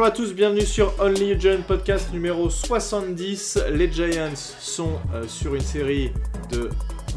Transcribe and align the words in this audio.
Bonjour 0.00 0.14
à 0.14 0.16
tous, 0.16 0.32
bienvenue 0.32 0.64
sur 0.64 0.98
Only 0.98 1.38
Giant 1.38 1.60
Podcast 1.60 2.10
numéro 2.10 2.48
70. 2.48 3.64
Les 3.70 3.92
Giants 3.92 4.34
sont 4.34 4.98
euh, 5.12 5.28
sur 5.28 5.54
une 5.54 5.60
série 5.60 6.10
de 6.48 6.70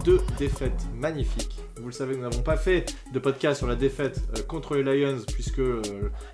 deux 0.04 0.20
défaites 0.38 0.86
magnifiques. 0.94 1.56
Vous 1.78 1.86
le 1.86 1.94
savez, 1.94 2.18
nous 2.18 2.24
n'avons 2.24 2.42
pas 2.42 2.58
fait 2.58 2.94
de 3.14 3.20
podcast 3.20 3.60
sur 3.60 3.68
la 3.68 3.76
défaite 3.76 4.20
euh, 4.38 4.44
contre 4.44 4.76
les 4.76 4.84
Lions 4.84 5.22
puisque 5.34 5.60
euh, 5.60 5.82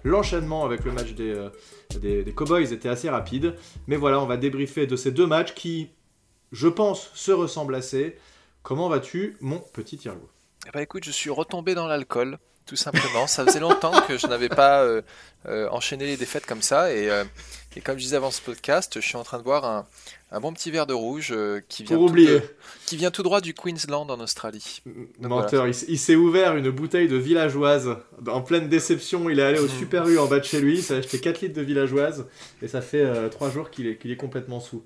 l'enchaînement 0.03 0.65
avec 0.65 0.85
le 0.85 0.91
match 0.91 1.13
des, 1.13 2.33
Cowboys 2.35 2.73
était 2.73 2.89
assez 2.89 3.11
rapide. 3.11 3.53
Mais 3.85 3.95
voilà, 3.95 4.19
on 4.19 4.25
va 4.25 4.35
débriefer 4.35 4.87
de 4.87 4.95
ces 4.95 5.11
deux 5.11 5.27
matchs 5.27 5.53
qui, 5.53 5.91
je 6.51 6.67
pense, 6.67 7.11
se 7.13 7.31
ressemblent 7.31 7.75
assez. 7.75 8.17
Comment 8.63 8.89
vas-tu, 8.89 9.37
mon 9.39 9.59
petit 9.59 9.99
Thierry 9.99 10.17
eh 10.67 10.71
ben, 10.71 10.79
écoute, 10.79 11.05
je 11.05 11.11
suis 11.11 11.29
retombé 11.29 11.75
dans 11.75 11.85
l'alcool 11.85 12.39
tout 12.69 12.75
simplement. 12.75 13.25
Ça 13.25 13.45
faisait 13.45 13.59
longtemps 13.59 13.99
que 14.07 14.17
je 14.17 14.27
n'avais 14.27 14.47
pas 14.47 14.83
euh, 14.83 15.01
euh, 15.47 15.67
enchaîné 15.71 16.05
les 16.05 16.17
défaites 16.17 16.45
comme 16.45 16.61
ça. 16.61 16.93
Et, 16.93 17.09
euh, 17.09 17.23
et, 17.75 17.81
comme 17.81 17.97
je 17.97 18.03
disais 18.03 18.15
avant 18.15 18.29
ce 18.29 18.41
podcast, 18.41 18.99
je 19.01 19.05
suis 19.05 19.15
en 19.15 19.23
train 19.23 19.39
de 19.39 19.43
boire 19.43 19.65
un, 19.65 19.87
un 20.31 20.39
bon 20.39 20.53
petit 20.53 20.69
verre 20.69 20.85
de 20.85 20.93
rouge 20.93 21.35
qui, 21.67 21.83
vient 21.83 21.97
tout 21.97 22.15
qui 22.85 22.95
vient 22.95 23.09
tout 23.09 23.23
droit 23.23 23.41
du 23.41 23.55
Queensland 23.55 24.07
en 24.11 24.19
Australie. 24.19 24.83
Menteur, 25.19 25.67
il, 25.67 25.97
s'est 25.97 26.15
ouvert 26.15 26.55
une 26.55 26.69
bouteille 26.69 27.07
de 27.07 27.17
villageoise. 27.17 27.97
En 28.27 28.41
pleine 28.41 28.69
déception, 28.69 29.31
il 29.31 29.39
est 29.39 29.43
allé 29.43 29.59
au 29.59 29.65
hmm. 29.65 29.79
Super 29.79 30.07
U 30.07 30.19
en 30.19 30.27
bas 30.27 30.39
de 30.39 30.45
chez 30.45 30.61
lui, 30.61 30.77
il 30.77 30.83
s'est 30.83 30.97
acheté 30.97 31.19
4 31.19 31.41
litres 31.41 31.55
de 31.55 31.63
villageoise. 31.63 32.27
Et 32.61 32.67
ça 32.67 32.81
fait 32.81 33.29
3 33.31 33.49
jours 33.49 33.71
qu'il 33.71 33.87
est, 33.87 33.97
qu'il 33.97 34.11
est 34.11 34.17
complètement 34.17 34.59
sous. 34.59 34.83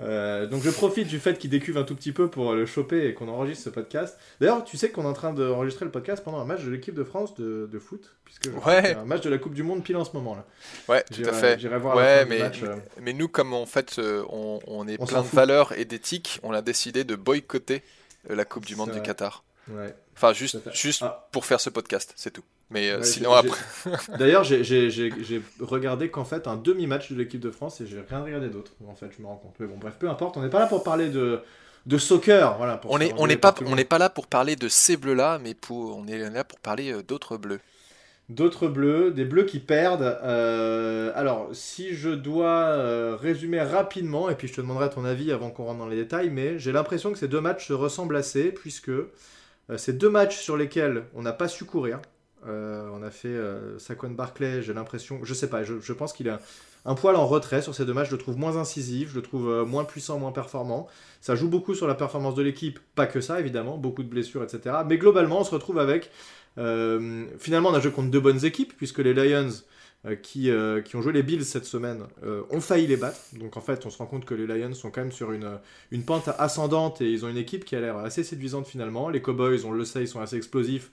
Euh, 0.00 0.46
donc 0.46 0.62
je 0.62 0.70
profite 0.70 1.06
du 1.06 1.18
fait 1.20 1.38
qu'il 1.38 1.50
décuve 1.50 1.76
un 1.76 1.84
tout 1.84 1.94
petit 1.94 2.12
peu 2.12 2.28
pour 2.28 2.54
le 2.54 2.66
choper 2.66 3.06
et 3.06 3.14
qu'on 3.14 3.28
enregistre 3.28 3.64
ce 3.64 3.70
podcast. 3.70 4.18
D'ailleurs, 4.40 4.64
tu 4.64 4.76
sais 4.76 4.90
qu'on 4.90 5.02
est 5.04 5.08
en 5.08 5.12
train 5.12 5.32
d'enregistrer 5.32 5.84
le 5.84 5.90
podcast 5.90 6.24
pendant 6.24 6.40
un 6.40 6.44
match 6.44 6.64
de 6.64 6.70
l'équipe 6.70 6.94
de 6.94 7.04
France 7.04 7.34
de, 7.34 7.68
de 7.70 7.78
foot, 7.78 8.14
puisque 8.24 8.50
ouais. 8.66 8.96
un 8.96 9.04
match 9.04 9.22
de 9.22 9.30
la 9.30 9.38
Coupe 9.38 9.54
du 9.54 9.62
Monde 9.62 9.84
pile 9.84 9.96
en 9.96 10.04
ce 10.04 10.12
moment 10.12 10.34
là. 10.34 10.44
Ouais, 10.88 11.04
tout 11.04 11.22
à 11.28 11.32
fait. 11.32 11.58
J'irai 11.58 11.78
voir 11.78 11.96
ouais, 11.96 12.24
mais, 12.24 12.38
match, 12.38 12.62
euh. 12.62 12.76
mais 13.00 13.12
nous, 13.12 13.28
comme 13.28 13.52
en 13.52 13.66
fait 13.66 13.98
euh, 13.98 14.24
on, 14.30 14.60
on 14.66 14.88
est 14.88 14.96
plein 14.96 15.22
de 15.22 15.28
valeurs 15.28 15.72
et 15.78 15.84
d'éthique, 15.84 16.40
on 16.42 16.52
a 16.52 16.62
décidé 16.62 17.04
de 17.04 17.14
boycotter 17.14 17.82
la 18.28 18.44
Coupe 18.44 18.64
du 18.64 18.76
Monde 18.76 18.92
du 18.92 19.02
Qatar. 19.02 19.44
Ouais. 19.68 19.94
Enfin, 20.16 20.32
juste, 20.32 20.58
juste 20.72 21.02
ah. 21.02 21.28
pour 21.32 21.44
faire 21.44 21.60
ce 21.60 21.70
podcast, 21.70 22.12
c'est 22.16 22.30
tout. 22.30 22.44
Mais 22.72 22.90
euh, 22.90 23.02
sinon, 23.02 23.32
après. 23.32 23.60
D'ailleurs, 24.18 24.44
j'ai 24.44 25.42
regardé 25.60 26.08
qu'en 26.10 26.24
fait, 26.24 26.48
un 26.48 26.56
demi-match 26.56 27.12
de 27.12 27.18
l'équipe 27.18 27.40
de 27.40 27.50
France 27.50 27.80
et 27.80 27.86
j'ai 27.86 28.00
rien 28.08 28.22
regardé 28.22 28.48
d'autre. 28.48 28.72
En 28.86 28.94
fait, 28.94 29.10
je 29.16 29.22
me 29.22 29.26
rends 29.26 29.36
compte. 29.36 29.54
Mais 29.60 29.66
bon, 29.66 29.76
bref, 29.78 29.94
peu 29.98 30.08
importe, 30.08 30.36
on 30.36 30.42
n'est 30.42 30.48
pas 30.48 30.60
là 30.60 30.66
pour 30.66 30.82
parler 30.82 31.10
de, 31.10 31.40
de 31.86 31.98
soccer. 31.98 32.56
Voilà, 32.56 32.80
on 32.84 32.98
n'est 32.98 33.12
on 33.18 33.26
pas, 33.36 33.54
on 33.66 33.76
pas 33.76 33.98
là 33.98 34.08
pour 34.08 34.26
parler 34.26 34.56
de 34.56 34.68
ces 34.68 34.96
bleus-là, 34.96 35.38
mais 35.42 35.54
pour, 35.54 35.98
on 35.98 36.06
est 36.06 36.30
là 36.30 36.44
pour 36.44 36.58
parler 36.60 36.92
euh, 36.92 37.02
d'autres 37.02 37.36
bleus. 37.36 37.60
D'autres 38.30 38.68
bleus, 38.68 39.10
des 39.10 39.26
bleus 39.26 39.44
qui 39.44 39.58
perdent. 39.58 40.18
Euh, 40.22 41.12
alors, 41.14 41.50
si 41.52 41.94
je 41.94 42.08
dois 42.08 43.16
résumer 43.16 43.60
rapidement, 43.60 44.30
et 44.30 44.34
puis 44.34 44.48
je 44.48 44.54
te 44.54 44.60
demanderai 44.62 44.88
ton 44.88 45.04
avis 45.04 45.30
avant 45.32 45.50
qu'on 45.50 45.64
rentre 45.64 45.80
dans 45.80 45.88
les 45.88 45.96
détails, 45.96 46.30
mais 46.30 46.58
j'ai 46.58 46.72
l'impression 46.72 47.12
que 47.12 47.18
ces 47.18 47.28
deux 47.28 47.42
matchs 47.42 47.68
se 47.68 47.74
ressemblent 47.74 48.16
assez, 48.16 48.44
puisque 48.44 48.92
c'est 49.76 49.98
deux 49.98 50.08
matchs 50.08 50.38
sur 50.38 50.56
lesquels 50.56 51.04
on 51.14 51.22
n'a 51.22 51.32
pas 51.32 51.48
su 51.48 51.66
courir. 51.66 52.00
Euh, 52.46 52.88
on 52.92 53.02
a 53.02 53.10
fait 53.10 53.28
euh, 53.28 53.78
Saquon 53.78 54.10
Barclay, 54.10 54.62
j'ai 54.62 54.72
l'impression, 54.72 55.20
je 55.22 55.32
sais 55.32 55.48
pas, 55.48 55.62
je, 55.62 55.92
pense 55.92 56.12
qu'il 56.12 56.26
est 56.26 56.34
un, 56.84 56.94
poil 56.94 57.14
en 57.14 57.26
retrait 57.26 57.62
sur 57.62 57.74
ces 57.74 57.84
deux 57.84 57.94
matchs. 57.94 58.08
Je 58.08 58.16
le 58.16 58.18
trouve 58.18 58.36
moins 58.36 58.56
incisif, 58.56 59.10
je 59.10 59.16
le 59.16 59.22
trouve 59.22 59.48
euh, 59.48 59.64
moins 59.64 59.84
puissant, 59.84 60.18
moins 60.18 60.32
performant. 60.32 60.88
Ça 61.20 61.36
joue 61.36 61.48
beaucoup 61.48 61.74
sur 61.74 61.86
la 61.86 61.94
performance 61.94 62.34
de 62.34 62.42
l'équipe, 62.42 62.80
pas 62.94 63.06
que 63.06 63.20
ça 63.20 63.38
évidemment, 63.38 63.78
beaucoup 63.78 64.02
de 64.02 64.08
blessures, 64.08 64.42
etc. 64.42 64.76
Mais 64.88 64.98
globalement, 64.98 65.40
on 65.40 65.44
se 65.44 65.52
retrouve 65.52 65.78
avec. 65.78 66.10
finalement, 66.56 67.70
on 67.70 67.74
a 67.74 67.80
joué 67.80 67.92
contre 67.92 68.10
deux 68.10 68.20
bonnes 68.20 68.44
équipes, 68.44 68.74
puisque 68.76 68.98
les 68.98 69.14
Lions. 69.14 69.50
Qui, 70.20 70.50
qui, 70.84 70.96
ont 70.96 71.00
joué 71.00 71.12
les 71.12 71.22
Bills 71.22 71.44
cette 71.44 71.64
semaine 71.64 72.02
ont 72.50 72.60
failli 72.60 72.88
les 72.88 72.96
battre. 72.96 73.20
Donc 73.38 73.56
en 73.56 73.60
fait, 73.60 73.86
on 73.86 73.90
se 73.90 73.98
rend 73.98 74.06
compte 74.06 74.24
que 74.24 74.34
les 74.34 74.48
Lions 74.48 74.74
sont 74.74 74.90
quand 74.90 75.00
même 75.00 75.12
sur 75.12 75.30
une, 75.30 75.60
une 75.92 76.02
pente 76.02 76.28
ascendante 76.40 77.00
et 77.00 77.08
ils 77.08 77.24
ont 77.24 77.28
une 77.28 77.36
équipe 77.36 77.64
qui 77.64 77.76
a 77.76 77.80
l'air 77.80 77.98
assez 77.98 78.24
séduisante 78.24 78.66
finalement. 78.66 79.10
Les 79.10 79.22
Cowboys, 79.22 79.64
on 79.64 79.70
le 79.70 79.84
sait, 79.84 80.00
ils 80.00 80.08
sont 80.08 80.20
assez 80.20 80.36
explosifs 80.36 80.90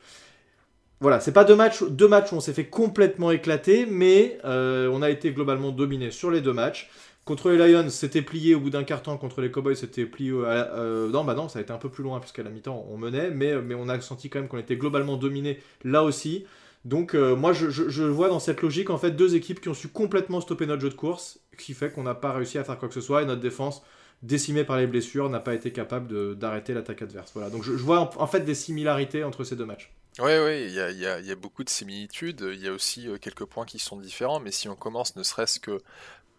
voilà, 1.01 1.21
c'est 1.21 1.31
pas 1.31 1.45
deux 1.45 1.55
matchs, 1.55 1.83
deux 1.83 2.07
où 2.07 2.35
on 2.35 2.39
s'est 2.41 2.53
fait 2.53 2.65
complètement 2.65 3.31
éclater, 3.31 3.85
mais 3.85 4.37
euh, 4.43 4.89
on 4.91 5.01
a 5.01 5.09
été 5.09 5.31
globalement 5.31 5.71
dominé 5.71 6.11
sur 6.11 6.29
les 6.29 6.41
deux 6.41 6.51
matchs. 6.51 6.89
Contre 7.23 7.51
les 7.51 7.71
Lions, 7.71 7.89
c'était 7.89 8.21
plié 8.21 8.55
au 8.55 8.59
bout 8.59 8.69
d'un 8.69 8.83
quart 8.83 9.01
temps. 9.01 9.15
Contre 9.17 9.39
les 9.39 9.51
Cowboys, 9.51 9.75
c'était 9.75 10.05
plié. 10.05 10.31
Euh, 10.33 11.09
non, 11.09 11.23
bah 11.23 11.35
non, 11.35 11.47
ça 11.47 11.59
a 11.59 11.61
été 11.61 11.71
un 11.71 11.77
peu 11.77 11.89
plus 11.89 12.03
loin 12.03 12.19
puisqu'à 12.19 12.43
la 12.43 12.49
mi-temps 12.49 12.85
on 12.89 12.97
menait, 12.97 13.29
mais, 13.29 13.61
mais 13.61 13.75
on 13.75 13.87
a 13.87 14.01
senti 14.01 14.29
quand 14.29 14.39
même 14.39 14.49
qu'on 14.49 14.57
était 14.57 14.75
globalement 14.75 15.15
dominé 15.15 15.59
là 15.83 16.03
aussi. 16.03 16.45
Donc 16.85 17.13
euh, 17.13 17.35
moi, 17.35 17.53
je, 17.53 18.03
vois 18.03 18.29
dans 18.29 18.39
cette 18.39 18.61
logique 18.61 18.89
en 18.89 18.97
fait 18.97 19.11
deux 19.11 19.35
équipes 19.35 19.61
qui 19.61 19.69
ont 19.69 19.73
su 19.73 19.89
complètement 19.89 20.41
stopper 20.41 20.65
notre 20.65 20.81
jeu 20.81 20.89
de 20.89 20.95
course, 20.95 21.39
ce 21.53 21.63
qui 21.63 21.73
fait 21.73 21.91
qu'on 21.91 22.03
n'a 22.03 22.15
pas 22.15 22.33
réussi 22.33 22.57
à 22.57 22.63
faire 22.63 22.77
quoi 22.77 22.87
que 22.87 22.93
ce 22.93 23.01
soit 23.01 23.21
et 23.21 23.25
notre 23.25 23.41
défense 23.41 23.83
décimée 24.21 24.65
par 24.65 24.77
les 24.77 24.87
blessures 24.87 25.29
n'a 25.29 25.39
pas 25.39 25.53
été 25.53 25.71
capable 25.71 26.35
d'arrêter 26.35 26.73
l'attaque 26.73 27.01
adverse. 27.03 27.31
Voilà. 27.33 27.49
Donc 27.49 27.63
je, 27.63 27.77
je 27.77 27.83
vois 27.83 28.09
en 28.17 28.27
fait 28.27 28.41
des 28.41 28.55
similarités 28.55 29.23
entre 29.23 29.43
ces 29.43 29.55
deux 29.55 29.65
matchs. 29.65 29.91
Oui, 30.17 30.31
oui, 30.43 30.65
il 30.65 30.71
y 30.71 30.79
a, 30.79 30.91
y, 30.91 31.05
a, 31.05 31.19
y 31.19 31.31
a, 31.31 31.35
beaucoup 31.35 31.63
de 31.63 31.69
similitudes. 31.69 32.41
Il 32.51 32.59
y 32.59 32.67
a 32.67 32.73
aussi 32.73 33.07
euh, 33.07 33.17
quelques 33.17 33.45
points 33.45 33.65
qui 33.65 33.79
sont 33.79 33.97
différents, 33.97 34.39
mais 34.39 34.51
si 34.51 34.67
on 34.67 34.75
commence 34.75 35.15
ne 35.15 35.23
serait-ce 35.23 35.59
que 35.59 35.81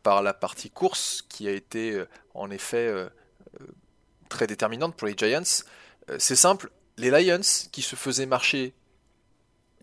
par 0.02 0.22
la 0.22 0.34
partie 0.34 0.70
course, 0.70 1.24
qui 1.28 1.48
a 1.48 1.52
été 1.52 1.92
euh, 1.92 2.08
en 2.34 2.50
effet 2.50 2.88
euh, 2.88 3.08
très 4.28 4.46
déterminante 4.46 4.96
pour 4.96 5.06
les 5.06 5.14
Giants, 5.16 5.64
c'est 6.18 6.36
simple. 6.36 6.70
Les 6.96 7.10
Lions, 7.10 7.40
qui 7.70 7.82
se 7.82 7.96
faisaient 7.96 8.26
marcher 8.26 8.74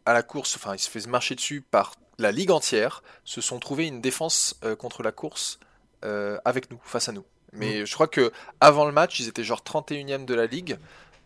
à 0.05 0.13
la 0.13 0.23
course, 0.23 0.55
enfin, 0.57 0.75
ils 0.75 0.79
se 0.79 0.89
faisaient 0.89 1.09
marcher 1.09 1.35
dessus 1.35 1.61
par 1.61 1.95
la 2.19 2.31
ligue 2.31 2.51
entière, 2.51 3.01
se 3.23 3.41
sont 3.41 3.59
trouvés 3.59 3.87
une 3.87 4.01
défense 4.01 4.59
contre 4.77 5.03
la 5.03 5.11
course 5.11 5.59
avec 6.01 6.69
nous, 6.69 6.79
face 6.83 7.07
à 7.07 7.13
nous. 7.13 7.23
Mais 7.53 7.81
mmh. 7.81 7.85
je 7.85 7.93
crois 7.93 8.07
que 8.07 8.31
avant 8.59 8.85
le 8.85 8.91
match, 8.91 9.19
ils 9.19 9.27
étaient 9.27 9.43
genre 9.43 9.61
31e 9.63 10.25
de 10.25 10.33
la 10.33 10.47
ligue. 10.47 10.77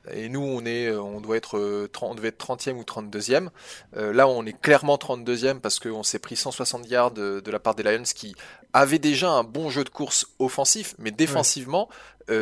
Et 0.10 0.30
nous, 0.30 0.42
on, 0.42 0.66
est, 0.66 0.88
euh, 0.88 1.00
on, 1.00 1.22
doit 1.22 1.38
être, 1.38 1.58
euh, 1.58 1.88
on 2.02 2.16
devait 2.16 2.30
être 2.30 2.44
30e 2.44 2.74
ou 2.74 2.82
32e. 2.82 3.50
Euh, 3.98 4.12
là, 4.14 4.28
on 4.28 4.46
est 4.46 4.60
clairement 4.60 4.96
32e 4.96 5.60
parce 5.60 5.80
qu'on 5.80 6.04
s'est 6.04 6.20
pris 6.20 6.36
160 6.36 6.90
yards 6.90 7.12
de, 7.12 7.52
la 7.52 7.60
part 7.60 7.76
des 7.76 7.84
Lions 7.84 8.04
qui 8.04 8.36
avaient 8.74 9.00
déjà 9.00 9.30
un 9.30 9.44
bon 9.44 9.70
jeu 9.70 9.84
de 9.84 9.90
course 9.90 10.26
offensif, 10.40 10.96
mais 10.98 11.12
défensivement, 11.12 11.90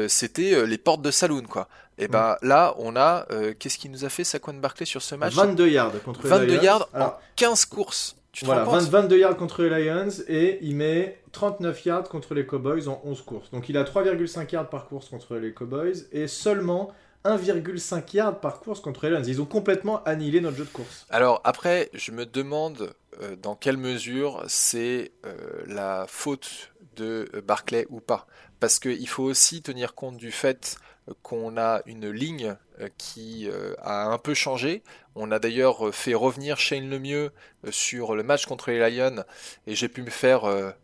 c'était 0.08 0.66
les 0.68 0.78
portes 0.78 1.02
de 1.02 1.09
saloon. 1.09 1.44
Quoi. 1.50 1.68
Et 1.98 2.08
bah 2.08 2.38
là, 2.44 2.75
on 2.78 2.96
a. 2.96 3.25
Qu'est-ce 3.58 3.80
qui 3.80 3.90
nous 3.90 4.06
a 4.06 4.09
fait 4.09 4.24
Saquon 4.24 4.53
Barclay 4.53 4.86
sur 4.86 5.02
ce 5.02 5.16
match? 5.16 5.34
22 5.34 5.68
yards 5.68 6.03
contre 6.06 6.24
les 6.24 6.30
22 6.30 6.62
yards 6.62 6.90
en 6.94 7.14
15 7.36 7.66
courses. 7.66 8.16
Tu 8.31 8.46
voilà, 8.46 8.64
22 8.64 9.18
yards 9.18 9.38
contre 9.38 9.64
les 9.64 9.86
Lions 9.86 10.09
et 10.28 10.59
il 10.62 10.75
met 10.75 11.19
39 11.31 11.86
yards 11.86 12.03
contre 12.03 12.36
les 12.36 12.46
Cowboys 12.46 12.88
en 12.88 13.02
11 13.03 13.22
courses. 13.24 13.50
Donc 13.50 13.69
il 13.69 13.78
a 13.78 13.84
3,5 13.84 14.52
yards 14.52 14.69
par 14.69 14.88
course 14.88 15.09
contre 15.09 15.36
les 15.38 15.52
Cowboys 15.52 16.06
et 16.12 16.28
seulement 16.28 16.92
1,5 17.25 18.16
yard 18.16 18.40
par 18.40 18.59
course 18.59 18.80
contre 18.80 19.06
les 19.06 19.12
Lions. 19.12 19.24
Ils 19.24 19.41
ont 19.41 19.46
complètement 19.46 20.03
annihilé 20.03 20.41
notre 20.41 20.57
jeu 20.57 20.66
de 20.66 20.69
course. 20.69 21.06
Alors 21.09 21.41
après, 21.44 21.90
je 21.94 22.12
me 22.12 22.25
demande 22.25 22.94
euh, 23.22 23.35
dans 23.35 23.56
quelle 23.56 23.78
mesure 23.78 24.44
c'est 24.47 25.12
euh, 25.25 25.63
la 25.68 26.06
faute 26.07 26.72
de 26.96 27.30
euh, 27.34 27.41
Barclay 27.41 27.85
ou 27.90 28.00
pas. 28.00 28.28
Parce 28.59 28.80
qu'il 28.80 29.07
faut 29.07 29.24
aussi 29.24 29.62
tenir 29.62 29.96
compte 29.96 30.18
du 30.18 30.31
fait 30.31 30.78
qu'on 31.24 31.57
a 31.57 31.81
une 31.85 32.09
ligne 32.09 32.56
qui 32.97 33.50
a 33.81 34.12
un 34.12 34.18
peu 34.19 34.34
changé. 34.36 34.84
On 35.16 35.31
a 35.31 35.40
d'ailleurs 35.40 35.96
fait 35.96 36.13
revenir 36.13 36.59
Shane 36.59 36.88
Lemieux 36.90 37.31
sur 37.72 38.16
le 38.16 38.22
match 38.22 38.46
contre 38.46 38.69
les 38.69 38.91
Lions 38.91 39.24
et 39.66 39.75
j'ai 39.75 39.88
pu 39.88 40.03
me 40.03 40.09
faire 40.09 40.44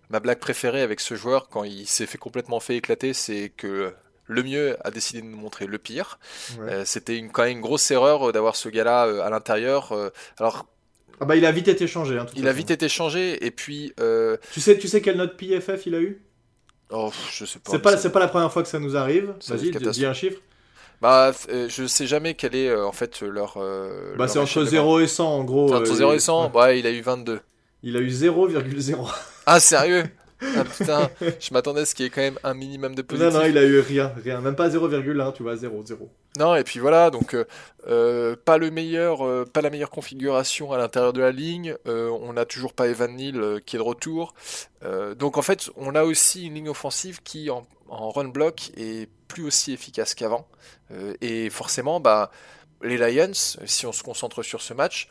ma 0.10 0.20
blague 0.20 0.40
préférée 0.40 0.82
avec 0.82 1.00
ce 1.00 1.16
joueur 1.16 1.48
quand 1.50 1.64
il 1.64 1.86
s'est 1.86 2.08
fait 2.08 2.18
complètement 2.18 2.60
fait 2.60 2.78
éclater, 2.78 3.14
c'est 3.14 3.50
que 3.50 3.94
le 4.28 4.44
mieux 4.44 4.78
a 4.84 4.92
décidé 4.92 5.22
de 5.22 5.28
nous 5.28 5.38
montrer 5.38 5.68
le 5.68 5.78
pire. 5.78 6.20
Euh, 6.60 6.84
c'était 6.86 7.18
une, 7.18 7.32
quand 7.32 7.44
même 7.44 7.54
une 7.58 7.62
grosse 7.62 7.90
erreur 7.92 8.30
euh, 8.30 8.32
d'avoir 8.32 8.56
ce 8.56 8.70
gars-là 8.70 9.06
euh, 9.06 9.22
à 9.22 9.30
l'intérieur. 9.30 9.94
alors. 10.40 10.66
Ah 11.22 11.26
bah 11.26 11.38
il 11.38 11.46
a 11.46 11.52
vite 11.52 11.70
été 11.70 11.88
changé. 11.88 12.18
Hein, 12.18 12.26
il 12.36 12.46
a 12.48 12.52
vite 12.52 12.72
été 12.72 12.90
changé 12.90 13.46
et 13.46 13.52
puis. 13.52 13.94
Tu 14.52 14.60
sais, 14.60 14.78
tu 14.78 14.88
sais 14.88 15.02
quelle 15.02 15.18
note 15.18 15.38
PFF 15.38 15.86
il 15.86 15.96
a 15.96 16.00
eu? 16.00 16.22
Oh, 16.92 17.12
je 17.32 17.46
sais 17.46 17.60
pas. 17.60 17.72
C'est 17.72 17.80
pas, 17.80 17.98
c'est 17.98 18.12
pas 18.12 18.20
la 18.20 18.28
première 18.28 18.52
fois 18.52 18.62
que 18.64 18.70
ça 18.70 18.80
nous 18.80 18.96
arrive. 18.98 19.34
Vas-y, 19.48 19.72
dis 19.72 20.06
un 20.06 20.14
chiffre. 20.14 20.40
Bah, 21.02 21.34
je 21.50 21.88
sais 21.88 22.08
jamais 22.08 22.36
quel 22.36 22.56
est 22.56 22.74
en 22.76 22.92
fait 22.92 23.22
leur. 23.22 23.58
bah, 24.18 24.28
c'est 24.28 24.40
entre 24.40 24.64
0 24.64 25.00
et 25.00 25.08
100 25.08 25.26
en 25.26 25.44
gros. 25.44 25.74
Entre 25.74 25.94
0 25.94 26.14
et 26.14 26.20
100, 26.20 26.52
ouais, 26.54 26.80
il 26.80 26.88
a 26.88 26.92
eu 26.92 27.02
22. 27.02 27.40
Il 27.84 27.96
a 27.96 28.00
eu 28.00 28.10
0,0. 28.10 29.08
Ah, 29.46 29.60
sérieux? 29.60 30.06
ah 30.42 30.64
putain, 30.64 31.10
je 31.40 31.54
m'attendais 31.54 31.82
à 31.82 31.86
ce 31.86 31.96
qu'il 31.96 32.04
y 32.04 32.08
ait 32.08 32.12
quand 32.12 32.22
même 32.22 32.40
un 32.44 32.54
minimum 32.54 32.96
de 32.96 33.02
positif. 33.02 33.34
Non, 33.34 33.40
non, 33.40 33.46
il 33.46 33.58
a 33.58 33.64
eu 33.64 33.80
rien, 33.80 34.12
rien. 34.24 34.42
Même 34.42 34.56
pas 34.56 34.70
0,1, 34.70 35.34
tu 35.34 35.44
vois, 35.44 35.56
0, 35.56 35.84
0. 35.86 36.10
Non, 36.38 36.56
et 36.56 36.64
puis 36.64 36.80
voilà, 36.80 37.10
donc 37.12 37.34
euh, 37.34 37.46
euh, 37.88 38.36
pas, 38.44 38.58
le 38.58 38.70
meilleur, 38.70 39.26
euh, 39.26 39.46
pas 39.46 39.62
la 39.62 39.70
meilleure 39.70 39.90
configuration 39.90 40.74
à 40.74 40.78
l'intérieur 40.78 41.14
de 41.14 41.22
la 41.22 41.32
ligne. 41.32 41.76
on 41.86 42.34
n'a 42.34 42.46
toujours 42.46 42.74
pas 42.74 42.88
Evan 42.88 43.16
Neal 43.16 43.62
qui 43.66 43.76
est 43.76 43.80
de 43.80 43.84
retour. 43.84 44.34
donc 45.18 45.38
en 45.38 45.42
fait, 45.42 45.70
on 45.78 45.96
a 45.96 46.04
aussi 46.04 46.48
une 46.48 46.56
ligne 46.56 46.70
offensive 46.70 47.22
qui, 47.24 47.50
en, 47.50 47.66
en 47.88 48.10
run 48.10 48.28
block, 48.28 48.72
est 48.78 49.10
plus 49.28 49.46
aussi 49.46 49.72
efficace 49.74 50.14
qu'avant. 50.14 50.48
et 51.22 51.50
forcément, 51.50 52.00
bah, 52.00 52.32
les 52.84 52.98
Lions, 52.98 53.32
si 53.34 53.86
on 53.86 53.94
se 53.94 54.04
concentre 54.04 54.44
sur 54.44 54.62
ce 54.62 54.74
match, 54.74 55.10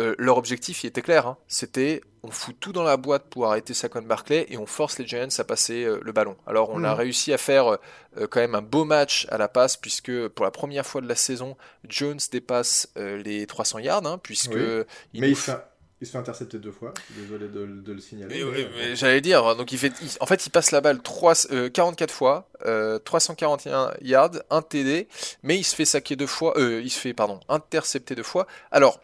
euh, 0.00 0.14
leur 0.18 0.36
objectif 0.38 0.82
il 0.84 0.88
était 0.88 1.02
clair, 1.02 1.26
hein. 1.26 1.36
c'était 1.48 2.00
on 2.22 2.30
fout 2.30 2.56
tout 2.58 2.72
dans 2.72 2.82
la 2.82 2.96
boîte 2.96 3.24
pour 3.28 3.46
arrêter 3.46 3.74
Saquon 3.74 4.00
Barclay 4.02 4.46
et 4.48 4.56
on 4.56 4.64
force 4.66 4.98
les 4.98 5.06
Giants 5.06 5.28
à 5.38 5.44
passer 5.44 5.84
euh, 5.84 6.00
le 6.02 6.12
ballon. 6.12 6.36
Alors 6.46 6.70
on 6.70 6.82
a 6.82 6.92
Mhm. 6.92 6.98
réussi 6.98 7.32
à 7.32 7.38
faire 7.38 7.68
euh, 7.68 8.26
quand 8.30 8.40
même 8.40 8.54
un 8.54 8.62
beau 8.62 8.84
match 8.84 9.26
à 9.30 9.36
la 9.38 9.46
passe 9.48 9.76
puisque 9.76 10.28
pour 10.28 10.44
la 10.44 10.50
première 10.50 10.86
fois 10.86 11.00
de 11.02 11.06
la 11.08 11.14
saison, 11.16 11.56
Jones 11.88 12.18
dépasse 12.32 12.88
les 12.96 13.46
300 13.46 13.78
yards 13.80 14.06
hein, 14.06 14.18
puisque 14.22 14.52
Oui. 14.54 14.84
il 15.12 15.20
Mais 15.20 15.26
nous 15.28 15.32
il 15.34 15.36
se, 15.36 15.50
fait, 15.50 15.58
il 16.00 16.06
se 16.06 16.12
fait 16.12 16.18
intercepter 16.18 16.58
deux 16.58 16.72
fois. 16.72 16.94
Désolé 17.10 17.48
de, 17.48 17.66
de 17.66 17.92
le 17.92 18.00
signaler. 18.00 18.42
mais, 18.42 18.50
mais, 18.50 18.64
oui, 18.64 18.68
mais 18.76 18.96
j'allais 18.96 19.20
dire, 19.20 19.54
donc 19.56 19.70
il 19.72 19.78
fait, 19.78 19.92
il- 20.02 20.08
en 20.20 20.26
fait, 20.26 20.46
il 20.46 20.50
passe 20.50 20.70
la 20.70 20.80
balle 20.80 21.02
3, 21.02 21.34
euh, 21.52 21.68
44 21.68 22.10
fois, 22.10 22.48
euh, 22.64 22.98
341 22.98 23.92
yards, 24.00 24.30
un 24.50 24.62
TD, 24.62 25.08
mais 25.42 25.56
il 25.58 25.64
se 25.64 25.74
fait 25.74 25.84
saquer 25.84 26.16
deux 26.16 26.26
fois, 26.26 26.56
euh, 26.58 26.80
il 26.82 26.90
se 26.90 26.98
fait, 26.98 27.12
pardon, 27.14 27.38
intercepter 27.50 28.14
deux 28.14 28.22
fois. 28.22 28.46
Alors, 28.70 29.00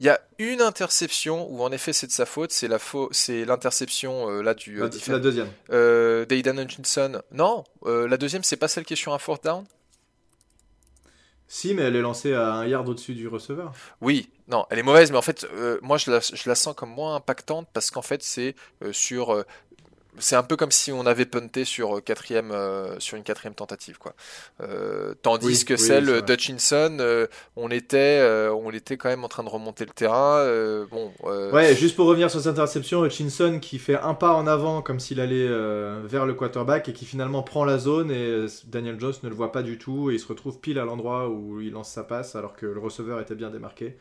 il 0.00 0.06
y 0.06 0.08
a 0.10 0.20
une 0.38 0.60
interception 0.60 1.48
où 1.50 1.62
en 1.62 1.72
effet 1.72 1.92
c'est 1.92 2.06
de 2.06 2.12
sa 2.12 2.26
faute, 2.26 2.52
c'est 2.52 2.68
la 2.68 2.78
c'est 3.12 3.44
l'interception 3.44 4.28
euh, 4.30 4.42
là 4.42 4.54
du 4.54 4.82
euh, 4.82 4.90
la, 5.08 5.18
deuxième. 5.18 5.48
euh, 5.70 6.26
Hutchinson. 6.28 7.22
Non, 7.32 7.64
euh, 7.86 8.06
la 8.06 8.16
deuxième 8.18 8.44
c'est 8.44 8.56
pas 8.56 8.68
celle 8.68 8.84
qui 8.84 8.92
est 8.92 8.96
sur 8.96 9.14
un 9.14 9.18
fourth 9.18 9.44
down? 9.44 9.64
Si, 11.48 11.74
mais 11.74 11.82
elle 11.82 11.96
est 11.96 12.00
lancée 12.00 12.34
à 12.34 12.54
un 12.54 12.66
yard 12.66 12.88
au-dessus 12.88 13.14
du 13.14 13.28
receveur. 13.28 13.72
Oui, 14.00 14.28
non, 14.48 14.66
elle 14.68 14.80
est 14.80 14.82
mauvaise, 14.82 15.12
mais 15.12 15.16
en 15.16 15.22
fait, 15.22 15.46
euh, 15.54 15.78
moi 15.80 15.96
je 15.96 16.10
la, 16.10 16.18
je 16.18 16.48
la 16.48 16.56
sens 16.56 16.74
comme 16.74 16.90
moins 16.90 17.14
impactante 17.14 17.68
parce 17.72 17.90
qu'en 17.92 18.02
fait 18.02 18.22
c'est 18.22 18.56
sur, 18.90 19.44
c'est 20.18 20.36
un 20.36 20.42
peu 20.42 20.56
comme 20.56 20.70
si 20.70 20.92
on 20.92 21.06
avait 21.06 21.26
punté 21.26 21.64
sur 21.64 21.96
euh, 21.96 22.00
quatrième, 22.00 22.50
euh, 22.52 22.98
sur 23.00 23.16
une 23.16 23.22
quatrième 23.22 23.54
tentative, 23.54 23.98
quoi. 23.98 24.14
Euh, 24.60 25.14
tandis 25.22 25.46
Oui, 25.46 25.64
que 25.64 25.74
oui, 25.74 25.78
celle 25.78 26.22
d'Hutchinson, 26.22 26.96
euh, 27.00 27.26
on 27.56 27.70
était, 27.70 28.20
on 28.52 28.70
était 28.70 28.96
quand 28.96 29.08
même 29.08 29.24
en 29.24 29.28
train 29.28 29.44
de 29.44 29.48
remonter 29.48 29.84
le 29.84 29.90
terrain. 29.90 30.44
bon, 30.90 31.12
Ouais, 31.52 31.74
juste 31.74 31.96
pour 31.96 32.06
revenir 32.06 32.30
sur 32.30 32.40
cette 32.40 32.52
interception, 32.52 33.04
Hutchinson 33.04 33.58
qui 33.60 33.78
fait 33.78 33.98
un 33.98 34.14
pas 34.14 34.32
en 34.32 34.46
avant 34.46 34.82
comme 34.82 35.00
s'il 35.00 35.20
allait 35.20 35.48
vers 36.04 36.26
le 36.26 36.34
quarterback 36.34 36.88
et 36.88 36.92
qui 36.92 37.04
finalement 37.04 37.42
prend 37.42 37.64
la 37.64 37.78
zone 37.78 38.10
et 38.10 38.46
Daniel 38.66 38.98
Jones 38.98 39.14
ne 39.22 39.28
le 39.28 39.34
voit 39.34 39.52
pas 39.52 39.62
du 39.62 39.78
tout 39.78 40.10
et 40.10 40.14
il 40.14 40.20
se 40.20 40.26
retrouve 40.26 40.60
pile 40.60 40.78
à 40.78 40.84
l'endroit 40.84 41.28
où 41.28 41.60
il 41.60 41.72
lance 41.72 41.90
sa 41.90 42.04
passe 42.04 42.34
alors 42.36 42.54
que 42.54 42.66
le 42.66 42.80
receveur 42.80 43.20
était 43.20 43.34
bien 43.34 43.50
démarqué. 43.50 43.96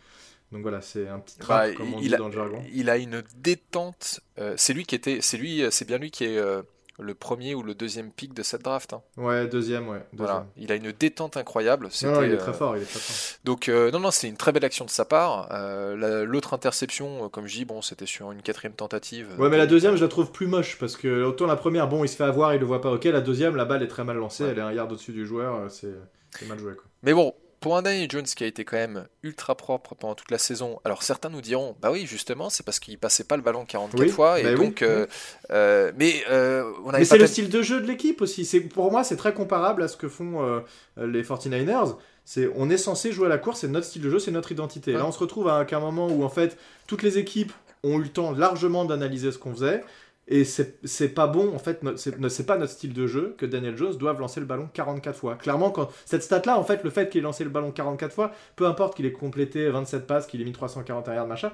Donc 0.56 0.62
voilà, 0.62 0.82
c'est 0.82 1.08
un 1.10 1.20
petit 1.20 1.38
trap 1.38 1.68
bah, 1.68 1.74
comme 1.76 1.94
on 1.96 2.00
il, 2.00 2.08
dit 2.08 2.16
a, 2.16 2.18
dans 2.18 2.28
le 2.28 2.34
jargon. 2.34 2.64
il 2.74 2.90
a 2.90 2.96
une 2.98 3.22
détente. 3.38 4.22
euh, 4.40 4.54
c'est 4.58 4.72
lui 4.74 4.86
qui 4.86 4.96
était, 4.96 5.20
c'est 5.22 5.38
lui, 5.38 5.64
c'est 5.70 5.86
bien 5.86 5.98
lui 5.98 6.12
qui 6.12 6.24
est 6.24 6.38
euh, 6.38 6.62
le 6.98 7.14
premier 7.14 7.56
ou 7.56 7.62
le 7.62 7.76
deuxième 7.76 8.10
pick 8.10 8.34
de 8.34 8.42
cette 8.42 8.62
draft. 8.62 8.94
hein. 8.94 9.02
Ouais, 9.18 9.48
deuxième, 9.48 9.90
ouais. 9.90 9.98
Deuxième. 10.14 10.18
Voilà, 10.18 10.46
il 10.56 10.72
a 10.72 10.76
une 10.76 10.94
détente 10.94 11.36
incroyable. 11.36 11.90
Non, 12.04 12.24
il 12.24 12.32
est 12.32 12.36
euh, 12.36 12.38
très 12.38 12.54
fort, 12.54 12.78
il 12.78 12.84
est 12.84 12.86
très 12.86 13.00
fort. 13.02 13.38
Donc 13.44 13.68
euh, 13.68 13.92
non, 13.92 14.00
non, 14.00 14.12
c'est 14.12 14.30
une 14.30 14.38
très 14.38 14.54
belle 14.54 14.64
action 14.64 14.86
de 14.86 14.90
sa 14.90 15.04
part. 15.04 15.50
Euh, 15.52 15.98
la- 15.98 16.24
L'autre 16.24 16.54
interception, 16.54 17.26
euh, 17.26 17.28
comme 17.28 17.48
je 17.48 17.56
dis, 17.58 17.66
bon, 17.66 17.82
c'était 17.82 18.06
sur 18.06 18.32
une 18.32 18.42
quatrième 18.42 18.76
tentative. 18.76 19.28
Ouais, 19.38 19.50
mais 19.50 19.58
la 19.58 19.66
deuxième, 19.68 19.98
je 19.98 20.04
la 20.04 20.08
trouve 20.08 20.32
plus 20.32 20.48
moche 20.48 20.78
parce 20.80 20.96
que 20.96 21.24
autant 21.26 21.48
la 21.48 21.58
première, 21.58 21.90
bon, 21.90 22.06
il 22.06 22.08
se 22.08 22.16
fait 22.16 22.24
avoir, 22.24 22.54
il 22.54 22.62
le 22.62 22.66
voit 22.66 22.80
pas, 22.80 22.92
ok. 22.94 23.04
La 23.04 23.20
deuxième, 23.20 23.58
la 23.58 23.66
balle 23.66 23.84
est 23.84 23.90
très 23.90 24.06
mal 24.06 24.16
lancée, 24.16 24.46
Ouais. 24.46 24.52
elle 24.52 24.60
est 24.60 24.62
un 24.62 24.72
yard 24.72 24.90
au-dessus 24.90 25.12
du 25.12 25.26
joueur, 25.26 25.56
euh, 25.56 25.68
c'est 25.70 25.92
c'est 26.40 26.48
mal 26.48 26.60
joué 26.60 26.76
quoi. 26.76 26.86
Mais 27.04 27.14
bon, 27.14 27.34
pour 27.66 27.78
un 27.78 27.82
Daniel 27.82 28.08
Jones 28.12 28.26
qui 28.26 28.44
a 28.44 28.46
été 28.46 28.64
quand 28.64 28.78
même 28.78 29.08
ultra 29.24 29.56
propre 29.56 29.96
pendant 29.96 30.14
toute 30.14 30.30
la 30.30 30.38
saison, 30.38 30.80
alors 30.86 31.02
certains 31.02 31.30
nous 31.30 31.42
diront, 31.42 31.76
bah 31.82 31.90
oui, 31.92 32.06
justement, 32.06 32.52
c'est 32.52 32.64
parce 32.64 32.78
qu'il 32.78 33.00
passait 33.00 33.24
pas 33.24 33.38
le 33.38 33.42
ballon 33.42 33.66
44 33.66 34.00
Oui, 34.00 34.08
fois, 34.08 34.40
et 34.40 34.44
bah 34.44 34.50
oui, 34.52 34.68
donc, 34.68 34.84
euh, 34.84 35.08
euh, 35.50 35.92
mais 35.98 36.14
euh, 36.30 36.72
on 36.84 36.90
avait 36.90 37.00
Mais 37.00 37.06
pas 37.06 37.16
c'est 37.16 37.18
le 37.18 37.26
style 37.26 37.50
de 37.50 37.64
jeu 37.64 37.82
de 37.82 37.88
l'équipe 37.88 38.22
aussi. 38.22 38.46
C'est 38.46 38.60
pour 38.60 38.92
moi, 38.92 39.04
c'est 39.04 39.16
très 39.16 39.34
comparable 39.34 39.82
à 39.82 39.88
ce 39.88 39.98
que 39.98 40.08
font 40.08 40.62
les 40.96 41.24
49ers. 41.24 41.96
C'est 42.24 42.48
on 42.56 42.70
est 42.70 42.78
censé 42.78 43.12
jouer 43.12 43.26
à 43.26 43.30
la 43.30 43.40
course, 43.40 43.62
c'est 43.62 43.68
notre 43.68 43.88
style 43.88 44.04
de 44.04 44.12
jeu, 44.12 44.20
c'est 44.20 44.30
notre 44.30 44.52
identité. 44.52 44.92
Ouais. 44.92 45.00
Là, 45.00 45.08
on 45.08 45.12
se 45.12 45.18
retrouve 45.18 45.48
à 45.48 45.66
un 45.68 45.80
moment 45.80 46.06
où 46.06 46.24
en 46.24 46.30
fait 46.30 46.60
toutes 46.86 47.02
les 47.02 47.18
équipes 47.18 47.52
ont 47.82 47.98
eu 47.98 48.04
le 48.04 48.10
temps 48.10 48.32
largement 48.32 48.86
d'analyser 48.86 49.32
ce 49.32 49.40
qu'on 49.40 49.54
faisait. 49.56 49.84
Et 50.28 50.44
c'est 50.44 51.10
pas 51.10 51.28
bon, 51.28 51.54
en 51.54 51.60
fait, 51.60 51.82
c'est 51.98 52.46
pas 52.48 52.58
notre 52.58 52.72
style 52.72 52.94
de 52.94 53.06
jeu 53.06 53.36
que 53.38 53.46
Daniel 53.46 53.78
Jones 53.78 53.96
doive 53.96 54.20
lancer 54.20 54.40
le 54.40 54.48
ballon 54.48 54.68
44 54.74 55.18
fois. 55.18 55.36
Clairement, 55.36 55.70
quand 55.70 55.90
cette 56.06 56.24
stat-là, 56.24 56.58
en 56.58 56.64
fait, 56.64 56.84
le 56.84 56.90
fait 56.90 57.10
qu'il 57.10 57.20
ait 57.20 57.22
lancé 57.22 57.44
le 57.44 57.52
ballon 57.52 57.72
44 57.72 58.12
fois, 58.12 58.32
peu 58.56 58.66
importe 58.66 58.96
qu'il 58.96 59.06
ait 59.06 59.12
complété 59.12 59.70
27 59.70 60.08
passes, 60.08 60.26
qu'il 60.26 60.42
ait 60.42 60.46
mis 60.46 60.52
341 60.52 61.14
yards, 61.14 61.28
machin, 61.28 61.52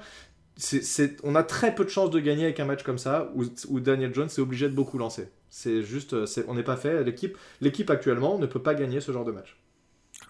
c'est- 0.55 0.83
c'est- 0.83 1.17
on 1.23 1.35
a 1.35 1.43
très 1.43 1.75
peu 1.75 1.83
de 1.83 1.89
chances 1.89 2.11
de 2.11 2.19
gagner 2.19 2.45
avec 2.45 2.61
un 2.61 2.65
match 2.65 2.83
comme 2.83 2.97
ça 2.97 3.29
où, 3.35 3.43
où 3.67 3.79
Daniel 3.81 4.13
Jones 4.13 4.27
est 4.27 4.39
obligé 4.39 4.69
de 4.69 4.73
beaucoup 4.73 4.97
lancer. 4.97 5.27
C'est 5.49 5.83
juste, 5.83 6.25
c'est- 6.25 6.45
on 6.47 6.53
n'est 6.53 6.63
pas 6.63 6.77
fait. 6.77 7.03
L'équipe, 7.03 7.37
l'équipe 7.59 7.89
actuellement 7.89 8.37
ne 8.39 8.45
peut 8.45 8.61
pas 8.61 8.73
gagner 8.73 9.01
ce 9.01 9.11
genre 9.11 9.25
de 9.25 9.33
match. 9.33 9.57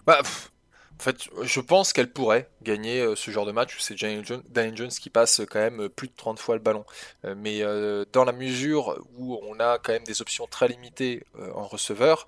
Bah, 0.04 0.20
en 0.98 1.02
fait, 1.02 1.28
je 1.42 1.60
pense 1.60 1.92
qu'elle 1.92 2.12
pourrait 2.12 2.48
gagner 2.62 3.00
euh, 3.00 3.16
ce 3.16 3.30
genre 3.30 3.44
de 3.44 3.52
match 3.52 3.76
c'est 3.80 3.96
Daniel 3.98 4.76
Jones, 4.76 4.90
qui 4.90 5.10
passe 5.10 5.40
euh, 5.40 5.46
quand 5.46 5.58
même 5.58 5.82
euh, 5.82 5.88
plus 5.88 6.08
de 6.08 6.12
30 6.16 6.38
fois 6.38 6.54
le 6.54 6.60
ballon. 6.60 6.84
Mais 7.36 7.62
dans 8.12 8.24
la 8.24 8.32
mesure 8.32 8.98
où 9.16 9.38
on 9.48 9.58
a 9.60 9.78
quand 9.78 9.92
même 9.92 10.04
des 10.04 10.20
options 10.22 10.46
très 10.46 10.68
limitées 10.68 11.24
en 11.54 11.66
receveur, 11.66 12.26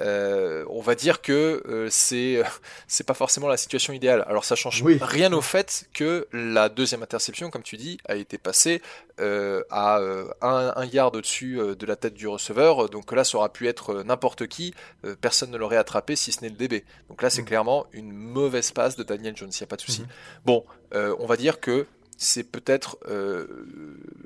euh, 0.00 0.64
on 0.70 0.80
va 0.80 0.94
dire 0.94 1.22
que 1.22 1.62
euh, 1.66 1.88
c'est 1.90 2.42
c'est 2.86 3.04
pas 3.06 3.14
forcément 3.14 3.48
la 3.48 3.56
situation 3.56 3.92
idéale. 3.92 4.24
Alors 4.28 4.44
ça 4.44 4.54
change 4.54 4.82
Oui. 4.82 4.98
rien 5.00 5.32
au 5.32 5.40
fait 5.40 5.86
que 5.92 6.28
la 6.32 6.68
deuxième 6.68 7.02
interception, 7.02 7.50
comme 7.50 7.62
tu 7.62 7.76
dis, 7.76 7.98
a 8.06 8.14
été 8.14 8.38
passée 8.38 8.80
euh, 9.20 9.62
à 9.70 9.98
euh, 9.98 10.28
un, 10.40 10.72
un 10.76 10.84
yard 10.84 11.16
au-dessus 11.16 11.58
euh, 11.60 11.74
de 11.74 11.84
la 11.86 11.96
tête 11.96 12.14
du 12.14 12.28
receveur. 12.28 12.88
Donc 12.88 13.10
là, 13.12 13.24
ça 13.24 13.38
aura 13.38 13.52
pu 13.52 13.66
être 13.66 13.90
euh, 13.94 14.04
n'importe 14.04 14.46
qui. 14.46 14.72
euh, 15.04 15.16
personne 15.20 15.50
ne 15.50 15.56
l'aurait 15.58 15.76
attrapé 15.76 16.14
si 16.16 16.30
ce 16.32 16.42
n'est 16.42 16.48
le 16.50 16.54
DB. 16.56 16.84
Donc 17.08 17.22
là, 17.22 17.30
c'est 17.30 17.42
Mhm. 17.42 17.48
clairement 17.48 17.86
une 17.92 18.12
mauvaise 18.12 18.70
passe 18.70 18.94
de 18.96 19.02
Daniel 19.02 19.36
Jones. 19.36 19.50
Il 19.52 19.58
n'y 19.60 19.64
a 19.64 19.66
pas 19.66 19.76
de 19.76 19.80
souci. 19.82 20.02
Mhm. 20.02 20.08
Bon, 20.44 20.64
euh, 20.94 21.16
on 21.18 21.26
va 21.26 21.36
dire 21.36 21.60
que 21.60 21.86
c'est 22.16 22.44
peut-être 22.44 22.98
euh, 23.08 23.46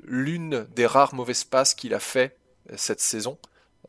l'une 0.03 0.65
des 0.75 0.85
rares 0.85 1.13
mauvaises 1.15 1.43
passes 1.43 1.73
qu'il 1.73 1.93
a 1.93 1.99
fait 1.99 2.35
euh, 2.71 2.75
cette 2.77 2.99
saison. 2.99 3.37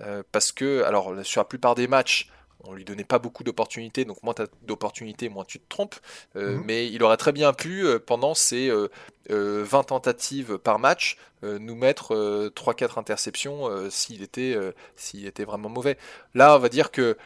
Euh, 0.01 0.23
parce 0.33 0.53
que, 0.53 0.83
alors, 0.85 1.13
sur 1.25 1.41
la 1.41 1.45
plupart 1.45 1.75
des 1.75 1.87
matchs, 1.87 2.29
on 2.67 2.73
lui 2.73 2.85
donnait 2.85 3.05
pas 3.05 3.19
beaucoup 3.19 3.45
d'opportunités, 3.45 4.05
donc 4.05 4.23
moins 4.23 4.35
tu 4.35 4.43
as 4.43 4.47
d'opportunités, 4.63 5.29
moins 5.29 5.45
tu 5.45 5.61
te 5.61 5.69
trompes. 5.69 5.97
Euh, 6.37 6.57
Mhm. 6.57 6.63
Mais 6.65 6.89
il 6.89 7.03
aurait 7.03 7.17
très 7.19 7.33
bien 7.33 7.53
pu, 7.53 7.85
euh, 7.85 7.99
pendant 7.99 8.35
ces 8.35 8.69
euh, 8.71 8.89
euh, 9.31 9.63
20 9.67 9.85
tentatives 9.85 10.59
par 10.59 10.79
match, 10.79 11.17
nous 11.43 11.75
mettre 11.75 12.15
euh, 12.15 12.49
3-4 12.49 12.99
interceptions 12.99 13.69
s'il 13.91 14.23
était, 14.23 14.57
s'il 14.97 15.27
était 15.27 15.45
vraiment 15.45 15.69
mauvais. 15.69 15.99
Là, 16.33 16.57
on 16.57 16.59
va 16.59 16.71
dire 16.71 16.91
que 16.91 17.19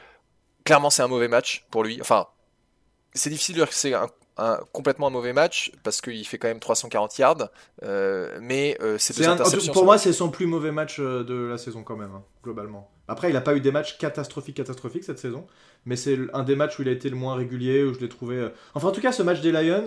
clairement 0.64 0.90
c'est 0.90 1.02
un 1.02 1.08
mauvais 1.08 1.28
match 1.28 1.64
pour 1.70 1.84
lui. 1.84 1.98
Enfin, 2.00 2.26
c'est 3.14 3.30
difficile 3.30 3.54
de 3.54 3.60
dire 3.60 3.68
que 3.68 3.74
c'est 3.74 3.94
un, 3.94 4.08
un- 4.38 4.60
complètement 4.72 5.08
un 5.08 5.10
mauvais 5.10 5.32
match 5.32 5.72
parce 5.82 6.00
qu'il 6.00 6.26
fait 6.26 6.38
quand 6.38 6.48
même 6.48 6.60
340 6.60 7.18
yards, 7.18 7.48
euh, 7.82 8.38
mais 8.40 8.76
euh, 8.80 8.96
ces 8.98 9.12
C'est 9.12 9.26
interceptions. 9.26 9.72
pour 9.72 9.84
moi, 9.84 9.98
c'est 9.98 10.12
son 10.12 10.30
plus 10.30 10.46
mauvais 10.46 10.72
match 10.72 10.98
euh, 11.00 11.24
de 11.24 11.34
la 11.34 11.58
saison 11.58 11.82
quand 11.82 11.96
même, 11.96 12.12
hein, 12.14 12.22
globalement. 12.44 12.90
Après, 13.08 13.30
il 13.30 13.34
n'a 13.34 13.40
pas 13.40 13.54
eu 13.56 13.60
des 13.60 13.72
matchs 13.72 13.98
catastrophiques, 13.98 14.56
catastrophiques 14.56 15.04
cette 15.04 15.18
saison, 15.18 15.46
mais 15.86 15.96
c'est 15.96 16.18
un 16.34 16.42
des 16.44 16.56
matchs 16.56 16.78
où 16.78 16.82
il 16.82 16.88
a 16.88 16.92
été 16.92 17.08
le 17.10 17.16
moins 17.16 17.34
régulier, 17.34 17.82
où 17.84 17.92
je 17.94 18.00
l'ai 18.00 18.08
trouvé. 18.08 18.48
Enfin, 18.74 18.88
en 18.88 18.92
tout 18.92 19.00
cas, 19.00 19.12
ce 19.12 19.22
match 19.22 19.40
des 19.40 19.50
Lions, 19.52 19.86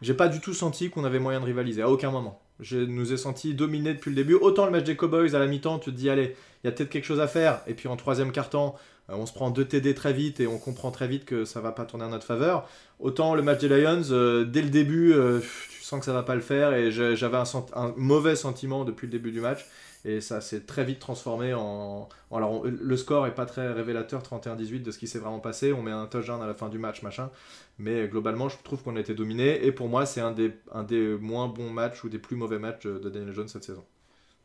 j'ai 0.00 0.14
pas 0.14 0.28
du 0.28 0.40
tout 0.40 0.54
senti 0.54 0.90
qu'on 0.90 1.04
avait 1.04 1.18
moyen 1.18 1.40
de 1.40 1.44
rivaliser, 1.44 1.82
à 1.82 1.88
aucun 1.90 2.10
moment. 2.10 2.40
Je 2.60 2.78
nous 2.78 3.12
ai 3.12 3.16
senti 3.16 3.54
dominés 3.54 3.94
depuis 3.94 4.10
le 4.10 4.16
début. 4.16 4.34
Autant 4.34 4.64
le 4.64 4.72
match 4.72 4.84
des 4.84 4.96
Cowboys 4.96 5.34
à 5.36 5.38
la 5.38 5.46
mi-temps, 5.46 5.78
tu 5.78 5.90
te 5.92 5.96
dis, 5.96 6.08
allez, 6.10 6.34
il 6.64 6.66
y 6.66 6.68
a 6.68 6.72
peut-être 6.72 6.88
quelque 6.90 7.04
chose 7.04 7.20
à 7.20 7.28
faire, 7.28 7.60
et 7.66 7.74
puis 7.74 7.86
en 7.88 7.96
troisième 7.96 8.32
quart-temps, 8.32 8.74
on 9.08 9.26
se 9.26 9.32
prend 9.32 9.50
deux 9.50 9.64
TD 9.66 9.94
très 9.94 10.12
vite 10.12 10.40
et 10.40 10.46
on 10.46 10.58
comprend 10.58 10.90
très 10.90 11.08
vite 11.08 11.24
que 11.24 11.44
ça 11.44 11.60
va 11.60 11.72
pas 11.72 11.84
tourner 11.84 12.04
en 12.04 12.10
notre 12.10 12.26
faveur. 12.26 12.68
Autant 13.00 13.34
le 13.34 13.42
match 13.42 13.60
des 13.60 13.68
Lions, 13.68 14.02
euh, 14.10 14.44
dès 14.44 14.62
le 14.62 14.68
début, 14.70 15.12
euh, 15.14 15.40
tu 15.70 15.82
sens 15.82 16.00
que 16.00 16.06
ça 16.06 16.12
va 16.12 16.22
pas 16.22 16.34
le 16.34 16.40
faire 16.42 16.74
et 16.74 16.90
j'avais 16.90 17.36
un, 17.38 17.94
mauvais 17.96 18.36
sentiment 18.36 18.84
depuis 18.84 19.06
le 19.06 19.12
début 19.12 19.30
du 19.32 19.40
match 19.40 19.66
et 20.04 20.20
ça 20.20 20.40
s'est 20.40 20.60
très 20.60 20.84
vite 20.84 20.98
transformé 21.00 21.54
en. 21.54 22.08
alors 22.32 22.52
on- 22.52 22.62
le 22.64 22.96
score 22.96 23.26
est 23.26 23.34
pas 23.34 23.46
très 23.46 23.72
révélateur, 23.72 24.22
31-18 24.22 24.80
de 24.82 24.90
ce 24.90 24.98
qui 24.98 25.06
s'est 25.08 25.18
vraiment 25.18 25.40
passé. 25.40 25.72
On 25.72 25.82
met 25.82 25.90
un 25.90 26.06
touchdown 26.06 26.40
à 26.42 26.46
la 26.46 26.54
fin 26.54 26.68
du 26.68 26.78
match, 26.78 27.02
machin. 27.02 27.30
Mais 27.78 28.08
globalement, 28.08 28.48
je 28.48 28.56
trouve 28.62 28.82
qu'on 28.82 28.96
a 28.96 29.00
été 29.00 29.14
dominé 29.14 29.64
et 29.64 29.72
pour 29.72 29.88
moi, 29.88 30.04
c'est 30.06 30.20
un 30.20 30.32
des, 30.32 30.52
un 30.72 30.82
des 30.84 31.16
moins 31.16 31.48
bons 31.48 31.70
matchs 31.70 32.04
ou 32.04 32.08
des 32.08 32.18
plus 32.18 32.36
mauvais 32.36 32.58
matchs 32.58 32.84
de 32.84 32.98
de 32.98 33.08
Daniel 33.08 33.32
Jones 33.34 33.48
cette 33.48 33.64
saison 33.64 33.84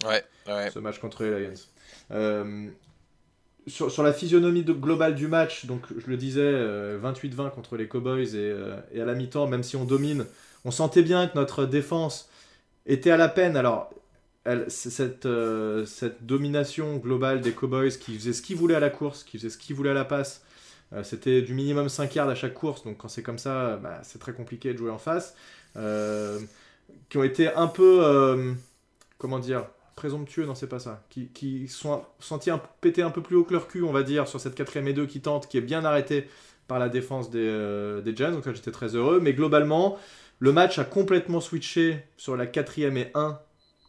Ouais, 0.05 0.23
ouais. 0.47 0.69
ce 0.71 0.79
match 0.79 0.99
contre 0.99 1.23
les 1.23 1.47
Lions. 1.47 1.53
Euh, 2.11 2.67
sur, 3.67 4.03
la 4.03 4.13
physionomie 4.13 4.63
globale 4.63 5.15
du 5.15 5.27
match, 5.27 5.65
donc 5.65 5.81
je 5.97 6.09
le 6.09 6.17
disais, 6.17 6.41
euh, 6.41 6.99
28-20 6.99 7.51
contre 7.51 7.77
les 7.77 7.87
Cowboys 7.87 8.35
et, 8.35 8.37
euh, 8.37 8.75
et 8.91 9.01
à 9.01 9.05
la 9.05 9.15
mi-temps, 9.15 9.47
même 9.47 9.63
si 9.63 9.75
on 9.75 9.85
domine, 9.85 10.25
on 10.65 10.71
sentait 10.71 11.03
bien 11.03 11.27
que 11.27 11.37
notre 11.37 11.65
défense 11.65 12.29
était 12.85 13.11
à 13.11 13.17
la 13.17 13.29
peine. 13.29 13.55
Alors, 13.57 13.93
euh, 14.47 14.65
cette 14.67 16.25
domination 16.25 16.97
globale 16.97 17.41
des 17.41 17.53
Cowboys 17.53 17.97
qui 17.97 18.17
faisait 18.17 18.33
ce 18.33 18.41
qu'ils 18.41 18.57
voulaient 18.57 18.75
à 18.75 18.81
la 18.81 18.89
course, 18.89 19.23
qui 19.23 19.37
faisait 19.37 19.49
ce 19.49 19.57
qu'ils 19.57 19.75
voulaient 19.75 19.91
à 19.91 19.95
la 19.95 20.05
passe, 20.05 20.43
euh, 20.93 21.03
c'était 21.03 21.41
du 21.41 21.53
minimum 21.53 21.89
5 21.89 22.13
yards 22.15 22.29
à 22.29 22.35
chaque 22.35 22.53
course, 22.53 22.83
donc 22.83 22.97
quand 22.97 23.07
c'est 23.07 23.23
comme 23.23 23.39
ça, 23.39 23.77
bah, 23.77 24.01
c'est 24.03 24.19
très 24.19 24.33
compliqué 24.33 24.73
de 24.73 24.77
jouer 24.77 24.91
en 24.91 24.97
face. 24.97 25.35
Euh, 25.75 26.39
qui 27.09 27.17
ont 27.17 27.23
été 27.23 27.47
un 27.53 27.67
peu, 27.67 27.99
euh, 28.03 28.53
comment 29.17 29.39
dire, 29.39 29.65
présomptueux, 29.95 30.45
non 30.45 30.55
c'est 30.55 30.67
pas 30.67 30.79
ça, 30.79 31.03
qui, 31.09 31.27
qui 31.27 31.67
sont 31.67 32.03
sentis 32.19 32.51
un, 32.51 32.61
péter 32.81 33.01
un 33.01 33.09
peu 33.09 33.21
plus 33.21 33.35
haut 33.35 33.43
que 33.43 33.53
leur 33.53 33.67
cul, 33.67 33.83
on 33.83 33.91
va 33.91 34.03
dire, 34.03 34.27
sur 34.27 34.39
cette 34.39 34.55
quatrième 34.55 34.87
et 34.87 34.93
deux 34.93 35.05
qui 35.05 35.21
tente, 35.21 35.47
qui 35.47 35.57
est 35.57 35.61
bien 35.61 35.85
arrêtée 35.85 36.27
par 36.67 36.79
la 36.79 36.89
défense 36.89 37.29
des, 37.29 37.39
euh, 37.39 38.01
des 38.01 38.15
Giants, 38.15 38.31
donc 38.31 38.45
là 38.45 38.53
j'étais 38.53 38.71
très 38.71 38.95
heureux, 38.95 39.19
mais 39.21 39.33
globalement, 39.33 39.97
Le 40.39 40.51
match 40.51 40.77
a 40.77 40.83
complètement 40.83 41.39
switché 41.39 42.03
sur 42.17 42.35
la 42.35 42.47
quatrième 42.47 42.97
et 42.97 43.11
1 43.13 43.39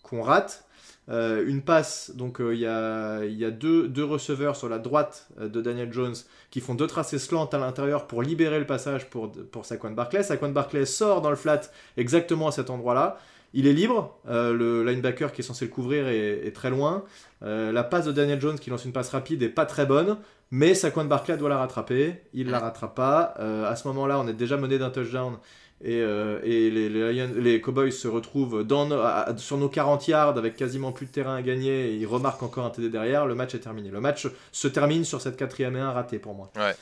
qu'on 0.03 0.23
rate. 0.23 0.65
Euh, 1.11 1.45
une 1.47 1.63
passe, 1.63 2.13
donc 2.15 2.39
il 2.41 2.59
y 2.59 2.67
a, 2.67 3.25
y 3.25 3.45
a 3.45 3.51
deux, 3.51 3.89
deux, 3.89 4.05
receveurs 4.05 4.57
sur 4.57 4.69
la 4.69 4.79
droite 4.79 5.29
de 5.39 5.61
Daniel 5.61 5.93
Jones 5.93 6.15
qui 6.51 6.61
font 6.61 6.75
deux 6.75 6.87
tracés 6.87 7.19
slant 7.19 7.47
à 7.47 7.59
l'intérieur 7.59 8.07
pour 8.07 8.23
libérer 8.23 8.59
le 8.59 8.67
passage 8.67 9.11
pour, 9.11 9.33
pour 9.33 9.67
Saquon 9.67 9.91
Barclay. 9.91 10.23
Saquon 10.23 10.51
Barclay 10.51 10.87
sort 10.87 11.21
dans 11.21 11.31
le 11.31 11.37
flat 11.37 11.63
exactement 11.97 12.49
à 12.49 12.53
cet 12.53 12.71
endroit-là. 12.71 13.19
Il 13.57 13.69
est 13.69 13.73
libre, 13.73 14.19
euh, 14.29 14.53
le 14.53 14.83
linebacker 14.83 15.33
qui 15.33 15.41
est 15.41 15.45
censé 15.45 15.65
le 15.65 15.71
couvrir 15.71 16.09
est, 16.09 16.53
très 16.53 16.71
loin. 16.71 17.05
Euh, 17.45 17.71
la 17.71 17.85
passe 17.85 18.05
de 18.05 18.11
Daniel 18.11 18.41
Jones 18.41 18.59
qui 18.59 18.69
lance 18.69 18.85
une 18.85 18.93
passe 18.93 19.11
rapide 19.11 19.45
est 19.45 19.49
pas 19.49 19.65
très 19.65 19.87
bonne, 19.87 20.17
mais 20.51 20.75
Saquon 20.75 21.05
Barclay 21.05 21.37
doit 21.37 21.49
la 21.49 21.59
rattraper. 21.59 22.17
Il 22.35 22.51
la 22.51 22.59
rattrape 22.59 22.97
pas. 22.97 23.35
Euh, 23.39 23.71
à 23.71 23.77
ce 23.77 23.87
moment-là, 23.89 24.19
on 24.19 24.27
est 24.27 24.33
déjà 24.33 24.57
mené 24.57 24.77
d'un 24.77 24.91
touchdown 24.91 25.37
et, 25.85 26.01
les, 26.01 26.89
les, 26.89 27.61
Cowboys 27.61 27.93
se 27.93 28.09
retrouvent 28.09 28.65
dans 28.65 28.89
sur 29.37 29.59
nos 29.59 29.69
40 29.69 30.09
yards 30.09 30.39
avec 30.39 30.57
quasiment 30.57 30.93
plus 30.93 31.07
de 31.07 31.13
terrain 31.13 31.37
à 31.37 31.43
gagner 31.43 31.91
et 31.91 31.95
ils 31.95 32.07
remarquent 32.07 32.43
encore 32.43 32.65
un 32.65 32.71
TD 32.71 32.89
derrière. 32.89 33.27
Le 33.27 33.37
match 33.37 33.55
est 33.55 33.61
terminé. 33.61 33.91
Le 33.91 34.01
match 34.01 34.27
se 34.51 34.69
termine 34.69 35.05
sur 35.05 35.21
cette 35.21 35.37
quatrième 35.37 35.77
et 35.77 35.81
un 35.81 35.93
raté 35.93 36.19
pour 36.19 36.35
moi. 36.35 36.51
Ouais. 36.57 36.75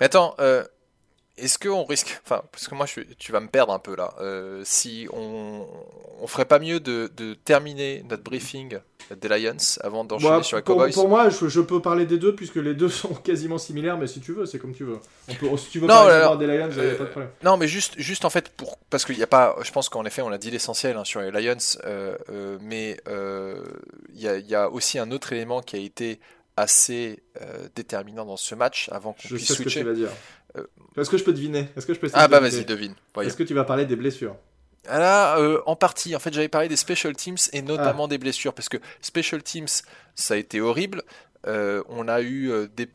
Attends, 0.00 0.34
est-ce 1.40 1.58
qu'on 1.58 1.84
risque, 1.84 2.20
enfin, 2.24 2.42
parce 2.52 2.68
que 2.68 2.74
moi 2.74 2.86
je, 2.86 3.00
tu 3.18 3.32
vas 3.32 3.40
me 3.40 3.48
perdre 3.48 3.72
un 3.72 3.78
peu 3.78 3.96
là, 3.96 4.14
euh, 4.20 4.62
si 4.64 5.08
on, 5.12 5.66
on 6.20 6.26
ferait 6.26 6.44
pas 6.44 6.58
mieux 6.58 6.80
de, 6.80 7.10
de, 7.16 7.34
terminer 7.34 8.04
notre 8.08 8.22
briefing 8.22 8.78
des 9.20 9.28
Lions 9.28 9.56
avant 9.80 10.04
d'enchaîner 10.04 10.42
sur 10.42 10.56
les 10.56 10.62
Cowboys 10.62 10.92
Pour 10.92 11.08
moi, 11.08 11.28
je, 11.30 11.60
peux 11.60 11.80
parler 11.80 12.06
des 12.06 12.18
deux 12.18 12.34
puisque 12.34 12.56
les 12.56 12.74
deux 12.74 12.88
sont 12.88 13.14
quasiment 13.14 13.58
similaires, 13.58 13.96
mais 13.96 14.06
si 14.06 14.20
tu 14.20 14.32
veux, 14.32 14.46
c'est 14.46 14.58
comme 14.58 14.74
tu 14.74 14.84
veux. 14.84 14.98
On 15.28 15.34
peut, 15.34 15.56
si 15.56 15.70
tu 15.70 15.80
veux 15.80 15.86
non, 15.86 15.94
parler 15.94 16.46
des 16.46 16.58
Lions, 16.58 16.68
pas 16.68 16.74
de 16.74 16.80
euh, 16.80 17.04
problème. 17.06 17.30
Non, 17.42 17.56
mais 17.56 17.66
juste, 17.66 17.94
juste 17.98 18.24
en 18.24 18.30
fait, 18.30 18.50
pour, 18.50 18.78
parce 18.90 19.04
qu'il 19.04 19.16
n'y 19.16 19.22
a 19.22 19.28
pas, 19.28 19.56
je 19.62 19.72
pense 19.72 19.88
qu'en 19.88 20.04
effet, 20.04 20.22
on 20.22 20.30
a 20.30 20.38
dit 20.38 20.50
l'essentiel 20.50 20.96
hein, 20.96 21.04
sur 21.04 21.20
les 21.20 21.30
Lions, 21.30 21.56
euh, 21.84 22.58
mais 22.60 23.00
il 23.06 24.20
y 24.20 24.28
a, 24.28 24.38
y, 24.38 24.54
a, 24.54 24.70
aussi 24.70 24.98
un 24.98 25.10
autre 25.10 25.32
élément 25.32 25.60
qui 25.62 25.76
a 25.76 25.78
été 25.78 26.20
assez 26.56 27.22
déterminant 27.74 28.24
dans 28.26 28.36
ce 28.36 28.54
match 28.54 28.88
avant 28.92 29.12
qu'on 29.12 29.28
puisse 29.28 29.52
switcher. 29.52 29.54
Ce 29.54 29.62
que 29.62 29.80
tu 29.80 29.84
vas 29.84 29.94
dire. 29.94 30.10
Euh, 30.56 30.66
Est-ce 30.96 31.10
que 31.10 31.18
je 31.18 31.24
peux 31.24 31.32
deviner? 31.32 31.68
Est-ce 31.76 31.86
que 31.86 31.94
je 31.94 32.00
peux 32.00 32.10
Ah 32.12 32.28
bah 32.28 32.40
vas-y, 32.40 32.64
devine. 32.64 32.94
Est-ce 33.20 33.36
que 33.36 33.42
tu 33.42 33.54
vas 33.54 33.64
parler 33.64 33.86
des 33.86 33.96
blessures? 33.96 34.36
Ah 34.88 34.98
là, 34.98 35.38
euh, 35.38 35.60
en 35.66 35.76
partie. 35.76 36.16
En 36.16 36.18
fait, 36.18 36.32
j'avais 36.32 36.48
parlé 36.48 36.68
des 36.68 36.76
special 36.76 37.14
teams 37.14 37.36
et 37.52 37.62
notamment 37.62 38.04
ah. 38.04 38.08
des 38.08 38.18
blessures 38.18 38.54
parce 38.54 38.68
que 38.68 38.78
special 39.02 39.42
teams, 39.42 39.68
ça 40.14 40.34
a 40.34 40.36
été 40.36 40.60
horrible. 40.60 41.02
Euh, 41.46 41.82
on 41.88 42.08
a 42.08 42.20
eu 42.20 42.52
des, 42.76 42.88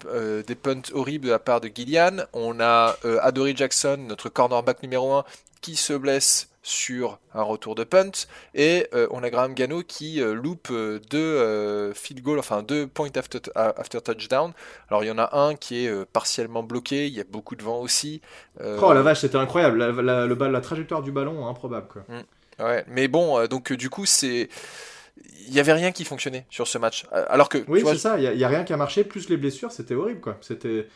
des, 0.46 0.56
punts 0.56 0.92
horribles 0.94 1.26
de 1.26 1.32
la 1.32 1.40
part 1.40 1.62
de 1.62 1.72
Gillian. 1.74 2.18
On 2.34 2.60
a 2.60 2.96
Adory 3.22 3.56
Jackson, 3.56 3.98
notre 4.08 4.30
cornerback 4.30 4.84
numéro 4.84 5.14
1, 5.14 5.26
qui 5.62 5.76
se 5.76 5.94
blesse 5.94 6.50
sur 6.66 7.20
un 7.36 7.44
retour 7.44 7.76
de 7.76 7.84
punt. 7.84 8.28
Et 8.56 8.88
euh, 8.94 9.08
on 9.12 9.22
a 9.22 9.30
Graham 9.30 9.54
Gano 9.54 9.84
qui 9.84 10.20
euh, 10.20 10.34
loupe 10.34 10.70
euh, 10.72 11.00
deux 11.12 11.94
field 11.94 12.24
goals, 12.24 12.40
enfin 12.40 12.64
deux 12.64 12.88
points 12.88 13.16
after, 13.16 13.40
after, 13.56 14.02
touchdown. 14.02 14.52
Alors 14.90 15.04
il 15.04 15.08
y 15.08 15.12
en 15.12 15.20
a 15.20 15.38
un 15.38 15.56
qui 15.56 15.86
est 15.86 16.06
partiellement 16.06 16.64
bloqué, 16.64 17.08
il 17.08 17.14
y 17.14 17.22
a 17.22 17.24
beaucoup 17.30 17.56
de 17.56 17.64
vent 17.64 17.80
aussi. 17.80 18.22
Oh 18.60 18.94
la 18.94 19.02
vache, 19.04 19.22
c'était 19.22 19.38
incroyable. 19.38 19.78
La, 19.78 20.26
le, 20.26 20.34
la 20.34 20.62
trajectoire 20.62 21.04
du 21.04 21.12
ballon, 21.12 21.48
improbable. 21.48 21.88
Quoi. 21.88 22.04
Mm. 22.08 22.64
Ouais, 22.64 22.86
mais 22.88 23.08
bon, 23.08 23.46
donc 23.48 23.72
du 23.74 23.90
coup, 23.90 24.06
c'est 24.06 24.50
il 25.48 25.54
n'y 25.54 25.60
avait 25.60 25.74
rien 25.74 25.92
qui 25.92 26.04
fonctionnait 26.04 26.46
sur 26.50 26.68
ce 26.68 26.78
match. 26.78 27.06
Alors 27.12 27.50
que. 27.50 27.64
Oui, 27.68 27.84
c'est 27.86 27.98
ça, 27.98 28.20
il 28.20 28.36
n'y 28.36 28.44
a, 28.44 28.48
rien 28.48 28.64
qui 28.64 28.74
a 28.74 28.78
marché, 28.78 29.04
plus 29.04 29.30
les 29.30 29.38
blessures, 29.38 29.72
c'était 29.72 29.96
horrible, 29.96 30.20
quoi. 30.20 30.38
C'était. 30.42 30.88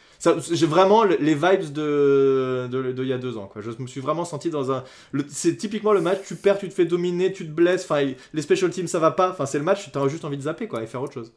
J'ai 0.52 0.66
vraiment 0.66 1.04
les 1.04 1.36
vibes 1.36 1.72
de, 1.72 2.68
de, 2.70 2.92
de, 2.92 3.04
il 3.04 3.10
y 3.10 3.14
a 3.14 3.18
deux 3.18 3.38
ans, 3.38 3.48
quoi. 3.48 3.62
Je 3.62 3.72
me 3.80 3.88
suis 3.88 4.02
vraiment 4.02 4.26
senti 4.26 4.50
dans 4.50 4.72
un. 4.72 4.84
C'est 5.30 5.56
typiquement 5.56 5.94
le 5.94 6.02
match, 6.02 6.20
tu 6.28 6.36
perds, 6.36 6.60
tu 6.60 6.68
te 6.68 6.74
fais 6.74 6.86
dominer, 6.86 7.32
tu 7.32 7.46
te 7.46 7.52
blesses, 7.52 7.84
enfin, 7.84 8.12
les 8.34 8.42
special 8.42 8.70
teams, 8.72 8.88
ça 8.88 9.00
va 9.00 9.12
pas. 9.12 9.30
Enfin, 9.30 9.46
c'est 9.46 9.60
le 9.60 9.64
match, 9.64 9.90
tu 9.92 9.98
as 9.98 10.08
juste 10.08 10.26
envie 10.26 10.38
de 10.38 10.44
zapper, 10.44 10.68
quoi, 10.68 10.84
et 10.84 10.88
faire 10.88 11.02
autre 11.02 11.14
chose. 11.14 11.32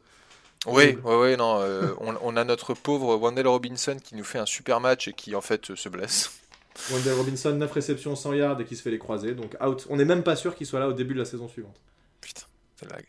Oui, 0.65 0.97
oui, 1.03 1.15
oui, 1.15 1.37
non. 1.37 1.59
Euh, 1.61 1.93
on, 1.99 2.37
a 2.37 2.43
notre 2.43 2.73
pauvre 2.73 3.17
Wendell 3.17 3.47
Robinson 3.47 3.97
qui 4.01 4.15
nous 4.15 4.23
fait 4.23 4.39
un 4.39 4.45
super 4.45 4.79
match 4.79 5.09
et 5.09 5.13
qui, 5.13 5.35
en 5.35 5.41
fait, 5.41 5.75
se 5.75 5.89
blesse. 5.89 6.31
Wendell 6.89 7.13
Robinson, 7.13 7.51
9 7.51 7.71
réceptions, 7.71 8.15
100 8.15 8.33
yards 8.33 8.61
et 8.61 8.65
qui 8.65 8.75
se 8.75 8.81
fait 8.81 8.91
les 8.91 8.97
croiser, 8.97 9.33
donc 9.33 9.55
out. 9.61 9.85
On 9.89 9.97
n'est 9.97 10.05
même 10.05 10.23
pas 10.23 10.35
sûr 10.35 10.55
qu'il 10.55 10.65
soit 10.65 10.79
là 10.79 10.87
au 10.87 10.93
début 10.93 11.13
de 11.13 11.19
la 11.19 11.25
saison 11.25 11.47
suivante. 11.47 11.75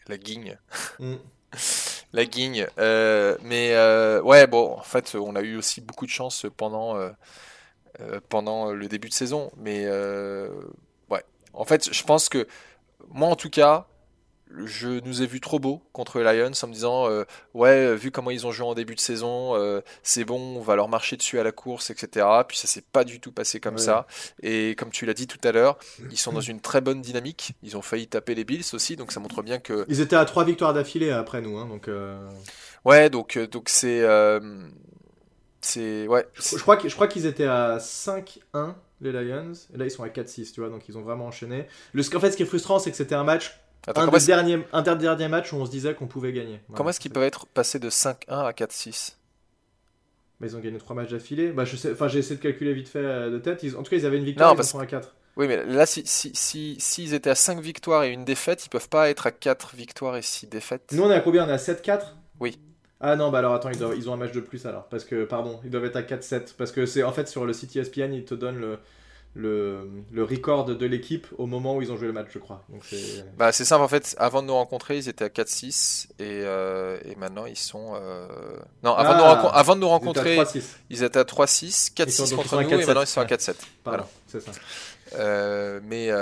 La 0.09 0.19
guigne. 0.19 0.59
Mm. 0.99 1.15
la 2.13 2.25
guigne. 2.25 2.67
Euh, 2.79 3.37
mais 3.43 3.75
euh, 3.75 4.21
ouais, 4.23 4.47
bon, 4.47 4.73
en 4.73 4.83
fait, 4.83 5.15
on 5.15 5.37
a 5.37 5.43
eu 5.43 5.57
aussi 5.57 5.81
beaucoup 5.81 6.07
de 6.07 6.11
chance 6.11 6.47
pendant, 6.57 6.97
euh, 6.97 7.11
pendant 8.29 8.73
le 8.73 8.89
début 8.89 9.09
de 9.09 9.15
saison. 9.15 9.51
Mais 9.57 9.87
ouais, 11.11 11.25
en 11.53 11.65
fait, 11.65 11.93
je 11.93 12.05
pense 12.05 12.29
que 12.29 12.47
moi, 13.09 13.29
en 13.29 13.37
tout 13.37 13.51
cas, 13.51 13.87
je 14.65 15.01
nous 15.05 15.23
ai 15.23 15.27
vu 15.27 15.41
trop 15.41 15.59
beau 15.59 15.83
contre 15.93 16.21
les 16.21 16.39
Lions 16.39 16.53
en 16.63 16.67
me 16.67 16.73
disant 16.73 17.09
euh, 17.09 17.25
ouais 17.55 17.95
vu 17.97 18.11
comment 18.11 18.31
ils 18.31 18.47
ont 18.47 18.53
joué 18.53 18.67
en 18.67 18.75
début 18.75 18.95
de 18.95 19.01
saison 19.01 19.55
euh, 19.57 19.81
c'est 20.03 20.25
bon 20.25 20.57
on 20.57 20.61
va 20.61 20.77
leur 20.77 20.89
marcher 20.89 21.17
dessus 21.17 21.39
à 21.39 21.43
la 21.43 21.53
course 21.53 21.91
etc 21.91 22.27
puis 22.47 22.57
ça 22.57 22.67
s'est 22.67 22.85
pas 22.93 23.05
du 23.05 23.21
tout 23.21 23.33
passé 23.33 23.61
comme 23.61 23.79
ça. 23.79 24.07
Et 24.43 24.75
comme 24.77 24.91
tu 24.91 25.07
l'as 25.07 25.15
dit 25.15 25.27
tout 25.27 25.41
à 25.45 25.53
l'heure 25.53 25.79
ils 26.11 26.19
sont 26.19 26.33
dans 26.33 26.41
une 26.41 26.61
très 26.61 26.81
bonne 26.81 27.01
dynamique. 27.01 27.53
Ils 27.63 27.77
ont 27.77 27.83
failli 27.83 28.07
taper 28.07 28.35
les 28.35 28.45
Bills 28.45 28.65
aussi 28.73 28.97
donc 28.97 29.13
ça 29.13 29.21
montre 29.21 29.43
bien 29.43 29.59
que 29.59 29.85
ils 29.89 30.01
étaient 30.01 30.17
à 30.17 30.25
trois 30.25 30.45
victoires 30.45 30.75
d'affilée 30.75 31.11
après 31.11 31.41
nous 31.41 31.59
hein, 31.59 31.67
donc 31.67 31.89
euh, 31.89 32.17
ouais 32.85 33.11
donc 33.11 33.39
donc 33.39 33.69
c'est 33.69 34.05
c'est 35.61 36.07
ouais. 36.07 36.27
Je, 36.35 36.59
crois 36.59 36.79
je 36.85 36.95
crois 36.95 37.09
qu'ils 37.09 37.25
étaient 37.25 37.47
à 37.47 37.79
5-1 37.79 38.75
les 39.01 39.13
Lions. 39.13 39.53
Et 39.73 39.79
là 39.79 39.87
ils 39.87 39.91
sont 39.91 40.03
à 40.03 40.09
4-6 40.09 40.53
tu 40.53 40.61
vois 40.61 40.69
donc 40.69 40.89
ils 40.89 40.99
ont 40.99 41.03
vraiment 41.03 41.27
enchaîné. 41.27 41.67
Le 41.93 42.03
en 42.17 42.21
fait 42.21 42.33
ce 42.33 42.37
qui 42.37 42.43
est 42.43 42.47
frustrant 42.47 42.79
c'est 42.79 42.91
que 42.91 42.97
c'était 42.97 43.15
un 43.15 43.25
match 43.25 43.59
un, 43.87 44.07
des 44.07 44.27
derniers, 44.27 44.67
un 44.73 44.83
dernier 44.83 45.29
match 45.29 45.53
où 45.53 45.57
on 45.57 45.67
se 45.67 45.71
disait 45.71 45.95
qu'on 45.95 46.07
pouvait 46.07 46.33
gagner. 46.33 46.61
Comment 46.75 46.91
est-ce 46.91 47.01
qu'ils 47.01 47.13
peuvent 47.13 47.23
être 47.23 47.47
passés 47.47 47.79
de 47.79 47.91
5-1 47.91 48.15
à 48.29 48.53
4-6 48.53 49.17
mais 50.41 50.49
ils 50.49 50.57
ont 50.57 50.61
gagné 50.61 50.79
3 50.79 50.97
matchs 50.97 51.11
d'affilée. 51.11 51.53
Bah, 51.53 51.65
je 51.65 51.77
sais, 51.77 51.93
enfin, 51.93 52.09
j'ai 52.09 52.19
essayé 52.19 52.37
de 52.37 52.43
calculer 52.43 52.75
vite 52.75 52.89
fait 52.89 52.99
euh, 52.99 53.31
de 53.31 53.39
tête. 53.39 53.63
Ils, 53.63 53.77
en 53.77 53.83
tout 53.83 53.91
cas, 53.91 53.97
ils 53.97 54.05
avaient 54.05 54.19
une 54.19 54.25
victoire, 54.25 54.55
non, 54.55 54.61
ils 54.61 54.67
sont 54.67 54.81
à 54.81 54.87
4. 54.87 55.15
Oui, 55.37 55.49
mais 55.49 55.65
là, 55.65 55.87
si, 55.87 56.03
si, 56.07 56.33
si, 56.35 56.77
s'ils 56.79 57.15
étaient 57.15 57.31
à 57.31 57.35
5 57.35 57.61
victoires 57.61 58.05
et 58.05 58.11
une 58.11 58.25
défaite, 58.25 58.67
ils 58.67 58.69
peuvent 58.69 58.89
pas 58.89 59.11
être 59.11 59.27
à 59.27 59.31
4 59.31 59.75
victoires 59.75 60.17
et 60.17 60.23
6 60.23 60.47
défaites. 60.47 60.93
Nous, 60.93 61.03
on 61.03 61.11
est 61.11 61.15
à 61.15 61.21
combien? 61.21 61.45
On 61.45 61.49
est 61.49 61.53
à 61.53 61.57
7-4 61.57 62.03
Oui. 62.41 62.59
Ah 63.01 63.17
non, 63.17 63.31
bah 63.31 63.39
alors 63.39 63.55
attends, 63.55 63.71
ils, 63.71 63.79
doivent, 63.79 63.97
ils 63.97 64.09
ont 64.09 64.15
un 64.15 64.17
match 64.17 64.33
de 64.33 64.41
plus 64.41 64.65
alors. 64.67 64.85
Parce 64.89 65.05
que, 65.05 65.25
pardon, 65.25 65.61
ils 65.65 65.71
doivent 65.71 65.85
être 65.85 65.97
à 65.97 66.03
4-7. 66.03 66.55
Parce 66.57 66.73
que 66.73 66.87
c'est 66.87 67.03
en 67.03 67.13
fait 67.13 67.29
sur 67.29 67.45
le 67.45 67.53
site 67.53 67.77
ESPN, 67.77 68.13
ils 68.13 68.25
te 68.25 68.35
donnent 68.35 68.59
le, 68.59 68.79
le, 69.35 69.91
le 70.13 70.23
record 70.23 70.65
de 70.65 70.87
l'équipe 70.87 71.27
au 71.39 71.47
moment 71.47 71.77
où 71.77 71.83
ils 71.83 71.91
ont 71.91 71.97
joué 71.97 72.07
le 72.07 72.13
match, 72.13 72.29
je 72.31 72.39
crois. 72.39 72.65
c'est... 72.83 73.25
Bah, 73.37 73.51
c'est 73.51 73.65
simple, 73.65 73.83
en 73.83 73.89
fait, 73.89 74.15
avant 74.19 74.43
de 74.43 74.47
nous 74.47 74.55
rencontrer, 74.55 74.97
ils 74.97 75.09
étaient 75.09 75.25
à 75.25 75.29
4-6 75.29 76.07
et, 76.21 76.43
euh, 76.45 76.99
et 77.05 77.17
maintenant 77.17 77.45
ils 77.47 77.57
sont. 77.57 77.95
Euh... 77.95 78.29
Non, 78.85 78.95
avant, 78.95 79.13
de 79.15 79.19
nous, 79.19 79.25
ah, 79.25 79.59
avant 79.59 79.75
de 79.75 79.81
nous 79.81 79.89
rencontrer, 79.89 80.39
ils 80.89 81.03
étaient 81.03 81.19
à 81.19 81.25
3-6, 81.25 81.95
4-6 81.95 82.35
contre 82.37 82.63
nous 82.63 82.71
et 82.71 82.87
maintenant 82.87 83.03
ils 83.03 83.07
sont 83.07 83.21
à 83.21 83.25
4-7. 83.25 83.55
Voilà, 83.85 84.07
c'est 84.29 84.41
ça. 84.41 84.53
Euh, 85.17 85.81
mais 85.83 86.13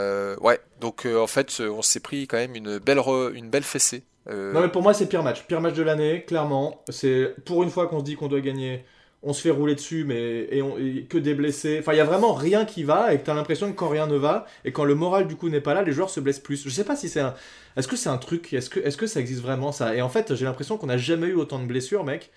ouais, 0.41 0.61
donc 0.81 1.07
en 1.07 1.27
fait, 1.27 1.61
on 1.61 1.83
s'est 1.83 2.01
pris 2.01 2.27
quand 2.27 2.39
même 2.39 2.57
une 2.57 2.79
belle, 2.79 3.01
une 3.35 3.51
belle 3.51 3.63
fessée. 3.63 4.05
Non, 4.27 4.61
mais 4.61 4.69
pour 4.69 4.83
moi, 4.83 4.95
c'est 4.95 5.07
pire 5.07 5.23
match. 5.23 5.45
Pire 5.47 5.61
match 5.61 5.75
de 5.75 5.83
l'année, 5.83 6.25
clairement. 6.25 6.83
C'est 6.89 7.35
pour 7.45 7.63
une 7.63 7.71
fois 7.71 7.89
qu'on 7.89 7.99
se 7.99 8.05
dit 8.05 8.17
qu'on 8.17 8.29
doit 8.29 8.41
gagner 8.41 8.87
on 9.23 9.33
se 9.33 9.41
fait 9.41 9.51
rouler 9.51 9.75
dessus, 9.75 10.05
mais 10.05 10.49
et, 10.51 11.07
que 11.09 11.19
des 11.19 11.35
blessés. 11.35 11.79
Enfin, 11.81 11.93
il 11.93 11.99
y 11.99 12.01
a 12.01 12.05
vraiment 12.05 12.33
rien 12.33 12.65
qui 12.65 12.83
va 12.83 13.15
et 13.15 13.21
que 13.21 13.25
tu 13.25 13.31
as 13.31 13.35
l'impression 13.35 13.71
que 13.71 13.77
quand 13.77 13.89
rien 13.89 14.07
ne 14.07 14.17
va 14.17 14.47
et 14.65 14.73
quand 14.73 14.85
le 14.85 14.95
moral 14.95 15.29
du 15.29 15.37
coup 15.37 15.49
n'est 15.49 15.61
pas 15.61 15.75
là, 15.75 15.83
les 15.83 15.93
joueurs 15.93 16.11
se 16.11 16.21
blessent 16.21 16.41
plus. 16.41 16.65
Je 16.65 16.71
sais 16.71 16.85
pas 16.85 16.97
si 16.97 17.09
c'est 17.09 17.21
un. 17.21 17.35
Est-ce 17.77 17.89
que 17.89 17.97
c'est 17.97 18.09
un 18.09 18.19
truc 18.19 18.53
Est-ce 18.53 18.69
que, 18.69 18.81
est 18.81 18.97
que 18.97 19.07
ça 19.07 19.21
existe 19.21 19.41
vraiment 19.41 19.73
ça? 19.73 19.95
Et 19.95 20.03
en 20.03 20.09
fait, 20.09 20.35
j'ai 20.35 20.45
l'impression 20.45 20.77
qu'on 20.77 20.89
n'a 20.89 20.99
jamais 20.99 21.29
eu 21.29 21.35
autant 21.35 21.61
de 21.61 21.67
blessures, 21.67 22.05
mec, 22.05 22.31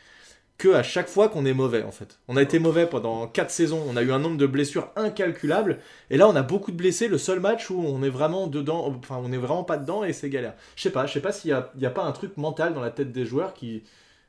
que 0.57 0.73
à 0.73 0.83
chaque 0.83 1.09
fois 1.09 1.27
qu'on 1.27 1.45
est 1.45 1.53
mauvais 1.53 1.83
en 1.83 1.91
fait. 1.91 2.19
On 2.27 2.37
a 2.37 2.41
été 2.41 2.59
mauvais 2.59 2.85
pendant 2.85 3.27
4 3.27 3.49
saisons, 3.49 3.83
on 3.87 3.97
a 3.97 4.03
eu 4.03 4.11
un 4.11 4.19
nombre 4.19 4.37
de 4.37 4.45
blessures 4.45 4.91
incalculable 4.95 5.79
et 6.09 6.17
là 6.17 6.29
on 6.29 6.35
a 6.35 6.43
beaucoup 6.43 6.71
de 6.71 6.77
blessés. 6.77 7.07
Le 7.07 7.17
seul 7.17 7.39
match 7.39 7.69
où 7.71 7.79
on 7.79 8.03
est 8.03 8.09
vraiment 8.09 8.47
dedans, 8.47 8.85
enfin 8.87 9.19
on 9.21 9.31
est 9.31 9.37
vraiment 9.37 9.63
pas 9.63 9.77
dedans 9.77 10.03
et 10.03 10.13
c'est 10.13 10.29
galère. 10.29 10.53
Je 10.75 10.83
sais 10.83 10.91
pas, 10.91 11.07
je 11.07 11.13
sais 11.13 11.19
pas 11.19 11.31
s'il 11.31 11.51
y 11.51 11.81
y 11.81 11.85
a 11.85 11.89
pas 11.89 12.03
un 12.03 12.11
truc 12.11 12.37
mental 12.37 12.73
dans 12.73 12.81
la 12.81 12.91
tête 12.91 13.11
des 13.11 13.25
joueurs 13.25 13.53
qui 13.53 13.83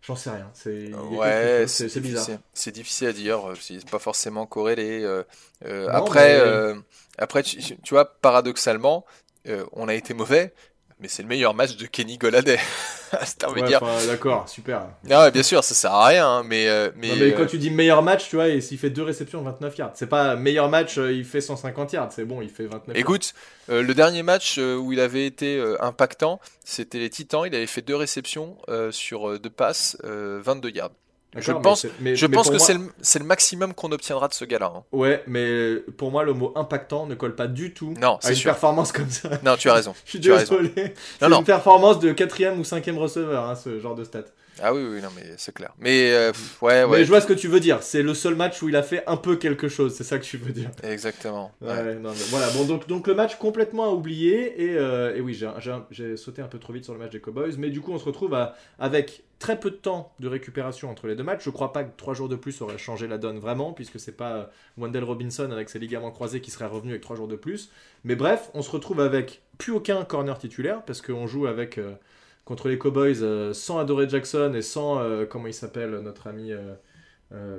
J'en 0.07 0.15
sais 0.15 0.31
rien. 0.31 0.49
C'est 0.55 0.95
ouais, 0.95 1.65
c'est 1.67 1.99
bizarre. 1.99 2.39
C'est 2.55 2.71
difficile 2.71 3.09
à 3.09 3.13
dire. 3.13 3.41
C'est 3.61 3.85
pas 3.91 3.99
forcément 3.99 4.47
corrélé. 4.47 5.03
Euh, 5.03 5.25
euh, 5.65 5.89
après, 5.91 6.39
euh, 6.39 6.77
après, 7.19 7.43
tu, 7.43 7.59
tu, 7.59 7.77
vois, 7.91 8.05
paradoxalement, 8.05 9.05
on 9.73 9.89
a 9.89 9.95
été 9.95 10.15
mauvais, 10.15 10.55
mais 10.99 11.09
c'est 11.09 11.23
le 11.23 11.29
meilleur 11.29 11.53
match 11.53 11.77
de 11.77 11.87
Kenny 11.87 12.17
Goladay. 12.17 12.59
D'accord, 14.07 14.49
super. 14.49 14.89
Non, 15.05 15.29
bien 15.31 15.43
sûr, 15.43 15.63
ça 15.63 15.75
sert 15.75 15.93
à 15.93 16.07
rien, 16.07 16.27
hein, 16.27 16.43
mais, 16.45 16.69
euh, 16.69 16.91
mais, 16.97 17.11
mais 17.19 17.33
quand 17.33 17.43
euh, 17.43 17.47
tu 17.47 17.59
dis 17.59 17.71
meilleur 17.71 18.03
match, 18.03 18.29
tu 18.29 18.37
vois, 18.37 18.49
et 18.49 18.61
s'il 18.61 18.79
fait 18.79 18.91
deux 18.91 19.03
réceptions, 19.03 19.43
29 19.43 19.77
yards. 19.77 19.93
C'est 19.95 20.09
pas 20.09 20.37
meilleur 20.37 20.69
match, 20.69 20.99
euh, 20.99 21.13
il 21.13 21.25
fait 21.25 21.41
150 21.41 21.93
yards, 21.93 22.13
c'est 22.13 22.25
bon, 22.25 22.41
il 22.41 22.49
fait 22.49 22.67
29 22.67 22.97
Écoute, 22.97 23.35
le 23.69 23.93
dernier 23.93 24.23
match 24.23 24.59
où 24.59 24.93
il 24.93 25.01
avait 25.01 25.27
été 25.27 25.63
impactant, 25.81 26.41
c'était 26.65 26.99
les 26.99 27.11
Titans, 27.11 27.43
il 27.47 27.55
avait 27.55 27.67
fait 27.67 27.83
deux 27.83 27.97
réceptions 27.97 28.57
sur 28.91 29.39
deux 29.39 29.51
passes, 29.51 29.97
22 30.03 30.71
yards. 30.71 30.91
Je 31.39 31.53
pense, 31.53 31.87
mais 32.01 32.17
je 32.17 32.27
pense 32.27 32.51
que 32.51 32.59
c'est 32.59 33.19
le, 33.19 33.25
maximum 33.25 33.75
qu'on 33.75 33.93
obtiendra 33.93 34.29
de 34.29 34.35
ce 34.35 34.45
gars-là. 34.45 34.73
Hein. 34.75 34.83
Ouais, 34.93 35.23
mais 35.27 35.77
pour 35.97 36.11
moi, 36.11 36.25
le 36.25 36.33
mot 36.33 36.53
impactant 36.57 37.07
ne 37.07 37.15
colle 37.15 37.35
pas 37.35 37.47
du 37.47 37.73
tout 37.73 37.95
non, 38.01 38.19
à 38.23 38.33
une 38.33 38.41
performance 38.41 38.93
comme 38.93 39.11
ça. 39.11 39.31
Non, 39.45 39.57
tu 39.57 39.69
as 39.69 39.75
raison. 39.75 39.95
je 40.05 40.11
suis 40.11 40.21
désolé. 40.21 40.95
C'est 41.21 41.27
une 41.27 41.45
performance 41.45 41.99
de 41.99 42.13
quatrième 42.13 42.59
ou 42.61 42.65
cinquième 42.65 42.99
receveur, 42.99 43.49
hein, 43.49 43.57
ce 43.57 43.81
genre 43.81 43.95
de 43.95 44.05
stat. 44.05 44.25
Ah 44.63 44.73
oui, 44.73 44.83
oui, 44.83 45.03
non, 45.03 45.09
mais 45.15 45.35
c'est 45.37 45.55
clair. 45.55 45.75
Mais 45.79 46.13
euh, 46.13 46.33
ouais, 46.63 46.85
ouais. 46.85 46.99
Mais 46.99 47.05
je 47.05 47.09
vois 47.09 47.21
ce 47.21 47.27
que 47.27 47.33
tu 47.33 47.49
veux 47.49 47.61
dire. 47.61 47.83
C'est 47.83 48.03
le 48.03 48.15
seul 48.15 48.35
match 48.35 48.63
où 48.63 48.69
il 48.69 48.77
a 48.77 48.83
fait 48.83 49.03
un 49.07 49.17
peu 49.17 49.37
quelque 49.37 49.69
chose. 49.69 49.95
C'est 49.95 50.05
ça 50.05 50.19
que 50.19 50.25
tu 50.25 50.39
veux 50.39 50.53
dire. 50.53 50.71
Exactement. 50.83 51.53
Ouais, 51.61 51.99
voilà. 52.31 52.49
Bon, 52.51 52.65
donc, 52.65 52.87
donc 52.87 53.07
le 53.07 53.15
match 53.15 53.37
complètement 53.37 53.85
à 53.85 53.89
oublier. 53.93 54.63
Et, 54.63 54.77
euh, 54.77 55.15
et 55.15 55.21
oui, 55.21 55.39
j'ai 55.91 56.17
sauté 56.17 56.43
un 56.43 56.49
peu 56.49 56.59
trop 56.59 56.73
vite 56.73 56.85
sur 56.85 56.95
le 56.95 56.99
match 56.99 57.13
des 57.13 57.21
Cowboys. 57.21 57.55
Mais 57.59 57.71
du 57.71 57.81
coup, 57.81 57.93
on 57.93 57.99
se 57.99 58.05
retrouve 58.05 58.37
avec 58.79 59.25
très 59.39 59.61
peu 59.61 59.71
de 59.71 59.77
temps 59.77 60.13
de 60.21 60.29
récupération 60.29 60.91
entre 60.91 61.07
les 61.07 61.15
deux 61.15 61.23
matchs. 61.25 61.45
Je 61.45 61.51
crois 61.51 61.73
pas 61.73 61.85
que 61.85 61.91
trois 61.97 62.15
jours 62.15 62.29
de 62.29 62.37
plus 62.37 62.63
aurait 62.63 62.79
changé 62.79 63.07
la 63.07 63.19
donne 63.19 63.39
vraiment, 63.39 63.73
puisque 63.73 64.01
c'est 64.01 64.17
pas 64.17 64.51
Wendell 64.79 65.05
Robinson 65.05 65.51
avec 65.51 65.69
ses 65.69 65.79
ligaments 65.79 66.11
croisés 66.11 66.41
qui 66.41 66.51
serait 66.51 66.67
revenu 66.67 66.93
avec 66.93 67.03
trois 67.03 67.17
jours 67.17 67.29
de 67.29 67.37
plus. 67.37 67.71
Mais 68.05 68.17
bref, 68.17 68.51
on 68.55 68.63
se 68.63 68.71
retrouve 68.71 69.01
avec 69.01 69.43
plus 69.59 69.73
aucun 69.73 70.03
corner 70.05 70.39
titulaire 70.39 70.83
parce 70.85 71.03
qu'on 71.03 71.27
joue 71.27 71.47
avec. 71.47 71.77
Euh, 71.79 71.93
contre 72.47 72.69
les 72.69 72.79
Cowboys 72.79 73.23
euh, 73.23 73.53
sans 73.53 73.79
Adoré 73.79 74.09
Jackson 74.09 74.55
et 74.55 74.63
sans, 74.63 75.01
euh, 75.01 75.27
comment 75.27 75.49
il 75.49 75.55
s'appelle, 75.55 75.91
notre 75.99 76.29
ami... 76.29 76.53
Euh, 76.53 77.59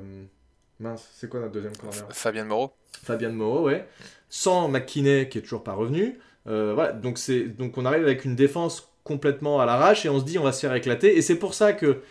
mince, 0.80 1.08
c'est 1.14 1.30
quoi 1.30 1.42
notre 1.42 1.52
deuxième 1.52 1.76
corner? 1.76 2.08
Fabien 2.10 2.46
Moreau. 2.46 2.72
Fabien 3.04 3.30
Moreau, 3.30 3.66
ouais. 3.66 3.86
Sans 4.30 4.70
McKinney 4.70 5.28
qui 5.28 5.38
est 5.38 5.42
toujours 5.42 5.64
pas 5.64 5.74
revenu. 5.74 6.18
voilà, 6.46 6.94
donc, 6.94 7.18
c'est, 7.18 7.44
donc 7.44 7.78
on 7.78 7.86
arrive 7.86 8.04
avec 8.04 8.24
une 8.26 8.36
défense 8.36 8.90
complètement 9.04 9.60
à 9.60 9.66
l'arrache 9.66 10.06
et 10.06 10.10
on 10.10 10.20
se 10.20 10.26
dit 10.26 10.40
on 10.40 10.44
va 10.44 10.54
se 10.54 10.62
faire 10.62 10.74
éclater. 10.74 11.18
Et 11.18 11.22
c'est 11.22 11.36
pour 11.36 11.54
ça 11.54 11.74
que, 11.74 12.02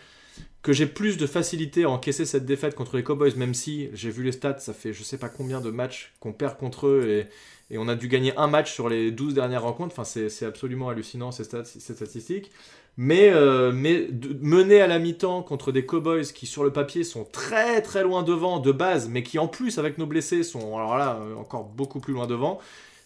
que 0.61 0.71
j'ai 0.71 0.85
plus 0.85 1.17
de 1.17 1.25
facilité 1.25 1.85
à 1.85 1.89
encaisser 1.89 2.25
cette 2.25 2.45
défaite 2.45 2.75
contre 2.75 2.95
les 2.95 3.03
Cowboys, 3.03 3.33
même 3.37 3.55
si 3.55 3.89
j'ai 3.93 4.11
vu 4.11 4.21
les 4.21 4.31
stats, 4.31 4.59
ça 4.59 4.73
fait 4.73 4.93
je 4.93 5.01
sais 5.01 5.17
pas 5.17 5.29
combien 5.29 5.61
de 5.61 5.71
matchs 5.71 6.13
qu'on 6.19 6.31
perd 6.31 6.57
contre 6.57 6.85
eux 6.85 7.09
et, 7.09 7.27
et 7.69 7.77
on 7.77 7.87
a 7.87 7.95
dû 7.95 8.07
gagner 8.07 8.35
un 8.37 8.47
match 8.47 8.73
sur 8.73 8.87
les 8.87 9.11
12 9.11 9.33
dernières 9.33 9.63
rencontres. 9.63 9.93
Enfin, 9.97 10.05
c'est 10.05 10.45
absolument 10.45 10.89
hallucinant 10.89 11.31
ces, 11.31 11.43
stats, 11.43 11.65
statistiques. 11.65 12.51
Mais, 12.95 13.29
euh, 13.31 13.71
mais 13.71 14.07
mener 14.41 14.81
à 14.81 14.87
la 14.87 14.97
mi-temps 14.97 15.43
contre 15.43 15.71
des 15.71 15.85
Cowboys 15.85 16.25
qui, 16.33 16.47
sur 16.47 16.63
le 16.63 16.71
papier, 16.71 17.03
sont 17.03 17.25
très 17.25 17.81
très 17.81 18.01
loin 18.03 18.23
devant 18.23 18.59
de 18.59 18.71
base, 18.71 19.07
mais 19.07 19.21
qui 19.21 19.37
en 19.37 19.47
plus, 19.47 19.77
avec 19.77 19.97
nos 19.99 20.07
blessés, 20.07 20.43
sont 20.43 20.75
alors 20.75 20.97
là 20.97 21.19
euh, 21.21 21.35
encore 21.35 21.65
beaucoup 21.65 21.99
plus 21.99 22.13
loin 22.13 22.25
devant. 22.25 22.59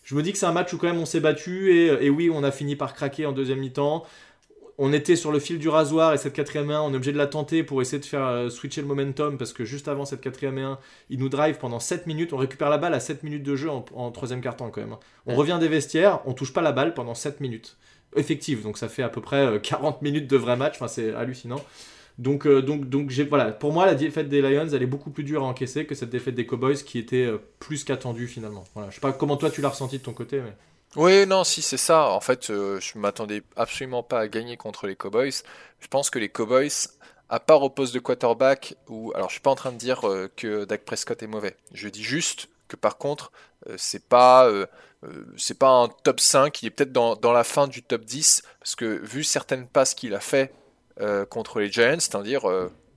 Je 0.04 0.16
me 0.16 0.24
dis 0.24 0.32
que 0.32 0.38
c'est 0.38 0.46
un 0.46 0.54
match 0.54 0.72
où 0.74 0.78
quand 0.78 0.88
même 0.88 1.00
on 1.00 1.06
s'est 1.06 1.20
battu 1.20 1.76
et, 1.76 2.06
et 2.06 2.10
oui, 2.10 2.32
on 2.34 2.44
a 2.44 2.52
fini 2.52 2.76
par 2.76 2.94
craquer 2.94 3.26
en 3.26 3.34
deuxième 3.34 3.60
mi-temps 3.60 4.06
on 4.84 4.94
était 4.94 5.16
sur 5.16 5.32
le 5.32 5.38
fil 5.38 5.60
du 5.60 5.70
rasoir 5.70 6.12
et 6.12 6.18
cette 6.18 6.34
quatrième 6.34 6.72
1, 6.72 6.82
on 6.82 6.92
est 6.92 6.96
obligé 6.96 7.12
de 7.12 7.18
la 7.20 7.28
tenter 7.28 7.62
pour 7.62 7.84
essayer 7.84 8.00
de 8.00 8.06
faire 8.06 8.26
euh, 8.26 8.50
switcher 8.50 8.82
le 8.82 8.88
momentum 8.88 9.38
parce 9.38 9.54
que 9.54 9.64
juste 9.64 9.88
avant 9.88 10.06
cette 10.06 10.22
quatrième 10.22 10.58
1, 10.58 10.80
il 11.12 11.20
nous 11.20 11.30
drive 11.30 11.60
pendant 11.60 11.80
7 11.80 12.08
minutes. 12.08 12.34
On 12.34 12.38
récupère 12.38 12.72
la 12.72 12.80
balle 12.80 12.96
à 12.96 13.00
7 13.00 13.22
minutes 13.22 13.44
de 13.44 13.56
jeu 13.56 13.70
en, 13.70 14.12
troisième 14.12 14.42
quart-temps 14.42 14.72
quand 14.72 14.82
même. 14.82 14.96
On 15.28 15.36
revient 15.36 15.60
des 15.60 15.68
vestiaires, 15.68 16.22
on 16.26 16.34
touche 16.34 16.52
pas 16.52 16.64
la 16.64 16.72
balle 16.72 16.96
pendant 16.96 17.14
7 17.14 17.42
minutes. 17.42 17.78
Effective, 18.16 18.64
donc 18.64 18.80
ça 18.80 18.90
fait 18.90 19.04
à 19.04 19.10
peu 19.10 19.22
près 19.22 19.62
40 19.62 19.96
euh, 19.96 19.98
minutes 20.02 20.28
de 20.28 20.36
vrai 20.36 20.58
match, 20.58 20.74
enfin, 20.78 20.88
c'est 20.88 21.14
hallucinant. 21.14 21.64
Donc, 22.18 22.48
euh, 22.48 22.64
donc, 22.64 22.90
donc 22.90 23.12
voilà, 23.30 23.52
pour 23.52 23.72
moi, 23.72 23.86
la 23.86 23.94
défaite 23.94 24.30
des 24.30 24.42
Lions, 24.42 24.68
elle 24.68 24.82
est 24.82 24.88
beaucoup 24.88 25.12
plus 25.12 25.24
dure 25.24 25.44
à 25.44 25.46
encaisser 25.46 25.86
que 25.86 25.94
cette 25.94 26.10
défaite 26.10 26.34
des 26.34 26.48
Cowboys 26.48 26.84
qui 26.84 26.98
était 26.98 27.30
plus 27.60 27.84
qu'attendue 27.84 28.28
finalement. 28.28 28.64
Voilà. 28.74 28.90
Je 28.90 28.96
sais 28.96 29.02
pas 29.02 29.14
comment 29.14 29.38
toi 29.38 29.52
tu 29.52 29.62
l'as 29.62 29.70
ressenti 29.70 30.00
de 30.00 30.04
ton 30.04 30.14
côté. 30.14 30.42
Mais... 30.42 30.54
Oui, 30.98 31.26
non, 31.26 31.44
si 31.46 31.62
c'est 31.62 31.78
ça. 31.78 32.10
En 32.10 32.20
fait, 32.20 32.50
euh, 32.50 32.80
je 32.82 32.98
m'attendais 32.98 33.44
absolument 33.56 34.04
pas 34.04 34.20
à 34.20 34.28
gagner 34.28 34.58
contre 34.58 34.88
les 34.88 34.96
Cowboys. 34.96 35.32
Je 35.80 35.88
pense 35.88 36.10
que 36.10 36.20
les 36.20 36.28
Cowboys, 36.28 36.70
à 37.30 37.40
part 37.40 37.62
au 37.62 37.70
poste 37.70 37.94
de 37.94 38.00
quarterback, 38.00 38.76
ou 38.90 39.14
alors 39.16 39.30
je 39.30 39.34
suis 39.36 39.42
pas 39.42 39.52
en 39.52 39.56
train 39.56 39.72
de 39.72 39.78
dire 39.78 40.06
euh, 40.08 40.30
que 40.36 40.66
Dak 40.66 40.84
Prescott 40.84 41.24
est 41.24 41.28
mauvais. 41.28 41.56
Je 41.74 41.88
dis 41.88 42.04
juste 42.04 42.50
que 42.68 42.76
par 42.76 42.98
contre, 42.98 43.32
euh, 43.70 43.76
c'est 43.78 44.08
pas 44.08 44.50
c'est 45.36 45.58
pas 45.58 45.70
un 45.70 45.88
top 45.88 46.20
5, 46.20 46.62
il 46.62 46.68
est 46.68 46.70
peut-être 46.70 46.92
dans, 46.92 47.34
la 47.34 47.44
fin 47.44 47.68
du 47.68 47.82
top 47.82 48.06
10 48.06 48.44
parce 48.60 48.76
que 48.76 48.86
vu 48.86 49.24
certaines 49.24 49.68
passes 49.68 49.96
qu'il 49.96 50.14
a 50.14 50.20
fait 50.20 50.54
contre 51.32 51.60
les 51.60 51.72
Giants, 51.72 52.00
c'est-à-dire 52.00 52.46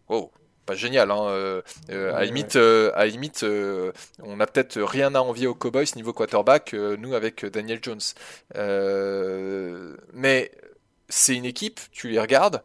oh, 0.09 0.31
pas 0.65 0.75
génial. 0.75 1.11
Hein, 1.11 1.27
euh, 1.29 1.63
euh, 1.91 2.15
à 2.15 2.25
limite, 2.25 2.57
euh, 2.57 2.91
à 2.95 3.07
limite 3.07 3.45
on 4.23 4.37
n'a 4.37 4.47
peut-être 4.47 4.81
rien 4.81 5.15
à 5.15 5.21
envier 5.21 5.47
aux 5.47 5.55
Cowboys 5.55 5.87
niveau 5.97 6.13
quarterback, 6.13 6.75
nous 6.75 7.15
avec 7.15 7.45
Daniel 7.47 7.81
Jones. 7.83 8.01
mais 10.13 10.51
c'est 11.09 11.35
une 11.35 11.45
équipe, 11.45 11.81
tu 11.93 12.09
les 12.09 12.19
regardes, 12.19 12.63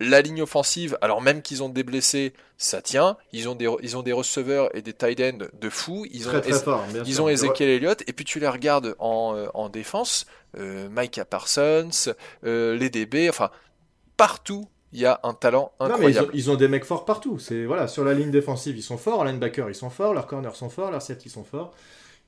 la 0.00 0.22
ligne 0.22 0.42
offensive, 0.42 0.96
alors 1.02 1.20
même 1.20 1.42
qu'ils 1.42 1.62
ont 1.62 1.68
des 1.68 1.82
blessés, 1.82 2.32
ça 2.56 2.80
tient. 2.80 3.16
Ils 3.32 3.48
ont 3.48 3.54
des, 3.54 3.68
ils 3.82 3.96
ont 3.98 4.02
des 4.02 4.12
receveurs 4.12 4.74
et 4.74 4.80
des 4.82 4.94
tight 4.94 5.20
ends 5.20 5.46
de 5.52 5.68
fou. 5.68 6.06
Ils 6.10 6.28
ont, 6.28 6.40
ils 7.04 7.22
ont 7.22 7.28
Ezekiel 7.28 7.68
Elliott. 7.68 8.02
Et 8.06 8.12
puis 8.12 8.24
tu 8.24 8.40
les 8.40 8.48
regardes 8.48 8.96
en, 8.98 9.46
en 9.52 9.68
défense, 9.68 10.26
Micah 10.56 11.26
Parsons, 11.26 12.14
les 12.42 12.90
DB, 12.90 13.28
enfin, 13.28 13.50
partout 14.16 14.68
il 14.92 15.00
y 15.00 15.06
a 15.06 15.20
un 15.22 15.34
talent 15.34 15.72
incroyable. 15.78 16.30
ils, 16.34 16.50
ont, 16.50 16.56
des 16.56 16.68
mecs 16.68 16.84
forts 16.84 17.04
partout. 17.04 17.38
C'est 17.38 17.64
voilà, 17.64 17.88
sur 17.88 18.04
la 18.04 18.14
ligne 18.14 18.30
défensive, 18.30 18.76
ils 18.76 18.82
sont 18.82 18.98
forts, 18.98 19.24
linebacker, 19.24 19.68
ils 19.68 19.74
sont 19.74 19.90
forts, 19.90 20.14
leurs 20.14 20.26
corners 20.26 20.54
sont 20.54 20.68
forts, 20.68 20.90
leurs 20.90 21.02
safety 21.02 21.28
sont 21.28 21.44
forts. 21.44 21.74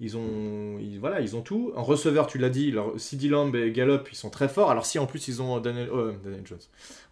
Ils 0.00 0.16
ont, 0.16 0.78
voilà, 0.98 1.20
ils 1.20 1.36
ont 1.36 1.42
tout. 1.42 1.72
En 1.76 1.82
receveur, 1.82 2.26
tu 2.26 2.38
l'as 2.38 2.48
dit, 2.48 2.74
CD 2.96 3.28
Lamb 3.28 3.54
et 3.54 3.70
Gallup, 3.70 4.08
ils 4.10 4.16
sont 4.16 4.30
très 4.30 4.48
forts. 4.48 4.70
Alors 4.70 4.86
si 4.86 4.98
en 4.98 5.06
plus 5.06 5.28
ils 5.28 5.42
ont 5.42 5.60
Daniel, 5.60 5.90
Daniel 6.24 6.42
Jones, 6.44 6.58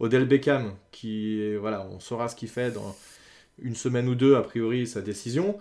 Odell 0.00 0.26
Beckham, 0.26 0.74
qui, 0.90 1.54
voilà, 1.56 1.86
on 1.86 2.00
saura 2.00 2.28
ce 2.28 2.34
qu'il 2.34 2.48
fait 2.48 2.72
dans 2.72 2.96
une 3.60 3.76
semaine 3.76 4.08
ou 4.08 4.14
deux 4.14 4.34
a 4.36 4.42
priori 4.42 4.86
sa 4.86 5.02
décision. 5.02 5.58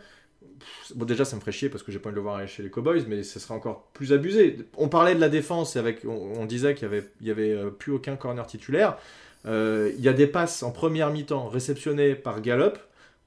Bon, 0.95 1.05
déjà, 1.05 1.25
ça 1.25 1.35
me 1.35 1.41
ferait 1.41 1.51
chier 1.51 1.69
parce 1.69 1.83
que 1.83 1.91
j'ai 1.91 1.99
pas 1.99 2.09
envie 2.09 2.15
de 2.15 2.17
le 2.17 2.23
voir 2.23 2.35
aller 2.35 2.47
chez 2.47 2.63
les 2.63 2.69
Cowboys, 2.69 3.03
mais 3.07 3.23
ce 3.23 3.39
serait 3.39 3.53
encore 3.53 3.89
plus 3.93 4.13
abusé. 4.13 4.57
On 4.77 4.89
parlait 4.89 5.15
de 5.15 5.19
la 5.19 5.29
défense 5.29 5.75
et 5.75 5.79
avec, 5.79 6.05
on, 6.05 6.45
disait 6.45 6.73
qu'il 6.73 6.83
y 6.83 6.85
avait, 6.85 7.09
il 7.21 7.27
y 7.27 7.31
avait 7.31 7.51
euh, 7.51 7.69
plus 7.69 7.91
aucun 7.91 8.15
corner 8.15 8.45
titulaire. 8.45 8.97
Euh, 9.45 9.91
il 9.97 10.03
y 10.03 10.09
a 10.09 10.13
des 10.13 10.27
passes 10.27 10.63
en 10.63 10.71
première 10.71 11.09
mi-temps 11.11 11.47
réceptionnées 11.47 12.15
par 12.15 12.41
Gallup 12.41 12.77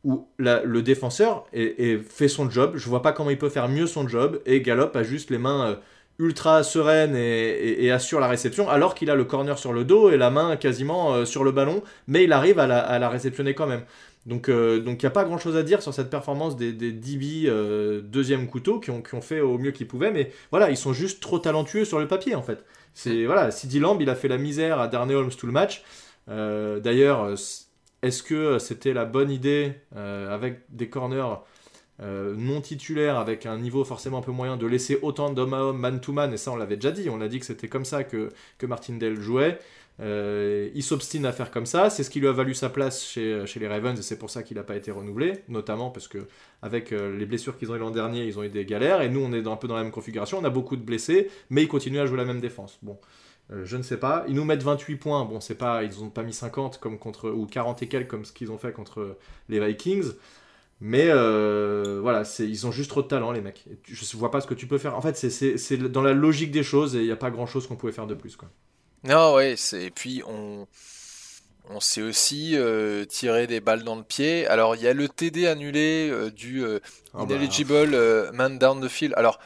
où 0.04 0.26
le 0.38 0.80
défenseur 0.80 1.46
fait 1.52 2.28
son 2.28 2.50
job. 2.50 2.72
Je 2.74 2.88
vois 2.88 3.02
pas 3.02 3.12
comment 3.12 3.30
il 3.30 3.38
peut 3.38 3.48
faire 3.48 3.68
mieux 3.68 3.86
son 3.86 4.08
job. 4.08 4.40
Et 4.46 4.60
Gallup 4.60 4.96
a 4.96 5.04
juste 5.04 5.30
les 5.30 5.38
mains 5.38 5.70
euh, 5.70 5.74
ultra 6.18 6.64
sereines 6.64 7.14
et, 7.14 7.90
assure 7.92 8.18
la 8.18 8.26
réception, 8.26 8.68
alors 8.68 8.96
qu'il 8.96 9.10
a 9.10 9.14
le 9.14 9.24
corner 9.24 9.58
sur 9.58 9.72
le 9.72 9.84
dos 9.84 10.10
et 10.10 10.16
la 10.16 10.30
main 10.30 10.56
quasiment 10.56 11.14
euh, 11.14 11.24
sur 11.24 11.44
le 11.44 11.52
ballon. 11.52 11.84
Mais 12.08 12.24
il 12.24 12.32
arrive 12.32 12.58
à 12.58 12.66
la, 12.66 13.08
réceptionner 13.08 13.54
quand 13.54 13.68
même. 13.68 13.82
Donc 14.26 14.46
il 14.48 14.82
n'y 14.84 15.06
a 15.06 15.10
pas 15.10 15.24
grand 15.24 15.38
chose 15.38 15.56
à 15.56 15.62
dire 15.62 15.82
sur 15.82 15.94
cette 15.94 16.10
performance 16.10 16.56
des, 16.56 16.72
des 16.72 16.92
DB 16.92 17.50
deuxième 18.04 18.48
couteau 18.48 18.78
qui 18.78 18.90
ont, 18.90 19.02
fait 19.20 19.40
au 19.40 19.58
mieux 19.58 19.72
qu'ils 19.72 19.88
pouvaient. 19.88 20.12
Mais 20.12 20.32
voilà, 20.50 20.70
ils 20.70 20.76
sont 20.76 20.92
juste 20.92 21.20
trop 21.20 21.38
talentueux 21.38 21.84
sur 21.84 21.98
le 21.98 22.06
papier 22.06 22.34
en 22.36 22.42
fait. 22.42 22.64
C'est 22.94 23.24
voilà, 23.24 23.50
CD 23.50 23.78
Lamb, 23.80 24.00
il 24.00 24.10
a 24.10 24.14
fait 24.14 24.28
la 24.28 24.38
misère 24.38 24.80
à 24.80 24.88
Darnay 24.88 25.14
Holmes 25.14 25.30
tout 25.30 25.46
le 25.46 25.52
match. 25.52 25.82
Euh, 26.28 26.80
d'ailleurs, 26.80 27.24
euh, 27.24 27.34
est-ce 28.02 28.22
que 28.22 28.58
c'était 28.58 28.92
la 28.92 29.04
bonne 29.04 29.30
idée 29.30 29.74
euh, 29.96 30.32
avec 30.32 30.62
des 30.70 30.88
corners 30.88 31.36
non 32.00 32.60
titulaires, 32.60 33.16
avec 33.16 33.46
un 33.46 33.56
niveau 33.58 33.84
forcément 33.84 34.18
un 34.18 34.22
peu 34.22 34.32
moyen, 34.32 34.56
de 34.56 34.66
laisser 34.66 34.98
autant 35.02 35.30
d'hommes 35.30 35.54
à 35.54 35.62
homme, 35.62 35.78
man 35.78 36.00
to 36.00 36.12
man? 36.12 36.32
Et 36.32 36.36
ça, 36.36 36.50
on 36.50 36.56
l'avait 36.56 36.74
déjà 36.74 36.90
dit. 36.90 37.08
On 37.08 37.20
a 37.20 37.28
dit 37.28 37.38
que 37.38 37.46
c'était 37.46 37.68
comme 37.68 37.84
ça 37.84 38.02
que, 38.02 38.30
que 38.58 38.66
Martindale 38.66 39.20
jouait. 39.20 39.60
il 40.00 40.82
s'obstine 40.82 41.24
à 41.26 41.32
faire 41.32 41.52
comme 41.52 41.66
ça. 41.66 41.90
C'est 41.90 42.02
ce 42.02 42.10
qui 42.10 42.18
lui 42.18 42.26
a 42.26 42.32
valu 42.32 42.54
sa 42.54 42.70
place 42.70 43.04
chez, 43.04 43.46
chez 43.46 43.60
les 43.60 43.68
Ravens 43.68 43.96
et 43.96 44.02
c'est 44.02 44.18
pour 44.18 44.30
ça 44.30 44.42
qu'il 44.42 44.56
n'a 44.56 44.64
pas 44.64 44.74
été 44.74 44.90
renouvelé, 44.90 45.44
notamment 45.46 45.90
parce 45.90 46.08
que 46.08 46.18
avec 46.62 46.90
les 46.90 47.26
blessures 47.26 47.56
qu'ils 47.56 47.70
ont 47.70 47.76
eu 47.76 47.78
l'an 47.78 47.92
dernier, 47.92 48.24
ils 48.24 48.36
ont 48.36 48.42
eu 48.42 48.48
des 48.48 48.64
galères 48.64 49.00
et 49.00 49.08
nous 49.08 49.20
on 49.20 49.32
est 49.32 49.46
un 49.46 49.56
peu 49.56 49.68
dans 49.68 49.76
la 49.76 49.84
même 49.84 49.92
configuration. 49.92 50.38
On 50.40 50.44
a 50.44 50.50
beaucoup 50.50 50.74
de 50.76 50.82
blessés, 50.82 51.30
mais 51.50 51.62
ils 51.62 51.68
continuent 51.68 52.00
à 52.00 52.06
jouer 52.06 52.16
la 52.16 52.24
même 52.24 52.40
défense. 52.40 52.80
Bon, 52.82 52.98
euh, 53.52 53.64
je 53.64 53.76
ne 53.76 53.82
sais 53.82 53.96
pas. 53.96 54.24
Ils 54.28 54.34
nous 54.34 54.44
mettent 54.44 54.62
28 54.62 54.96
points. 54.96 55.24
Bon, 55.24 55.40
c'est 55.40 55.54
pas, 55.54 55.82
ils 55.82 56.00
n'ont 56.00 56.10
pas 56.10 56.22
mis 56.22 56.32
50 56.32 56.78
comme 56.78 56.98
contre 56.98 57.30
ou 57.30 57.46
40 57.46 57.82
et 57.82 57.88
quelques 57.88 58.08
comme 58.08 58.24
ce 58.24 58.32
qu'ils 58.32 58.50
ont 58.50 58.58
fait 58.58 58.72
contre 58.72 59.16
les 59.48 59.64
Vikings. 59.64 60.12
Mais 60.80 61.06
euh, 61.08 62.00
voilà, 62.02 62.24
ils 62.40 62.66
ont 62.66 62.72
juste 62.72 62.90
trop 62.90 63.02
de 63.02 63.06
talent, 63.06 63.30
les 63.30 63.40
mecs. 63.40 63.64
Je 63.84 64.02
ne 64.02 64.18
vois 64.18 64.32
pas 64.32 64.40
ce 64.40 64.48
que 64.48 64.54
tu 64.54 64.66
peux 64.66 64.78
faire. 64.78 64.96
En 64.96 65.00
fait, 65.00 65.14
c'est 65.16 65.76
dans 65.76 66.02
la 66.02 66.12
logique 66.12 66.50
des 66.50 66.64
choses 66.64 66.96
et 66.96 66.98
il 66.98 67.04
n'y 67.04 67.12
a 67.12 67.16
pas 67.16 67.30
grand 67.30 67.46
chose 67.46 67.68
qu'on 67.68 67.76
pouvait 67.76 67.92
faire 67.92 68.08
de 68.08 68.14
plus. 68.14 68.34
Quoi. 68.34 68.48
Non, 69.04 69.34
ouais, 69.34 69.54
et 69.74 69.90
puis 69.90 70.22
on, 70.26 70.66
on 71.70 71.78
s'est 71.78 72.02
aussi 72.02 72.56
euh, 72.56 73.04
tiré 73.04 73.46
des 73.46 73.60
balles 73.60 73.84
dans 73.84 73.94
le 73.94 74.02
pied. 74.02 74.46
Alors, 74.48 74.74
il 74.74 74.82
y 74.82 74.88
a 74.88 74.92
le 74.92 75.08
TD 75.08 75.46
annulé 75.46 76.12
du 76.34 76.64
oh, 76.64 77.22
ineligible 77.22 78.32
man 78.32 78.58
down 78.58 78.80
the 78.80 78.88
field. 78.88 79.14
Alors, 79.16 79.38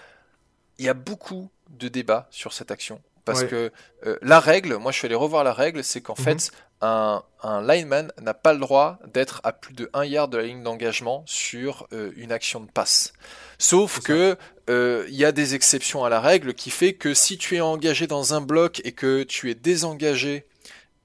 il 0.78 0.86
y 0.86 0.88
a 0.88 0.94
beaucoup 0.94 1.50
de 1.68 1.88
débats 1.88 2.28
sur 2.30 2.54
cette 2.54 2.70
action. 2.70 3.02
Parce 3.26 3.44
que 3.44 3.72
euh, 4.06 4.16
la 4.22 4.40
règle, 4.40 4.76
moi 4.76 4.92
je 4.92 4.98
suis 4.98 5.06
allé 5.06 5.16
revoir 5.16 5.42
la 5.44 5.52
règle, 5.52 5.82
c'est 5.82 6.00
qu'en 6.00 6.14
mhm. 6.16 6.24
fait, 6.24 6.50
un, 6.80 7.22
lineman 7.62 8.12
n'a 8.20 8.34
pas 8.34 8.52
le 8.52 8.60
droit 8.60 8.98
d'être 9.12 9.40
à 9.42 9.52
plus 9.52 9.74
de 9.74 9.90
1 9.92 10.04
yard 10.04 10.30
de 10.30 10.38
la 10.38 10.44
ligne 10.44 10.62
d'engagement 10.62 11.24
sur 11.26 11.88
euh, 11.92 12.12
une 12.16 12.30
action 12.30 12.60
de 12.60 12.70
passe. 12.70 13.12
Sauf 13.58 14.00
que 14.00 14.36
euh, 14.70 15.04
il 15.08 15.16
y 15.16 15.24
a 15.24 15.32
des 15.32 15.54
exceptions 15.54 16.04
à 16.04 16.08
la 16.08 16.20
règle 16.20 16.54
qui 16.54 16.70
fait 16.70 16.94
que 16.94 17.14
si 17.14 17.36
tu 17.36 17.56
es 17.56 17.60
engagé 17.60 18.06
dans 18.06 18.32
un 18.32 18.40
bloc 18.40 18.80
et 18.84 18.92
que 18.92 19.24
tu 19.24 19.50
es 19.50 19.54
désengagé 19.54 20.46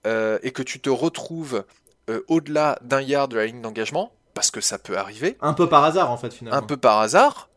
et 0.06 0.52
que 0.52 0.64
tu 0.64 0.80
te 0.80 0.90
retrouves 0.90 1.64
au-delà 2.28 2.80
d'un 2.82 3.02
yard 3.02 3.30
de 3.30 3.38
la 3.38 3.46
ligne 3.46 3.62
d'engagement, 3.62 4.12
parce 4.34 4.50
que 4.50 4.62
ça 4.62 4.80
peut 4.80 4.98
arriver. 4.98 5.38
Un 5.42 5.54
peu 5.54 5.70
par 5.70 5.84
hasard 5.84 6.10
en 6.10 6.18
fait 6.18 6.34
finalement. 6.34 6.58
Un 6.58 6.64
peu 6.64 6.78
par 6.78 7.00
hasard. 7.00 7.50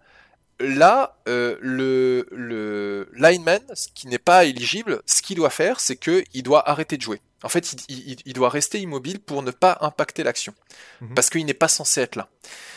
Là, 0.61 1.17
euh, 1.29 1.57
le, 1.61 2.27
le 2.31 3.09
lineman, 3.15 3.61
qui 3.95 4.07
n'est 4.07 4.19
pas 4.19 4.45
éligible, 4.45 5.03
ce 5.07 5.23
qu'il 5.23 5.37
doit 5.37 5.51
faire, 5.51 5.81
c'est 5.81 5.97
qu'il 5.97 6.43
doit 6.43 6.69
arrêter 6.69 6.97
de 6.97 7.03
jouer. 7.03 7.21
En 7.45 7.51
fait, 7.51 7.77
il, 7.91 8.33
doit 8.33 8.49
rester 8.49 8.81
immobile 8.81 9.21
pour 9.21 9.43
ne 9.43 9.51
pas 9.51 9.77
impacter 9.83 10.23
l'action. 10.23 10.55
Mhm. 11.03 11.15
Parce 11.15 11.29
qu'il 11.29 11.45
n'est 11.45 11.53
pas 11.53 11.69
censé 11.69 12.01
être 12.01 12.17
là. 12.17 12.29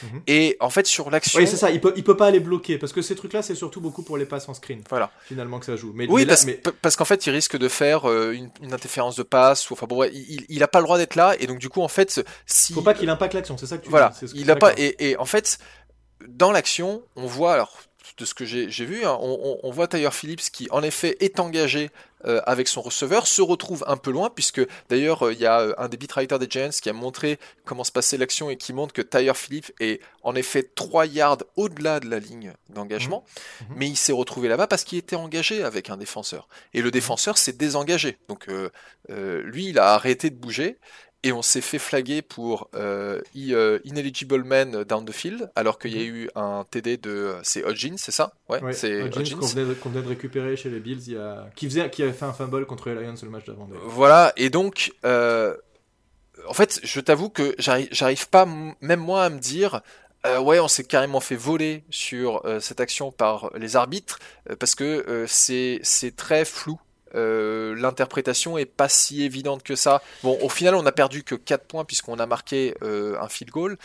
Mhm. 0.03 0.21
Et 0.27 0.57
en 0.59 0.69
fait, 0.69 0.85
sur 0.85 1.09
l'action. 1.09 1.39
Oui, 1.39 1.47
c'est 1.47 1.55
ça, 1.55 1.71
il 1.71 1.79
peut, 1.79 1.93
il 1.95 2.03
peut 2.03 2.17
pas 2.17 2.31
les 2.31 2.41
bloquer. 2.41 2.77
Parce 2.77 2.91
que 2.91 3.01
ces 3.01 3.15
trucs-là, 3.15 3.41
c'est 3.41 3.55
surtout 3.55 3.79
beaucoup 3.79 4.03
pour 4.03 4.17
les 4.17 4.25
passes 4.25 4.49
en 4.49 4.53
screen. 4.53 4.83
Voilà. 4.89 5.09
Finalement, 5.23 5.59
que 5.59 5.65
ça 5.65 5.77
joue. 5.77 5.93
Mais, 5.95 6.05
oui, 6.09 6.27
parce, 6.81 6.97
qu'en 6.97 7.05
fait, 7.05 7.25
il 7.25 7.29
risque 7.29 7.57
de 7.57 7.69
faire 7.69 8.09
euh, 8.09 8.33
une, 8.33 8.73
interférence 8.73 9.15
de 9.15 9.23
passe. 9.23 9.69
Ou, 9.69 9.73
enfin, 9.73 9.85
bon, 9.87 10.03
il 10.03 10.59
n'a 10.59 10.67
pas 10.67 10.79
le 10.79 10.83
droit 10.83 10.97
d'être 10.97 11.15
là. 11.15 11.33
Et 11.39 11.47
donc, 11.47 11.59
du 11.59 11.69
coup, 11.69 11.81
en 11.81 11.87
fait. 11.87 12.21
Si... 12.45 12.73
Faut 12.73 12.81
pas 12.81 12.93
qu'il 12.93 13.09
impacte 13.09 13.35
l'action, 13.35 13.57
c'est 13.57 13.67
ça 13.67 13.77
que 13.77 13.85
tu 13.85 13.89
voilà. 13.89 14.13
dis. 14.21 14.29
il 14.35 14.51
a 14.51 14.57
pas. 14.57 14.73
Et, 14.75 15.11
et 15.11 15.17
en 15.17 15.25
fait, 15.25 15.59
dans 16.27 16.51
l'action, 16.51 17.03
on 17.15 17.25
voit, 17.25 17.53
alors 17.53 17.77
de 18.17 18.25
ce 18.25 18.33
que 18.33 18.45
j'ai 18.45 18.85
vu, 18.85 19.05
hein, 19.05 19.17
on, 19.21 19.71
voit 19.71 19.87
Tyler 19.87 20.09
Phillips 20.11 20.49
qui 20.51 20.67
en 20.71 20.81
effet 20.81 21.17
est 21.19 21.39
engagé 21.39 21.91
euh, 22.25 22.41
avec 22.45 22.67
son 22.67 22.81
receveur, 22.81 23.27
se 23.27 23.43
retrouve 23.43 23.83
un 23.87 23.97
peu 23.97 24.11
loin, 24.11 24.31
puisque 24.33 24.65
d'ailleurs 24.89 25.27
euh, 25.27 25.33
il 25.33 25.39
y 25.39 25.45
a 25.45 25.59
euh, 25.59 25.73
un 25.77 25.87
des 25.87 25.97
beatwriters 25.97 26.39
des 26.39 26.47
Giants 26.49 26.71
qui 26.81 26.89
a 26.89 26.93
montré 26.93 27.37
comment 27.63 27.83
se 27.83 27.91
passait 27.91 28.17
l'action 28.17 28.49
et 28.49 28.57
qui 28.57 28.73
montre 28.73 28.91
que 28.91 29.03
Tyler 29.03 29.33
Phillips 29.35 29.71
est 29.79 30.01
en 30.23 30.33
effet 30.33 30.63
3 30.63 31.05
yards 31.05 31.43
au-delà 31.57 31.99
de 31.99 32.09
la 32.09 32.17
ligne 32.17 32.53
d'engagement, 32.69 33.23
mmh. 33.23 33.63
Mmh. 33.63 33.75
mais 33.75 33.87
il 33.87 33.97
s'est 33.97 34.13
retrouvé 34.13 34.47
là-bas 34.47 34.65
parce 34.65 34.83
qu'il 34.83 34.97
était 34.97 35.15
engagé 35.15 35.63
avec 35.63 35.91
un 35.91 35.97
défenseur. 35.97 36.47
Et 36.73 36.81
le 36.81 36.87
mmh. 36.87 36.91
défenseur 36.91 37.37
s'est 37.37 37.53
désengagé. 37.53 38.17
Donc 38.29 38.47
lui, 39.09 39.67
il 39.67 39.79
a 39.79 39.93
arrêté 39.93 40.29
de 40.29 40.35
bouger 40.35 40.79
et 41.23 41.31
on 41.31 41.41
s'est 41.41 41.61
fait 41.61 41.79
flaguer 41.79 42.21
pour 42.21 42.69
euh, 42.75 43.21
euh, 43.35 43.79
ineligible 43.83 44.43
man 44.43 44.83
down 44.83 45.05
the 45.05 45.11
field, 45.11 45.49
alors 45.55 45.79
qu'il 45.79 45.95
y 45.95 45.99
a 45.99 46.07
mhm. 46.07 46.15
eu 46.15 46.29
un 46.35 46.65
TD 46.69 46.97
de 46.97 47.35
c'est 47.43 47.63
Hodgins, 47.63 47.97
c'est 47.97 48.11
ça? 48.11 48.33
Ouais, 48.49 48.59
c'est 48.73 49.01
Hodgins 49.01 49.35
qu'on 49.35 49.47
venait, 49.89 50.01
de 50.01 50.07
récupérer 50.07 50.55
chez 50.55 50.69
les 50.69 50.79
Bills, 50.79 51.01
il 51.07 51.13
y 51.13 51.17
a... 51.17 51.49
qui 51.55 51.67
faisait, 51.67 51.89
qui 51.89 52.03
avait 52.03 52.13
fait 52.13 52.25
un 52.25 52.33
fumble 52.33 52.65
contre 52.65 52.89
les 52.89 52.95
Lions 52.95 53.15
le 53.21 53.29
match 53.29 53.45
d'avant. 53.45 53.67
Voilà, 53.85 54.31
et 54.37 54.49
donc 54.49 54.93
euh, 55.05 55.55
en 56.47 56.53
fait, 56.53 56.79
je 56.83 56.99
t'avoue 56.99 57.29
que 57.29 57.55
j'arrive 57.57 58.29
pas 58.29 58.47
même 58.81 58.99
moi 58.99 59.25
à 59.25 59.29
me 59.29 59.39
dire. 59.39 59.81
ouais, 60.41 60.59
on 60.59 60.67
s'est 60.67 60.83
carrément 60.83 61.19
fait 61.19 61.35
voler 61.35 61.83
sur 61.89 62.43
cette 62.61 62.79
action 62.79 63.11
par 63.11 63.49
les 63.55 63.75
arbitres 63.75 64.19
parce 64.59 64.75
que 64.75 65.25
c'est 65.27 65.81
très 66.15 66.45
flou 66.45 66.79
euh, 67.15 67.75
l'interprétation 67.75 68.57
est 68.57 68.65
pas 68.65 68.89
si 68.89 69.23
évidente 69.23 69.63
que 69.63 69.75
ça. 69.75 70.01
Bon, 70.23 70.37
au 70.41 70.49
final, 70.49 70.75
on 70.75 70.85
a 70.85 70.91
perdu 70.91 71.23
que 71.23 71.35
4 71.35 71.65
points 71.65 71.85
puisqu'on 71.85 72.19
a 72.19 72.25
marqué 72.25 72.75
euh, 72.83 73.15
un 73.19 73.27
field 73.27 73.51
goal. 73.51 73.77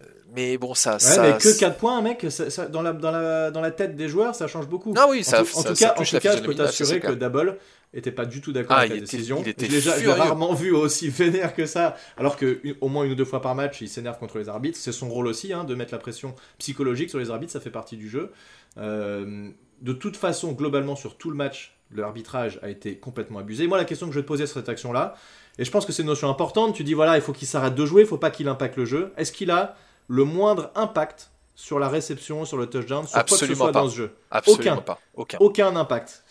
Euh, 0.00 0.04
mais 0.34 0.58
bon, 0.58 0.74
ça. 0.74 0.98
ça 0.98 1.22
mais 1.22 1.38
que 1.38 1.58
4 1.58 1.76
points, 1.76 2.00
mec, 2.02 2.26
dans, 2.70 2.82
la, 2.82 2.92
dans, 2.92 3.10
la, 3.10 3.50
dans 3.50 3.60
la 3.60 3.70
tête 3.70 3.96
des 3.96 4.08
joueurs, 4.08 4.34
ça 4.34 4.46
change 4.46 4.68
beaucoup. 4.68 4.92
Non, 4.92 5.06
oui, 5.08 5.24
ça, 5.24 5.42
en, 5.42 5.44
tout, 5.44 5.74
cas, 5.74 5.94
en 5.96 6.02
tout 6.02 6.18
cas, 6.18 6.36
je 6.36 6.42
peux 6.42 6.54
t'assurer 6.54 7.00
que 7.00 7.12
Double 7.12 7.58
était 7.92 8.12
pas 8.12 8.24
du 8.24 8.40
tout 8.40 8.52
d'accord 8.52 8.76
ah, 8.76 8.80
avec 8.82 8.92
la 8.92 9.00
décision. 9.00 9.42
J'ai 9.44 10.12
rarement 10.12 10.54
vu 10.54 10.72
aussi 10.72 11.08
vénère 11.10 11.54
que 11.54 11.66
ça, 11.66 11.96
alors 12.16 12.36
que 12.36 12.60
au 12.80 12.88
moins 12.88 13.04
une 13.04 13.12
ou 13.12 13.16
deux 13.16 13.24
fois 13.24 13.42
par 13.42 13.56
match, 13.56 13.80
il 13.80 13.88
s'énerve 13.88 14.18
contre 14.18 14.38
les 14.38 14.48
arbitres. 14.48 14.78
C'est 14.78 14.92
son 14.92 15.08
rôle 15.08 15.26
aussi, 15.26 15.52
hein, 15.52 15.64
de 15.64 15.74
mettre 15.74 15.92
la 15.92 15.98
pression 15.98 16.34
psychologique 16.58 17.10
sur 17.10 17.18
les 17.18 17.30
arbitres, 17.30 17.52
ça 17.52 17.60
fait 17.60 17.70
partie 17.70 17.96
du 17.96 18.08
jeu. 18.08 18.30
de 18.76 19.92
toute 19.92 20.16
façon, 20.16 20.52
globalement, 20.52 20.94
sur 20.94 21.16
tout 21.16 21.30
le 21.30 21.36
match, 21.36 21.79
l'arbitrage 21.94 22.58
a 22.62 22.68
été 22.68 22.96
complètement 22.96 23.38
abusé. 23.38 23.66
Moi, 23.66 23.78
la 23.78 23.84
question 23.84 24.06
que 24.06 24.12
je 24.12 24.18
vais 24.18 24.22
te 24.22 24.28
poser 24.28 24.46
sur 24.46 24.54
cette 24.54 24.68
action-là, 24.68 25.14
et 25.58 25.64
je 25.64 25.70
pense 25.70 25.84
que 25.84 25.92
c'est 25.92 26.02
une 26.02 26.08
notion 26.08 26.30
importante, 26.30 26.74
tu 26.74 26.84
dis 26.84 26.94
voilà, 26.94 27.16
il 27.16 27.22
faut 27.22 27.32
qu'il 27.32 27.48
s'arrête 27.48 27.74
de 27.74 27.86
jouer, 27.86 28.02
il 28.02 28.08
faut 28.08 28.18
pas 28.18 28.30
qu'il 28.30 28.48
impacte 28.48 28.76
le 28.76 28.84
jeu. 28.84 29.12
Est-ce 29.16 29.32
qu'il 29.32 29.50
a 29.50 29.76
le 30.08 30.24
moindre 30.24 30.70
impact 30.74 31.30
sur 31.54 31.78
la 31.78 31.88
réception, 31.88 32.44
sur 32.44 32.56
le 32.56 32.66
touchdown, 32.66 33.06
sur 33.06 33.14
quoi 33.14 33.22
que 33.22 33.46
ce 33.46 33.54
soit 33.54 33.72
dans 33.72 33.88
ce 33.88 33.96
jeu? 33.96 34.14
Absolument 34.30 34.74
Aucun. 34.74 34.82
pas. 34.82 34.98
Aucun. 35.14 35.38
Aucun 35.40 35.76
impact. 35.76 36.24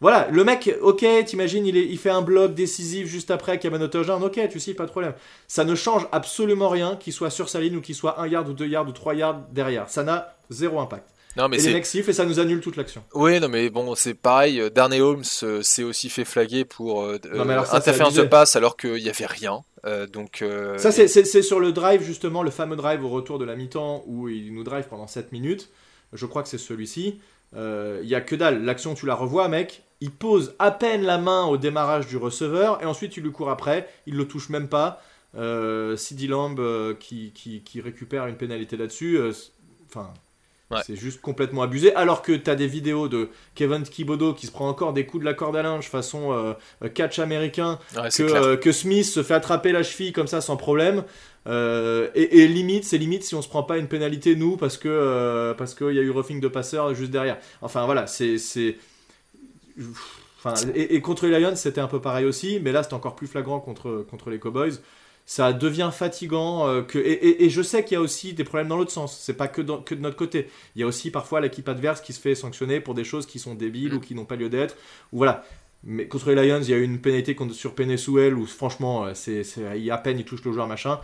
Voilà, 0.00 0.26
le 0.32 0.42
mec, 0.42 0.76
ok, 0.80 1.06
t'imagines, 1.24 1.64
il, 1.64 1.76
il 1.76 1.96
fait 1.96 2.10
un 2.10 2.22
bloc 2.22 2.54
décisif 2.54 3.06
juste 3.06 3.30
après 3.30 3.60
qu'il 3.60 3.70
y 3.70 3.74
a 3.74 3.78
un 3.78 3.88
touchdown, 3.88 4.20
ok, 4.24 4.48
tu 4.50 4.58
sais, 4.58 4.74
pas 4.74 4.84
de 4.86 4.90
problème. 4.90 5.14
Ça 5.46 5.62
ne 5.62 5.76
change 5.76 6.08
absolument 6.10 6.68
rien 6.68 6.96
qu'il 6.96 7.12
soit 7.12 7.30
sur 7.30 7.48
sa 7.48 7.60
ligne 7.60 7.76
ou 7.76 7.80
qu'il 7.80 7.94
soit 7.94 8.20
un 8.20 8.26
yard 8.26 8.48
ou 8.48 8.52
deux 8.52 8.66
yards 8.66 8.88
ou 8.88 8.90
trois 8.90 9.14
yards 9.14 9.42
derrière. 9.52 9.88
Ça 9.88 10.02
n'a 10.02 10.34
zéro 10.50 10.80
impact. 10.80 11.08
Non, 11.36 11.48
mais 11.48 11.58
et 11.58 11.66
les 11.66 11.74
mecs 11.74 11.86
sifflent 11.86 12.10
et 12.10 12.12
ça 12.12 12.24
nous 12.24 12.40
annule 12.40 12.60
toute 12.60 12.76
l'action. 12.76 13.02
Oui, 13.14 13.40
non, 13.40 13.48
mais 13.48 13.70
bon, 13.70 13.94
c'est 13.94 14.14
pareil. 14.14 14.60
Euh, 14.60 14.70
Darnay 14.70 15.00
Holmes 15.00 15.24
euh, 15.42 15.62
s'est 15.62 15.82
aussi 15.82 16.10
fait 16.10 16.24
flaguer 16.24 16.64
pour 16.64 17.02
euh, 17.02 17.18
interférence 17.72 18.14
de 18.14 18.22
passe 18.24 18.56
alors 18.56 18.76
qu'il 18.76 19.02
n'y 19.02 19.08
avait 19.08 19.26
rien. 19.26 19.62
donc, 20.12 20.44
ça, 20.76 20.92
c'est 20.92 21.42
sur 21.42 21.60
le 21.60 21.72
drive, 21.72 22.02
justement, 22.02 22.42
le 22.42 22.50
fameux 22.50 22.76
drive 22.76 23.04
au 23.04 23.08
retour 23.08 23.38
de 23.38 23.44
la 23.44 23.56
mi-temps 23.56 24.04
où 24.06 24.28
il 24.28 24.54
nous 24.54 24.64
drive 24.64 24.86
pendant 24.88 25.06
7 25.06 25.32
minutes. 25.32 25.70
Je 26.12 26.26
crois 26.26 26.42
que 26.42 26.48
c'est 26.48 26.58
celui-ci. 26.58 27.20
Il 27.54 28.08
y 28.08 28.14
a 28.14 28.20
que 28.20 28.36
dalle. 28.36 28.64
L'action, 28.64 28.94
tu 28.94 29.06
la 29.06 29.14
revois, 29.14 29.48
mec. 29.48 29.82
Il 30.00 30.10
pose 30.10 30.56
à 30.58 30.72
peine 30.72 31.02
la 31.02 31.16
main 31.16 31.44
au 31.44 31.56
démarrage 31.56 32.08
du 32.08 32.16
receveur 32.16 32.82
et 32.82 32.86
ensuite 32.86 33.16
il 33.16 33.22
lui 33.22 33.30
court 33.30 33.50
après. 33.50 33.88
Il 34.06 34.16
le 34.16 34.26
touche 34.26 34.48
même 34.48 34.68
pas. 34.68 35.00
Euh, 35.34 35.96
Lamb 36.28 36.60
qui, 36.98 37.32
qui, 37.32 37.62
qui, 37.62 37.80
récupère 37.80 38.26
une 38.26 38.36
pénalité 38.36 38.76
là-dessus. 38.76 39.18
Enfin, 39.88 40.12
c'est 40.84 40.96
juste 40.96 41.20
complètement 41.20 41.62
abusé. 41.62 41.94
Alors 41.94 42.22
que 42.22 42.32
tu 42.32 42.50
as 42.50 42.54
des 42.54 42.66
vidéos 42.66 43.08
de 43.08 43.28
Kevin 43.54 43.82
Kibodo 43.82 44.34
qui 44.34 44.46
se 44.46 44.52
prend 44.52 44.68
encore 44.68 44.92
des 44.92 45.06
coups 45.06 45.22
de 45.22 45.24
la 45.24 45.34
corde 45.34 45.56
à 45.56 45.62
linge 45.62 45.88
façon 45.88 46.32
euh, 46.32 46.88
catch 46.88 47.18
américain, 47.18 47.78
que, 47.94 48.22
euh, 48.22 48.56
que, 48.56 48.72
Smith 48.72 49.04
se 49.04 49.22
fait 49.22 49.34
attraper 49.34 49.72
la 49.72 49.82
cheville 49.82 50.12
comme 50.12 50.26
ça 50.26 50.40
sans 50.40 50.56
problème. 50.56 51.04
Euh, 51.48 52.08
et, 52.14 52.46
limite, 52.46 52.84
c'est 52.84 52.98
limite 52.98 53.24
si 53.24 53.34
on 53.34 53.42
se 53.42 53.48
prend 53.48 53.64
pas 53.64 53.78
une 53.78 53.88
pénalité 53.88 54.36
nous 54.36 54.56
parce 54.56 54.78
que 54.78 55.54
parce 55.58 55.74
qu'il 55.74 55.92
y 55.92 55.98
a 55.98 56.02
eu 56.02 56.10
roughing 56.10 56.40
de 56.40 56.48
passeur 56.48 56.94
juste 56.94 57.10
derrière. 57.10 57.38
Enfin 57.60 57.84
voilà, 57.84 58.06
c'est 58.06 58.38
Enfin, 60.44 60.54
et, 60.74 60.96
et, 60.96 61.00
contre 61.00 61.26
les 61.26 61.38
Lions, 61.38 61.54
c'était 61.54 61.80
un 61.80 61.86
peu 61.86 62.00
pareil 62.00 62.24
aussi, 62.24 62.58
mais 62.60 62.72
là, 62.72 62.82
c'est 62.82 62.94
encore 62.94 63.14
plus 63.14 63.28
flagrant 63.28 63.60
contre, 63.60 64.04
contre 64.10 64.28
les 64.28 64.40
Cowboys 64.40 64.80
ça 65.26 65.52
devient 65.52 65.90
fatigant. 65.92 66.68
Euh, 66.68 66.82
que, 66.82 66.98
et, 66.98 67.48
je 67.48 67.62
sais 67.62 67.84
qu'il 67.84 67.94
y 67.94 67.98
a 67.98 68.00
aussi 68.00 68.32
des 68.34 68.44
problèmes 68.44 68.68
dans 68.68 68.76
l'autre 68.76 68.90
sens. 68.90 69.18
C'est 69.18 69.36
pas 69.36 69.48
que, 69.48 69.60
que 69.60 69.94
de 69.94 70.00
notre 70.00 70.16
côté. 70.16 70.48
Il 70.74 70.80
y 70.80 70.84
a 70.84 70.86
aussi 70.86 71.10
parfois 71.10 71.40
l'équipe 71.40 71.68
adverse 71.68 72.00
qui 72.00 72.12
se 72.12 72.20
fait 72.20 72.34
sanctionner 72.34 72.80
pour 72.80 72.94
des 72.94 73.04
choses 73.04 73.26
qui 73.26 73.38
sont 73.38 73.54
débiles 73.54 73.94
ou 73.94 74.00
qui 74.00 74.14
n'ont 74.14 74.24
pas 74.24 74.36
lieu 74.36 74.48
d'être. 74.48 74.76
Ou 75.12 75.18
voilà. 75.18 75.44
Mais 75.84 76.06
contre 76.06 76.30
les 76.30 76.48
Lions, 76.48 76.60
il 76.62 76.70
y 76.70 76.74
a 76.74 76.76
eu 76.76 76.84
une 76.84 77.00
pénalité 77.00 77.36
sur 77.52 77.74
Penesuel 77.74 78.34
où 78.34 78.46
franchement, 78.46 79.06
euh, 79.06 79.12
c'est, 79.14 79.42
il 79.76 79.82
y 79.82 79.90
a 79.90 79.94
à 79.94 79.98
peine 79.98 80.18
il 80.18 80.24
touche 80.24 80.44
le 80.44 80.52
joueur 80.52 80.68
machin. 80.68 81.00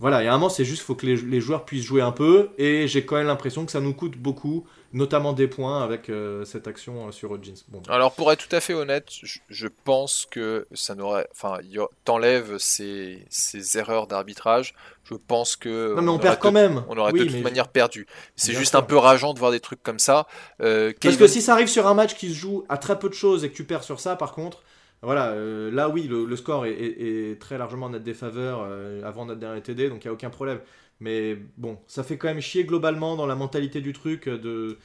Voilà, 0.00 0.22
il 0.22 0.26
y 0.26 0.28
a 0.28 0.34
un 0.34 0.38
moment, 0.38 0.48
c'est 0.48 0.64
juste 0.64 0.82
faut 0.82 0.94
que 0.94 1.06
les, 1.06 1.16
les, 1.16 1.40
joueurs 1.40 1.64
puissent 1.64 1.84
jouer 1.84 2.02
un 2.02 2.12
peu. 2.12 2.50
Et 2.58 2.86
j'ai 2.86 3.04
quand 3.04 3.16
même 3.16 3.26
l'impression 3.26 3.66
que 3.66 3.72
ça 3.72 3.80
nous 3.80 3.94
coûte 3.94 4.16
beaucoup 4.16 4.64
notamment 4.92 5.32
des 5.32 5.48
points 5.48 5.82
avec 5.82 6.08
euh, 6.08 6.44
cette 6.44 6.66
action 6.66 7.08
euh, 7.08 7.12
sur. 7.12 7.38
Bon. 7.68 7.82
Alors 7.88 8.12
pour 8.12 8.32
être 8.32 8.46
tout 8.46 8.54
à 8.54 8.60
fait 8.60 8.74
honnête, 8.74 9.06
je, 9.22 9.68
pense 9.84 10.26
que 10.30 10.66
ça 10.72 10.94
n'aurait, 10.94 11.26
enfin, 11.32 11.58
t'enlèves 12.04 12.56
ces, 12.58 13.24
ces 13.28 13.78
erreurs 13.78 14.06
d'arbitrage. 14.06 14.74
Je 15.04 15.14
pense 15.14 15.56
que 15.56 15.94
non 15.94 16.02
mais 16.02 16.10
on, 16.10 16.18
perd 16.18 16.38
quand 16.38 16.52
même. 16.52 16.84
On 16.88 16.96
aurait 16.96 17.12
de 17.12 17.24
toute 17.24 17.42
manière 17.42 17.68
perdu. 17.68 18.06
C'est 18.36 18.52
juste 18.52 18.74
un 18.74 18.82
peu 18.82 18.96
rageant 18.96 19.34
de 19.34 19.38
voir 19.38 19.50
des 19.50 19.60
trucs 19.60 19.82
comme 19.82 19.98
ça. 19.98 20.26
Euh, 20.60 20.92
Parce 21.00 21.16
que 21.16 21.26
si 21.26 21.42
ça 21.42 21.52
arrive 21.52 21.68
sur 21.68 21.86
un 21.86 21.94
match 21.94 22.14
qui 22.14 22.28
se 22.28 22.34
joue 22.34 22.64
à 22.68 22.76
très 22.76 22.98
peu 22.98 23.08
de 23.08 23.14
choses 23.14 23.44
et 23.44 23.50
que 23.50 23.54
tu 23.54 23.64
perds 23.64 23.84
sur 23.84 24.00
ça, 24.00 24.16
par 24.16 24.32
contre. 24.32 24.62
Voilà, 25.02 25.34
là 25.36 25.88
oui, 25.88 26.08
le, 26.08 26.34
score 26.36 26.66
est, 26.66 27.38
très 27.38 27.56
largement 27.56 27.86
en 27.86 27.90
notre 27.90 28.04
défaveur 28.04 28.68
avant 29.04 29.26
notre 29.26 29.38
dernier 29.38 29.62
TD, 29.62 29.88
donc 29.88 30.04
il 30.04 30.08
n'y 30.08 30.10
a 30.10 30.12
aucun 30.12 30.30
problème. 30.30 30.58
Mais 31.00 31.36
bon, 31.56 31.78
ça 31.86 32.02
fait 32.02 32.18
quand 32.18 32.28
même 32.28 32.40
chier 32.40 32.64
globalement 32.64 33.16
dans 33.16 33.26
la 33.26 33.36
mentalité 33.36 33.80
du 33.80 33.92
truc 33.92 34.26
euh, 34.26 34.36
de, 34.38 34.78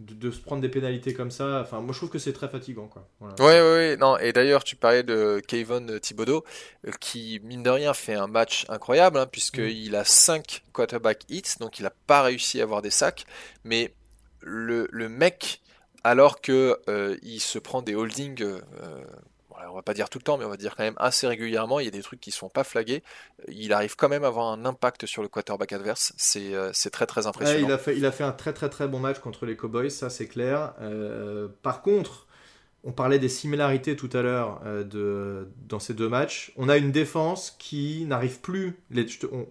de, 0.00 0.30
se 0.30 0.40
prendre 0.40 0.60
des 0.60 0.68
pénalités 0.68 1.14
comme 1.14 1.30
ça. 1.30 1.60
Enfin, 1.62 1.80
moi 1.80 1.92
je 1.92 1.98
trouve 1.98 2.10
que 2.10 2.18
c'est 2.18 2.32
très 2.32 2.48
fatigant. 2.48 2.88
Quoi. 2.88 3.08
Voilà. 3.20 3.34
Ouais, 3.38 3.72
ouais, 3.72 3.96
non. 3.96 4.18
Et 4.18 4.32
d'ailleurs, 4.32 4.64
tu 4.64 4.74
parlais 4.74 5.04
de 5.04 5.40
Kevin 5.46 6.00
Thibodeau, 6.00 6.44
euh, 6.86 6.90
qui, 6.98 7.40
mine 7.44 7.62
de 7.62 7.70
rien, 7.70 7.94
fait 7.94 8.14
un 8.14 8.26
match 8.26 8.66
incroyable, 8.68 9.18
hein, 9.18 9.26
puisqu'il 9.26 9.92
mm. 9.92 9.94
a 9.94 10.04
5 10.04 10.64
quarterback 10.72 11.24
hits, 11.28 11.58
donc 11.60 11.78
il 11.78 11.84
n'a 11.84 11.92
pas 12.06 12.22
réussi 12.22 12.60
à 12.60 12.64
avoir 12.64 12.82
des 12.82 12.90
sacs. 12.90 13.24
Mais 13.62 13.94
le, 14.40 14.88
le 14.90 15.08
mec, 15.08 15.60
alors 16.02 16.40
que 16.40 16.80
euh, 16.88 17.16
il 17.22 17.40
se 17.40 17.60
prend 17.60 17.82
des 17.82 17.94
holdings 17.94 18.44
on 19.70 19.74
va 19.74 19.82
pas 19.82 19.94
dire 19.94 20.08
tout 20.08 20.18
le 20.18 20.24
temps, 20.24 20.38
mais 20.38 20.44
on 20.44 20.48
va 20.48 20.56
dire 20.56 20.76
quand 20.76 20.82
même 20.82 20.94
assez 20.96 21.26
régulièrement, 21.26 21.80
il 21.80 21.84
y 21.84 21.88
a 21.88 21.92
des 21.92 22.02
trucs 22.02 22.20
qui 22.20 22.30
sont 22.30 22.48
pas 22.48 22.64
flagués. 22.64 23.02
Il 23.48 23.72
arrive 23.72 23.96
quand 23.96 24.08
même 24.08 24.24
à 24.24 24.28
avoir 24.28 24.48
un 24.48 24.64
impact 24.64 25.06
sur 25.06 25.22
le 25.22 25.28
quarterback 25.28 25.72
adverse. 25.72 26.12
C'est 26.16 26.54
euh, 26.54 26.72
très 26.92 27.06
très 27.06 27.26
impressionnant. 27.26 27.68
il, 27.68 27.72
a 27.72 27.78
fait, 27.78 27.96
il 27.96 28.06
a 28.06 28.12
fait 28.12 28.24
un 28.24 28.32
très 28.32 28.52
très 28.52 28.68
très 28.68 28.88
bon 28.88 28.98
match 28.98 29.18
contre 29.18 29.46
les 29.46 29.56
Cowboys, 29.56 29.90
ça 29.90 30.10
c'est 30.10 30.26
clair. 30.26 30.74
Euh, 30.80 31.48
par 31.62 31.82
contre, 31.82 32.26
on 32.84 32.92
parlait 32.92 33.18
des 33.18 33.28
similarités 33.28 33.96
tout 33.96 34.10
à 34.12 34.22
l'heure 34.22 34.62
euh, 34.64 35.44
dans 35.68 35.78
ces 35.78 35.94
deux 35.94 36.08
matchs. 36.08 36.52
On 36.56 36.68
a 36.68 36.76
une 36.76 36.92
défense 36.92 37.54
qui 37.58 38.04
n'arrive 38.06 38.40
plus, 38.40 38.80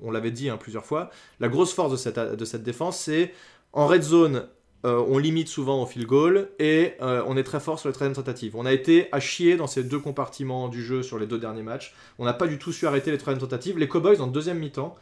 on, 0.01 0.11
l'avait 0.11 0.31
dit 0.31 0.49
hein, 0.49 0.57
plusieurs 0.57 0.85
fois, 0.85 1.11
la 1.39 1.47
grosse 1.47 1.73
force 1.73 1.91
de 1.91 1.97
cette, 1.97 2.19
de 2.19 2.45
cette 2.45 2.63
défense, 2.63 2.99
c'est 2.99 3.33
en 3.71 3.85
red 3.85 4.01
zone, 4.01 4.47
euh, 4.85 5.03
on 5.09 5.17
limite 5.17 5.49
souvent 5.49 5.83
au 5.83 5.85
field 5.85 6.07
goal 6.07 6.49
et 6.57 6.93
euh, 7.01 7.21
on 7.27 7.35
est 7.35 7.43
très 7.43 7.59
fort 7.59 7.79
sur 7.79 7.89
les 7.89 7.93
troisième 7.93 8.15
tentatives. 8.15 8.55
On 8.55 8.65
a 8.65 8.71
été 8.71 9.09
à 9.11 9.19
chier 9.19 9.57
dans 9.57 9.67
ces 9.67 9.83
deux 9.83 9.99
compartiments 9.99 10.69
du 10.69 10.81
jeu 10.83 11.03
sur 11.03 11.19
les 11.19 11.27
deux 11.27 11.37
derniers 11.37 11.63
matchs. 11.63 11.93
On 12.17 12.23
n'a 12.23 12.33
pas 12.33 12.47
du 12.47 12.57
tout 12.57 12.71
su 12.71 12.87
arrêter 12.87 13.11
les 13.11 13.17
troisième 13.17 13.41
tentatives. 13.41 13.77
Les 13.77 13.89
Cowboys 13.89 14.21
en 14.21 14.27
deuxième 14.27 14.57
mi-temps, 14.57 14.95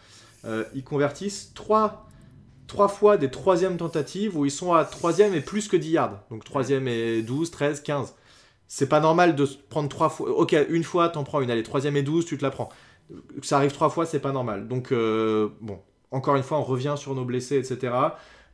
euh, 0.46 0.64
ils 0.74 0.84
convertissent 0.84 1.52
trois, 1.54 2.08
trois 2.66 2.88
fois 2.88 3.18
des 3.18 3.30
troisièmes 3.30 3.78
tentatives 3.78 4.36
où 4.36 4.46
ils 4.46 4.52
sont 4.52 4.74
à 4.74 4.84
troisième 4.84 5.36
et 5.36 5.42
plus 5.42 5.68
que 5.68 5.78
10 5.78 5.90
yards. 5.92 6.24
Donc 6.32 6.44
troisième 6.44 6.88
et 6.88 7.22
12, 7.22 7.52
13, 7.52 7.82
15. 7.82 8.16
C'est 8.68 8.90
pas 8.90 9.00
normal 9.00 9.36
de 9.36 9.48
prendre 9.70 9.90
trois 9.90 10.10
fois. 10.10 10.32
Ok, 10.32 10.56
une 10.70 10.84
fois, 10.84 11.10
t'en 11.10 11.24
prends 11.24 11.40
une. 11.40 11.52
Allez, 11.52 11.64
troisième 11.64 11.96
et 11.98 12.04
12, 12.04 12.26
tu 12.26 12.38
te 12.40 12.44
la 12.44 12.50
prends. 12.50 12.70
Ça 13.44 13.58
arrive 13.58 13.72
trois 13.72 13.90
fois, 13.90 14.08
c'est 14.08 14.20
pas 14.20 14.32
normal. 14.32 14.68
Donc, 14.68 14.92
bon, 14.92 15.80
encore 16.12 16.36
une 16.36 16.44
fois, 16.44 16.58
on 16.58 16.64
revient 16.64 16.96
sur 16.98 17.16
nos 17.16 17.24
blessés, 17.24 17.58
etc. 17.58 17.94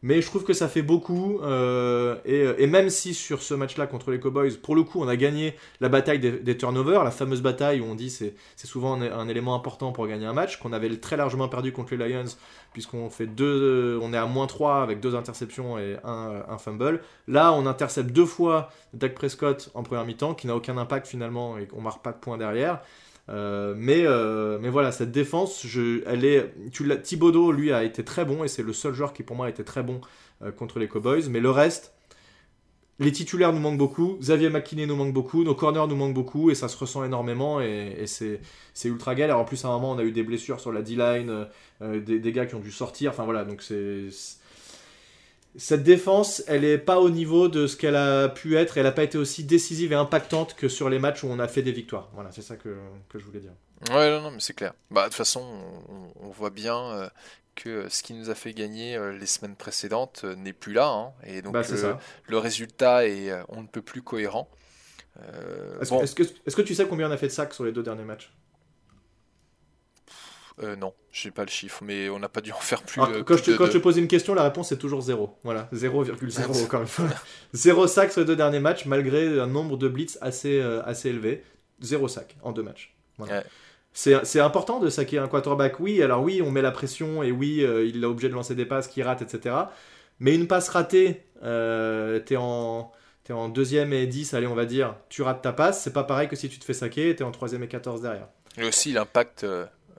Mais 0.04 0.22
je 0.22 0.28
trouve 0.28 0.44
que 0.44 0.52
ça 0.52 0.68
fait 0.68 0.82
beaucoup. 0.82 1.40
Euh, 1.44 2.18
et, 2.26 2.68
même 2.68 2.90
si 2.90 3.14
sur 3.14 3.42
ce 3.42 3.54
match-là 3.54 3.88
contre 3.88 4.12
les 4.12 4.20
Cowboys, 4.20 4.52
pour 4.62 4.76
le 4.76 4.84
coup, 4.84 5.02
on 5.02 5.08
a 5.08 5.16
gagné 5.16 5.56
la 5.80 5.88
bataille 5.88 6.20
des, 6.20 6.58
turnovers, 6.58 7.06
la 7.06 7.12
fameuse 7.12 7.42
bataille 7.42 7.80
où 7.80 7.86
on 7.86 7.96
dit 7.96 8.10
c'est 8.10 8.36
c'est 8.58 8.68
souvent 8.68 9.02
un, 9.02 9.28
élément 9.30 9.56
important 9.56 9.94
pour 9.94 10.06
gagner 10.08 10.26
un 10.26 10.34
match, 10.34 10.58
qu'on 10.60 10.74
avait 10.74 10.94
très 10.98 11.16
largement 11.16 11.48
perdu 11.48 11.72
contre 11.72 11.96
les 11.96 12.10
Lions, 12.10 12.26
puisqu'on 12.74 13.10
fait 13.10 13.28
deux, 13.28 13.98
on 14.02 14.14
est 14.14 14.18
à 14.18 14.26
moins 14.26 14.46
3 14.46 14.84
avec 14.84 15.00
deux 15.00 15.16
interceptions 15.16 15.80
et 15.80 15.96
un, 16.04 16.58
fumble. 16.58 17.02
Là, 17.30 17.54
on 17.54 17.66
intercepte 17.66 18.12
deux 18.12 18.26
fois 18.26 18.70
Dak 18.94 19.14
Prescott 19.16 19.72
en 19.74 19.84
première 19.84 20.06
mi-temps, 20.06 20.34
qui 20.34 20.48
n'a 20.48 20.56
aucun 20.56 20.78
impact 20.78 21.08
finalement 21.08 21.58
et 21.58 21.66
qu'on 21.66 21.82
marque 21.82 22.04
pas 22.04 22.12
de 22.12 22.18
points 22.18 22.38
derrière. 22.38 22.82
Euh, 23.30 23.74
mais, 23.78 24.06
euh, 24.06 24.60
mais 24.62 24.70
voilà, 24.70 24.92
cette 24.92 25.12
défense, 25.12 25.66
je, 25.66 26.04
elle 26.06 26.26
est, 26.26 26.54
Thibodeau, 27.02 27.52
lui, 27.52 27.72
a 27.72 27.84
été 27.84 28.04
très 28.04 28.26
bon 28.26 28.44
et 28.44 28.48
c'est 28.48 28.64
le 28.64 28.74
seul 28.74 28.94
joueur 28.94 29.14
qui, 29.14 29.24
pour 29.24 29.36
moi, 29.36 29.48
a 29.48 29.50
été 29.50 29.64
très 29.64 29.84
bon 29.84 30.02
euh, 30.42 30.52
contre 30.52 30.80
les 30.80 30.88
Cowboys. 30.88 31.30
Mais 31.30 31.40
le 31.40 31.50
reste, 31.50 31.94
les 33.00 33.12
titulaires 33.12 33.54
nous 33.54 33.60
manquent 33.60 33.78
beaucoup, 33.78 34.18
Xavier 34.20 34.50
McKinney 34.50 34.86
nous 34.86 34.96
manque 34.96 35.14
beaucoup, 35.14 35.44
nos 35.44 35.56
corners 35.56 35.88
nous 35.88 35.96
manquent 35.96 36.14
beaucoup 36.14 36.52
et 36.52 36.56
ça 36.56 36.68
se 36.68 36.78
ressent 36.78 37.04
énormément 37.04 37.60
et, 37.62 38.06
c'est, 38.06 38.40
ultra 38.86 39.16
galère. 39.16 39.40
En 39.40 39.46
plus, 39.46 39.64
à 39.66 39.70
un 39.70 39.72
moment, 39.72 39.92
on 39.92 39.98
a 39.98 40.04
eu 40.04 40.12
des 40.12 40.24
blessures 40.24 40.60
sur 40.60 40.72
la 40.72 40.82
D-line, 40.82 41.48
des, 41.82 42.20
des, 42.20 42.32
gars 42.32 42.46
qui 42.46 42.56
ont 42.56 42.60
dû 42.60 42.72
sortir. 42.72 43.12
Enfin 43.12 43.24
voilà, 43.24 43.46
donc 43.46 43.62
c'est 43.62 44.10
cette 45.56 45.84
défense, 45.84 46.44
elle 46.48 46.66
est 46.66 46.78
pas 46.78 47.00
au 47.00 47.10
niveau 47.10 47.48
de 47.48 47.68
ce 47.68 47.78
qu'elle 47.78 47.96
a 47.96 48.30
pu 48.30 48.58
être. 48.58 48.78
Elle 48.78 48.84
n'a 48.84 48.92
pas 48.92 49.04
été 49.04 49.18
aussi 49.18 49.44
décisive 49.44 49.92
et 49.92 49.96
impactante 49.96 50.56
que 50.56 50.68
sur 50.68 50.90
les 50.90 51.00
matchs 51.00 51.24
où 51.24 51.28
on 51.28 51.40
a 51.40 51.48
fait 51.48 51.62
des 51.62 51.72
victoires. 51.72 52.10
Voilà, 52.14 52.32
c'est 52.32 52.42
ça 52.42 52.56
que, 52.56 52.76
je 53.14 53.24
voulais 53.24 53.40
dire. 53.40 53.54
Ouais, 53.92 54.10
non, 54.10 54.22
non 54.22 54.32
mais 54.32 54.40
c'est 54.40 54.56
clair. 54.56 54.74
Bah, 54.90 55.04
de 55.04 55.08
toute 55.08 55.16
façon, 55.16 55.46
on, 56.22 56.30
voit 56.30 56.50
bien 56.50 56.78
euh, 56.78 57.10
que 57.56 57.88
ce 57.90 58.02
qui 58.02 58.14
nous 58.14 58.30
a 58.30 58.36
fait 58.36 58.54
gagner 58.54 58.96
euh, 58.96 59.12
les 59.12 59.26
semaines 59.26 59.56
précédentes 59.56 60.22
euh, 60.24 60.36
n'est 60.36 60.54
plus 60.54 60.74
là. 60.74 60.88
Hein. 60.88 61.14
et 61.26 61.42
donc, 61.42 61.54
bah, 61.54 61.62
le 62.28 62.38
résultat 62.38 63.08
est 63.08 63.32
on 63.50 63.62
ne 63.62 63.68
peut 63.68 63.82
plus 63.82 64.02
cohérent. 64.02 64.50
Est-ce 65.82 66.16
que, 66.16 66.24
est 66.24 66.56
que, 66.56 66.62
tu 66.64 66.74
sais 66.74 66.88
combien 66.88 67.08
on 67.08 67.12
a 67.12 67.18
fait 67.18 67.28
de 67.28 67.32
sacs 67.32 67.54
sur 67.54 67.64
les 67.64 67.72
deux 67.72 67.84
derniers 67.84 68.06
matchs? 68.06 68.34
Euh, 70.62 70.76
non, 70.76 70.94
je 71.12 71.28
n'ai 71.28 71.32
pas 71.32 71.44
le 71.44 71.50
chiffre, 71.50 71.84
mais 71.84 72.10
on 72.10 72.20
n'a 72.20 72.30
pas 72.30 72.42
dû 72.42 72.52
en 72.52 72.60
faire 72.60 72.84
plus. 72.84 73.02
Ah, 73.02 73.10
euh, 73.12 73.24
quand, 73.24 73.38
je 73.38 73.44
te, 73.44 73.78
pose 73.78 73.98
une 73.98 74.08
question, 74.08 74.36
la 74.36 74.44
réponse 74.44 74.72
est 74.72 74.78
toujours 74.78 75.02
0. 75.02 75.38
Voilà, 75.44 75.68
0,0 75.74 76.64
encore 76.64 76.82
une 76.82 76.88
fois. 76.88 77.06
0 77.54 77.88
sac 77.88 78.12
sur 78.12 78.22
les 78.22 78.28
deux 78.28 78.36
derniers 78.36 78.60
matchs, 78.60 78.86
malgré 78.86 79.40
un 79.40 79.48
nombre 79.48 79.78
de 79.78 79.88
blitz 79.88 80.18
assez, 80.22 80.60
euh, 80.60 80.84
assez 80.86 81.10
élevé. 81.10 81.44
0 81.82 82.08
sac 82.08 82.38
en 82.44 82.52
deux 82.52 82.64
matchs. 82.64 82.96
C'est 83.94 84.40
important 84.40 84.80
de 84.80 84.90
saquer 84.90 85.18
un 85.18 85.28
quarterback, 85.28 85.80
oui. 85.80 86.02
Alors 86.04 86.22
oui, 86.22 86.42
on 86.44 86.52
met 86.52 86.62
la 86.62 86.72
pression 86.72 87.24
et 87.24 87.32
oui, 87.32 87.66
il 87.86 88.04
est 88.04 88.06
obligé 88.06 88.30
de 88.30 88.34
lancer 88.34 88.56
des 88.56 88.66
passes 88.66 88.88
qui 88.88 89.04
ratent, 89.04 89.22
etc. 89.22 89.56
Mais 90.20 90.36
une 90.36 90.48
passe 90.48 90.70
ratée, 90.70 91.26
t'es 91.42 92.36
en, 92.38 92.92
es 93.28 93.34
en 93.34 93.50
deuxième 93.50 93.92
et 93.92 94.08
10, 94.08 94.34
allez, 94.34 94.48
on 94.48 94.56
va 94.56 94.66
dire, 94.66 94.96
tu 95.10 95.24
rates 95.24 95.42
ta 95.42 95.52
passe, 95.52 95.84
c'est 95.84 95.94
pas 95.94 96.04
pareil 96.04 96.28
que 96.28 96.36
si 96.36 96.48
tu 96.48 96.60
te 96.60 96.66
fais 96.66 96.74
saquer, 96.74 97.16
t'es 97.16 97.24
en 97.24 97.32
troisième 97.32 97.64
et 97.64 97.68
14 97.68 98.02
derrière. 98.02 98.28
Et 98.58 98.64
aussi 98.64 98.94
l'impact 98.94 99.46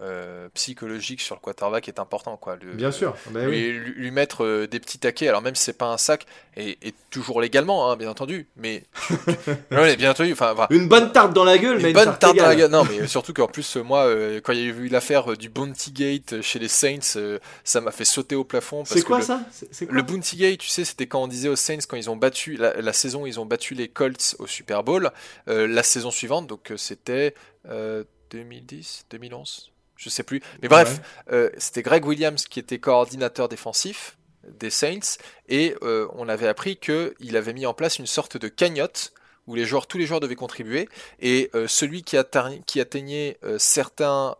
euh, 0.02 0.48
psychologique 0.54 1.20
sur 1.20 1.36
le 1.36 1.40
quarterback 1.40 1.86
est 1.86 2.00
important 2.00 2.36
quoi. 2.36 2.56
bien 2.56 2.90
sûr, 2.90 3.14
bah 3.30 3.46
lui, 3.46 4.10
mettre 4.10 4.44
euh, 4.44 4.66
des 4.66 4.80
petits 4.80 4.98
taquets, 4.98 5.28
alors 5.28 5.40
même 5.40 5.54
si 5.54 5.62
c'est 5.62 5.78
pas 5.78 5.86
un 5.86 5.98
sac, 5.98 6.26
et, 6.56 6.76
toujours 7.10 7.40
légalement, 7.40 7.88
hein, 7.88 7.96
bien 7.96 8.10
entendu, 8.10 8.48
mais 8.56 8.82
bien 9.70 10.10
entendu, 10.10 10.32
enfin 10.32 10.66
une 10.70 10.88
bonne 10.88 11.12
tarte 11.12 11.32
dans 11.32 11.44
la 11.44 11.58
gueule, 11.58 11.80
une 11.80 11.92
bonne 11.92 12.18
tarte, 12.18 12.36
dans 12.36 12.46
la 12.46 12.56
gueule. 12.56 12.72
Non, 12.72 12.82
mais 12.84 13.06
surtout 13.06 13.32
qu'en 13.32 13.46
plus 13.46 13.76
moi, 13.76 14.06
euh, 14.06 14.40
quand 14.42 14.52
il 14.52 14.58
y 14.58 14.62
a 14.62 14.66
eu 14.66 14.88
l'affaire 14.88 15.36
du 15.36 15.48
Bounty 15.48 15.92
Gate 15.92 16.40
chez 16.42 16.58
les 16.58 16.66
Saints, 16.66 17.16
ça 17.62 17.80
m'a 17.80 17.92
fait 17.92 18.04
sauter 18.04 18.34
au 18.34 18.42
plafond. 18.42 18.84
C'est 18.84 19.02
quoi 19.02 19.22
ça? 19.22 19.42
Le 19.88 20.02
Bounty 20.02 20.36
Gate, 20.36 20.58
tu 20.58 20.70
sais, 20.70 20.84
c'était 20.84 21.06
quand 21.06 21.22
on 21.22 21.28
disait 21.28 21.48
aux 21.48 21.56
Saints 21.56 21.86
quand 21.88 21.96
ils 21.96 22.10
ont 22.10 22.16
battu 22.16 22.56
la, 22.56 22.80
la 22.80 22.92
saison, 22.92 23.26
ils 23.26 23.38
ont 23.38 23.46
battu 23.46 23.74
les 23.74 23.86
Colts 23.86 24.34
au 24.40 24.48
Super 24.48 24.82
Bowl, 24.82 25.12
la 25.46 25.82
saison 25.84 26.10
suivante, 26.10 26.48
donc 26.48 26.72
c'était 26.76 27.34
2010, 28.32 29.06
2011 29.10 29.73
je 30.04 30.10
sais 30.10 30.22
plus. 30.22 30.42
Mais 30.62 30.68
bref, 30.68 31.00
euh, 31.32 31.50
c'était 31.56 31.82
Greg 31.82 32.04
Williams 32.04 32.44
qui 32.44 32.60
était 32.60 32.78
coordinateur 32.78 33.48
défensif 33.48 34.18
des 34.46 34.68
Saints 34.68 35.16
et 35.48 35.74
euh, 35.82 36.06
on 36.12 36.28
avait 36.28 36.46
appris 36.46 36.76
qu'il 36.76 37.36
avait 37.36 37.54
mis 37.54 37.64
en 37.64 37.72
place 37.72 37.98
une 37.98 38.06
sorte 38.06 38.36
de 38.36 38.48
cagnotte 38.48 39.14
où 39.46 39.54
les 39.54 39.64
joueurs, 39.64 39.86
tous 39.86 39.96
les 39.96 40.06
joueurs 40.06 40.20
devaient 40.20 40.34
contribuer 40.34 40.88
et 41.20 41.50
euh, 41.54 41.66
celui 41.66 42.02
qui, 42.02 42.18
qui 42.66 42.80
atteignait 42.80 43.38
certains, 43.58 44.36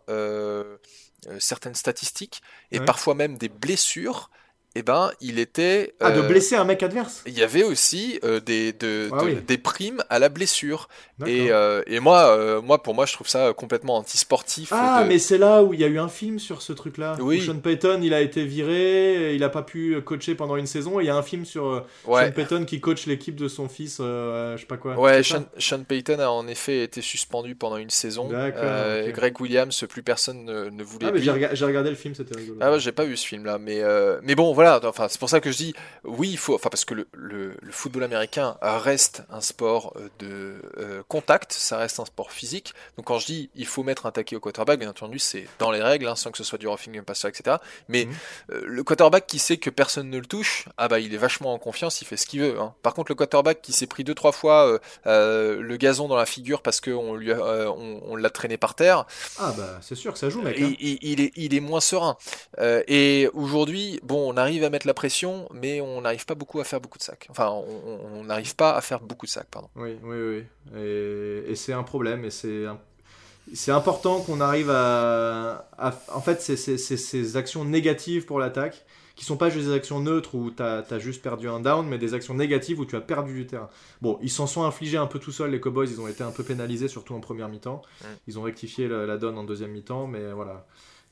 certaines 1.39 1.75
statistiques 1.75 2.43
et 2.71 2.79
parfois 2.79 3.15
même 3.15 3.37
des 3.37 3.49
blessures 3.49 4.29
eh 4.77 4.83
ben, 4.83 5.09
il 5.21 5.39
était. 5.39 5.95
Ah, 6.01 6.11
de 6.11 6.19
euh, 6.19 6.27
blesser 6.27 6.55
un 6.57 6.65
mec 6.65 6.83
adverse? 6.83 7.23
Il 7.25 7.37
y 7.37 7.43
avait 7.43 7.63
aussi 7.63 8.19
euh, 8.25 8.41
des, 8.41 8.73
de, 8.73 9.09
ah 9.13 9.23
des 9.47 9.57
primes 9.57 10.03
à 10.09 10.19
la 10.19 10.27
blessure. 10.27 10.89
Et, 11.25 11.49
euh, 11.49 11.81
et 11.87 12.01
moi, 12.01 12.61
moi, 12.61 12.83
pour 12.83 12.93
moi, 12.93 13.05
je 13.05 13.13
trouve 13.13 13.29
ça 13.29 13.53
complètement 13.53 13.95
anti-sportif. 13.95 14.69
Ah, 14.73 15.05
mais 15.07 15.17
c'est 15.17 15.37
là 15.37 15.63
où 15.63 15.73
il 15.73 15.79
y 15.79 15.85
a 15.85 15.87
eu 15.87 15.97
un 15.97 16.09
film 16.09 16.39
sur 16.39 16.61
ce 16.61 16.73
truc-là. 16.73 17.15
Oui. 17.21 17.41
Sean 17.41 17.59
Payton, 17.59 18.01
il 18.03 18.13
a 18.13 18.19
été 18.19 18.43
viré, 18.43 19.33
il 19.33 19.39
n'a 19.39 19.47
pas 19.47 19.61
pu 19.61 20.01
coacher 20.01 20.35
pendant 20.35 20.57
une 20.57 20.67
saison. 20.67 20.99
il 20.99 21.05
y 21.05 21.09
a 21.09 21.15
un 21.15 21.23
film 21.23 21.45
sur 21.45 21.85
Sean 22.05 22.31
Payton 22.35 22.65
qui 22.65 22.81
coach 22.81 23.05
l'équipe 23.05 23.37
de 23.37 23.47
son 23.47 23.69
fils, 23.69 23.97
je 23.99 24.57
sais 24.59 24.65
pas 24.65 24.75
quoi. 24.75 24.99
Ouais, 24.99 25.21
Sean, 25.23 25.83
Payton 25.87 26.19
a 26.19 26.27
en 26.27 26.47
effet 26.49 26.83
été 26.83 27.01
suspendu 27.01 27.55
pendant 27.55 27.77
une 27.77 27.89
saison. 27.89 28.27
Greg 28.27 29.39
Williams, 29.39 29.85
plus 29.87 30.03
personne 30.03 30.43
ne, 30.45 30.83
voulait. 30.83 31.07
Ah, 31.07 31.11
mais 31.13 31.21
j'ai 31.21 31.65
regardé 31.65 31.89
le 31.89 31.95
film, 31.95 32.13
c'était 32.13 32.37
rigolo. 32.37 32.57
Ah, 32.59 32.73
ouais, 32.73 32.79
j'ai 32.81 32.91
pas 32.91 33.05
vu 33.05 33.15
ce 33.15 33.25
film-là. 33.25 33.57
Mais, 33.57 33.81
mais 34.21 34.35
bon, 34.35 34.51
voilà 34.51 34.64
enfin, 34.83 35.07
c'est 35.09 35.19
pour 35.19 35.29
ça 35.29 35.39
que 35.39 35.51
je 35.51 35.57
dis, 35.57 35.75
oui, 36.03 36.29
il 36.29 36.37
faut, 36.37 36.55
enfin, 36.55 36.69
parce 36.69 36.85
que 36.85 36.93
le, 36.93 37.07
le, 37.13 37.55
football 37.71 38.03
américain 38.03 38.57
reste 38.61 39.23
un 39.29 39.41
sport 39.41 39.93
euh, 39.95 40.09
de 40.19 40.61
euh, 40.77 41.03
contact, 41.07 41.51
ça 41.51 41.77
reste 41.77 41.99
un 41.99 42.05
sport 42.05 42.31
physique. 42.31 42.73
Donc 42.97 43.07
quand 43.07 43.19
je 43.19 43.25
dis, 43.25 43.49
il 43.55 43.65
faut 43.65 43.83
mettre 43.83 44.05
un 44.05 44.11
taquet 44.11 44.35
au 44.35 44.39
quarterback, 44.39 44.79
bien 44.79 44.89
entendu, 44.89 45.19
c'est 45.19 45.47
dans 45.59 45.71
les 45.71 45.81
règles, 45.81 46.07
hein, 46.07 46.15
sans 46.15 46.31
que 46.31 46.37
ce 46.37 46.43
soit 46.43 46.57
du 46.57 46.67
roughing 46.67 47.01
passer, 47.01 47.27
etc. 47.27 47.57
Mais 47.87 48.05
mhm. 48.05 48.13
euh, 48.51 48.61
le 48.65 48.83
quarterback 48.83 49.27
qui 49.27 49.39
sait 49.39 49.57
que 49.57 49.69
personne 49.69 50.09
ne 50.09 50.17
le 50.17 50.25
touche, 50.25 50.65
ah 50.77 50.87
bah, 50.87 50.99
il 50.99 51.13
est 51.13 51.17
vachement 51.17 51.53
en 51.53 51.59
confiance, 51.59 52.01
il 52.01 52.05
fait 52.05 52.17
ce 52.17 52.25
qu'il 52.25 52.41
veut. 52.41 52.59
Hein. 52.59 52.73
Par 52.81 52.93
contre, 52.93 53.11
le 53.11 53.15
quarterback 53.15 53.61
qui 53.61 53.73
s'est 53.73 53.87
pris 53.87 54.03
deux 54.03 54.15
trois 54.15 54.31
fois 54.31 54.79
le 55.05 55.77
gazon 55.77 56.07
dans 56.07 56.15
la 56.15 56.25
figure 56.25 56.61
parce 56.61 56.81
qu'on 56.81 57.15
lui, 57.15 57.31
on, 57.33 58.15
l'a 58.15 58.29
traîné 58.29 58.57
par 58.57 58.75
terre. 58.75 59.05
Ah 59.37 59.53
bah, 59.57 59.79
c'est 59.81 59.95
sûr 59.95 60.13
que 60.13 60.19
ça 60.19 60.29
joue, 60.29 60.41
mec. 60.41 60.59
Hein. 60.59 60.73
Il, 60.79 60.97
il, 61.01 61.21
est, 61.21 61.31
il 61.35 61.53
est 61.53 61.59
moins 61.59 61.81
serein. 61.81 62.17
et 62.59 63.29
aujourd'hui, 63.33 63.99
bon, 64.03 64.31
on 64.33 64.37
arrive 64.37 64.54
à 64.63 64.69
mettre 64.69 64.87
la 64.87 64.93
pression, 64.93 65.47
mais 65.51 65.81
on 65.81 66.01
n'arrive 66.01 66.25
pas 66.25 66.35
beaucoup 66.35 66.59
à 66.59 66.63
faire 66.63 66.81
beaucoup 66.81 66.97
de 66.97 67.03
sacs. 67.03 67.27
Enfin, 67.29 67.49
on 67.49 68.23
n'arrive 68.23 68.55
pas 68.55 68.75
à 68.75 68.81
faire 68.81 69.01
beaucoup 69.01 69.25
de 69.25 69.31
sacs, 69.31 69.49
pardon. 69.49 69.69
Oui, 69.75 69.97
oui, 70.03 70.17
oui. 70.73 70.79
Et, 70.79 71.55
c'est 71.55 71.73
un 71.73 71.83
problème, 71.83 72.25
et 72.25 72.31
c'est 72.31 72.65
c'est 73.53 73.71
important 73.71 74.21
qu'on 74.21 74.41
arrive 74.41 74.71
à, 74.71 75.67
En 76.11 76.21
fait, 76.21 76.41
c'est 76.41 76.57
ces 76.57 77.37
actions 77.37 77.63
négatives 77.63 78.25
pour 78.25 78.39
l'attaque, 78.39 78.85
qui 79.15 79.23
sont 79.23 79.37
pas 79.37 79.49
juste 79.49 79.67
des 79.67 79.73
actions 79.73 79.99
neutres 79.99 80.35
où 80.35 80.51
tu 80.51 80.61
as, 80.61 80.99
juste 80.99 81.21
perdu 81.21 81.47
un 81.47 81.59
down, 81.59 81.87
mais 81.87 81.97
des 81.97 82.13
actions 82.13 82.33
négatives 82.33 82.79
où 82.79 82.85
tu 82.85 82.95
as 82.95 83.01
perdu 83.01 83.33
du 83.33 83.47
terrain. 83.47 83.69
Bon, 84.01 84.19
ils 84.21 84.29
s'en 84.29 84.47
sont 84.47 84.63
infligés 84.63 84.97
un 84.97 85.07
peu 85.07 85.19
tout 85.19 85.31
seuls, 85.31 85.51
les 85.51 85.59
Cowboys, 85.59 85.89
ils 85.89 86.01
ont 86.01 86.07
été 86.07 86.23
un 86.23 86.31
peu 86.31 86.43
pénalisés, 86.43 86.87
surtout 86.87 87.13
en 87.13 87.19
première 87.19 87.47
mi-temps. 87.47 87.81
Mm. 88.01 88.05
Ils 88.27 88.39
ont 88.39 88.41
rectifié 88.41 88.87
la, 88.87 89.05
la 89.05 89.17
donne 89.17 89.37
en 89.37 89.43
deuxième 89.43 89.71
mi-temps, 89.71 90.07
mais 90.07 90.31
voilà. 90.31 90.65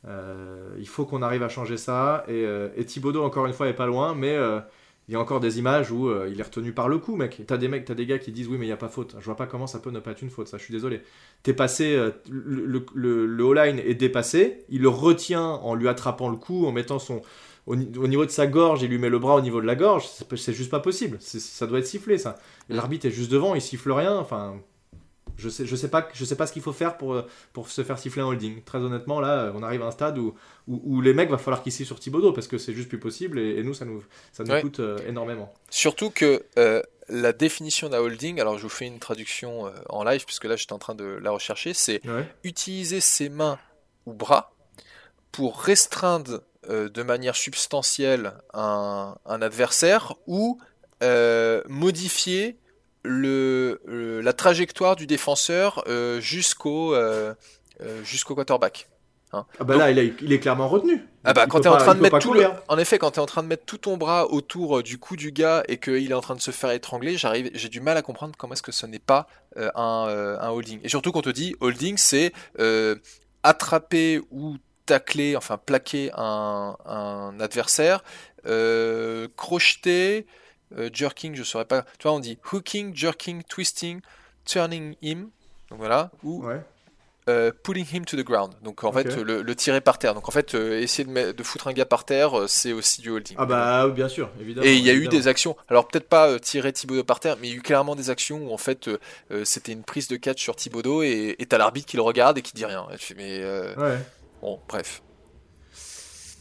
Euh, 0.08 0.76
il 0.80 0.88
faut 0.88 1.06
qu'on 1.06 1.22
arrive 1.22 1.44
à 1.44 1.50
changer 1.50 1.78
ça. 1.78 2.24
Et, 2.28 2.46
euh, 2.46 2.70
Thibodeau, 2.86 3.24
encore 3.24 3.46
une 3.46 3.54
fois, 3.54 3.68
est 3.68 3.74
pas 3.74 3.86
loin, 3.88 4.16
mais 4.16 4.36
euh, 4.36 4.60
il 5.08 5.14
y 5.14 5.16
a 5.16 5.20
encore 5.20 5.40
des 5.40 5.60
images 5.60 5.92
où 5.92 6.10
il 6.28 6.40
est 6.40 6.44
retenu 6.44 6.72
par 6.72 6.88
le 6.88 6.98
coup, 6.98 7.16
mec. 7.16 7.42
T'as 7.46 7.58
des 7.58 7.68
mecs, 7.68 7.86
t'as 7.86 7.94
des 7.94 8.06
gars 8.06 8.20
qui 8.20 8.32
disent 8.32 8.48
oui, 8.48 8.58
mais 8.58 8.66
il 8.66 8.70
n'y 8.70 8.74
a 8.74 8.78
pas 8.78 8.88
faute. 8.88 9.16
Je 9.20 9.26
vois 9.26 9.36
pas 9.36 9.48
comment 9.48 9.68
ça 9.68 9.80
peut 9.80 9.92
ne 9.92 10.00
pas 10.00 10.12
être 10.12 10.22
une 10.22 10.30
faute, 10.30 10.48
ça, 10.48 10.58
je 10.58 10.64
suis 10.64 10.74
désolé. 10.74 11.02
T'es 11.44 11.54
passé, 11.54 11.96
le, 12.30 12.86
le, 12.94 13.26
le, 13.26 13.54
line 13.54 13.80
est 13.80 13.96
dépassé, 13.96 14.64
il 14.70 14.82
le 14.82 14.88
retient 14.88 15.44
en 15.44 15.76
lui 15.76 15.90
attrapant 15.90 16.30
le 16.30 16.38
cou, 16.38 16.66
en 16.66 16.72
mettant 16.72 17.00
son. 17.00 17.22
Au, 17.66 17.76
niveau 17.76 18.26
de 18.26 18.32
sa 18.32 18.46
gorge, 18.46 18.82
il 18.82 18.90
lui 18.90 18.98
met 18.98 19.10
le 19.10 19.20
bras 19.20 19.36
au 19.36 19.42
niveau 19.42 19.62
de 19.62 19.66
la 19.66 19.76
gorge, 19.76 20.06
c'est 20.36 20.54
juste 20.54 20.72
pas 20.72 20.82
possible. 20.82 21.18
Ça 21.20 21.66
doit 21.66 21.80
être 21.80 21.88
sifflé, 21.88 22.18
ça. 22.18 22.38
L'arbitre 22.70 23.06
est 23.06 23.12
juste 23.12 23.32
devant, 23.32 23.56
il 23.56 23.62
siffle 23.62 23.92
rien, 23.92 24.18
enfin. 24.18 24.58
Je 25.38 25.50
sais, 25.50 25.66
je 25.66 25.76
sais 25.76 25.90
pas, 25.90 26.08
je 26.14 26.26
sais 26.26 26.36
pas 26.36 26.48
ce 26.48 26.54
qu'il 26.54 26.62
faut 26.62 26.74
faire 26.74 26.98
pour, 26.98 27.22
pour 27.54 27.70
se 27.70 27.84
faire 27.84 27.98
siffler 27.98 28.22
en 28.22 28.30
holding. 28.30 28.62
Très 28.64 28.80
honnêtement, 28.80 29.20
là, 29.20 29.52
on 29.56 29.64
arrive 29.64 29.82
à 29.82 29.88
un 29.88 29.92
stade 29.92 30.18
où, 30.18 30.36
où, 30.68 31.02
les 31.02 31.14
mecs 31.14 31.30
va 31.30 31.38
falloir 31.38 31.64
qu'ils 31.64 31.72
sifflent 31.72 31.88
sur 31.88 32.00
Thibodeau 32.00 32.32
parce 32.32 32.48
que 32.48 32.58
c'est 32.58 32.74
juste 32.74 32.90
plus 32.90 33.00
possible 33.00 33.40
et, 33.40 33.62
nous, 33.64 33.74
ça 33.74 33.86
nous, 33.86 34.04
ça 34.32 34.44
nous 34.44 34.62
coûte 34.62 34.80
euh, 34.80 34.98
énormément. 35.08 35.54
Surtout 35.70 36.10
que 36.10 36.44
euh, 36.58 36.82
la 37.10 37.34
définition 37.34 37.90
d'un 37.90 38.00
holding, 38.00 38.40
alors 38.40 38.58
je 38.58 38.64
vous 38.64 38.70
fais 38.70 38.86
une 38.86 39.00
traduction 39.00 39.68
euh, 39.68 39.72
en 39.90 40.04
live 40.04 40.26
puisque 40.26 40.46
là 40.46 40.56
j'étais 40.56 40.74
en 40.74 40.80
train 40.80 40.96
de 40.96 41.04
la 41.04 41.32
rechercher, 41.32 41.74
c'est 41.74 42.02
utiliser 42.44 43.02
ses 43.02 43.30
mains 43.30 43.60
ou 44.06 44.14
bras 44.14 44.54
pour 45.32 45.62
restreindre 45.62 46.42
de 46.70 47.04
manière 47.04 47.36
substantielle 47.36 48.36
un, 48.54 49.18
un 49.26 49.42
adversaire 49.42 50.14
ou 50.28 50.60
modifier 51.68 52.58
le, 53.04 54.22
la 54.24 54.34
trajectoire 54.34 54.96
du 54.96 55.08
défenseur 55.08 55.84
euh, 55.88 56.20
jusqu'au 56.22 56.94
euh, 56.94 57.34
euh, 57.82 58.04
jusqu'au 58.04 58.36
quarterback. 58.36 58.90
Hein. 59.34 59.46
Ah 59.60 59.64
bah 59.64 59.76
là, 59.76 59.90
il 59.90 59.98
est, 59.98 60.14
il 60.22 60.32
est, 60.32 60.40
clairement 60.40 60.68
retenu. 60.68 61.04
Ah 61.24 61.34
bah, 61.34 61.48
quand 61.48 61.62
tu 61.62 61.68
en 61.68 61.78
train 61.78 61.96
de 61.96 62.02
mettre 62.02 62.20
tout 62.20 62.34
le, 62.34 62.46
en 62.68 62.78
effet, 62.78 63.00
quand 63.00 63.12
tu 63.12 63.20
es 63.20 63.22
en 63.22 63.26
train 63.26 63.42
de 63.42 63.48
mettre 63.48 63.66
tout 63.66 63.80
ton 63.80 63.98
bras 63.98 64.28
autour 64.32 64.84
du 64.84 65.00
cou 65.00 65.16
du 65.16 65.32
gars 65.32 65.64
et 65.68 65.78
qu'il 65.78 66.12
est 66.12 66.14
en 66.14 66.22
train 66.22 66.36
de 66.36 66.42
se 66.42 66.52
faire 66.52 66.70
étrangler, 66.70 67.18
j'arrive, 67.18 67.50
j'ai 67.56 67.70
du 67.70 67.82
mal 67.82 67.98
à 67.98 68.04
comprendre 68.04 68.36
comment 68.38 68.54
est-ce 68.54 68.62
que 68.62 68.72
ce 68.72 68.86
n'est 68.86 69.00
pas 69.00 69.28
un, 69.58 70.38
un, 70.40 70.50
holding. 70.50 70.82
Et 70.84 70.90
surtout 70.90 71.12
quand 71.12 71.20
on 71.20 71.24
te 71.24 71.30
dit 71.32 71.56
holding, 71.62 71.98
c'est 71.98 72.32
attraper 73.42 74.22
ou 74.30 74.58
tacler, 74.86 75.36
enfin 75.36 75.58
plaquer 75.58 76.12
un, 76.16 76.78
un 76.86 77.40
adversaire, 77.40 78.04
crocheter, 79.36 80.28
euh, 80.78 80.90
jerking, 80.92 81.36
je 81.36 81.44
saurais 81.44 81.66
pas. 81.66 81.84
Tu 82.00 82.04
vois, 82.04 82.14
on 82.14 82.20
dit 82.20 82.38
hooking, 82.52 82.96
jerking, 82.96 83.44
twisting, 83.44 84.02
turning 84.46 84.96
him. 85.02 85.30
Donc 85.70 85.80
voilà. 85.80 86.12
Ou 86.24 86.46
euh, 87.30 87.52
pulling 87.64 87.86
him 87.90 88.04
to 88.04 88.18
the 88.18 88.26
ground. 88.26 88.54
Donc 88.64 88.84
en 88.84 88.92
fait, 88.92 89.16
le, 89.16 89.56
tirer 89.56 89.80
par 89.80 89.98
terre. 89.98 90.14
Donc 90.14 90.28
en 90.28 90.32
fait, 90.32 90.56
euh, 90.56 90.82
essayer 90.82 91.06
de, 91.06 91.32
de, 91.32 91.44
foutre 91.44 91.70
un 91.70 91.74
gars 91.74 91.86
par 91.86 92.04
terre, 92.04 92.50
c'est 92.50 92.74
aussi 92.74 93.02
du 93.02 93.12
holding. 93.12 93.38
Ah 93.40 93.46
bah 93.46 93.88
bien 93.88 94.10
sûr, 94.10 94.30
évidemment. 94.42 94.68
Et 94.68 94.76
il 94.76 94.84
y 94.84 94.90
a 94.90 94.94
eu 94.94 95.08
des 95.08 95.30
actions. 95.30 95.56
Alors 95.70 95.88
peut-être 95.88 96.10
pas 96.10 96.38
tirer 96.40 96.74
Thibodeau 96.74 97.06
par 97.06 97.22
terre, 97.22 97.38
mais 97.40 97.48
il 97.48 97.52
y 97.52 97.54
a 97.54 97.58
eu 97.58 97.62
clairement 97.62 97.96
des 97.96 98.10
actions 98.10 98.50
où 98.50 98.54
en 98.54 98.58
fait 98.58 98.90
c'était 99.46 99.72
une 99.72 99.84
prise 99.84 100.10
de 100.10 100.18
catch 100.18 100.42
sur 100.42 100.56
Thibodeau 100.56 101.02
et 101.02 101.38
t'as 101.48 101.58
l'arbitre 101.58 101.88
qui 101.88 101.96
le 101.96 102.04
regarde 102.04 102.38
et 102.38 102.42
qui 102.42 102.54
dit 102.54 102.66
rien. 102.66 102.88
Mais 103.16 103.42
ouais. 103.78 103.98
bon, 104.42 104.60
bref. 104.68 105.02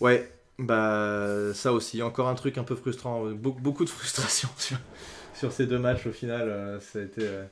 Ouais, 0.01 0.29
bah, 0.63 1.53
ça 1.55 1.73
aussi, 1.73 2.03
encore 2.03 2.29
un 2.29 2.35
truc 2.35 2.59
un 2.59 2.65
peu 2.65 2.77
frustrant. 2.77 3.25
beaucoup 3.31 3.85
de 3.85 3.91
frustration 3.91 4.49
sur, 5.35 5.53
ces 5.53 5.67
deux 5.67 5.79
matchs 5.79 6.07
au 6.07 6.13
final. 6.13 6.49
Euh, 6.49 6.81
ça, 6.81 7.01
a 7.01 7.03
été, 7.03 7.23
euh, 7.23 7.45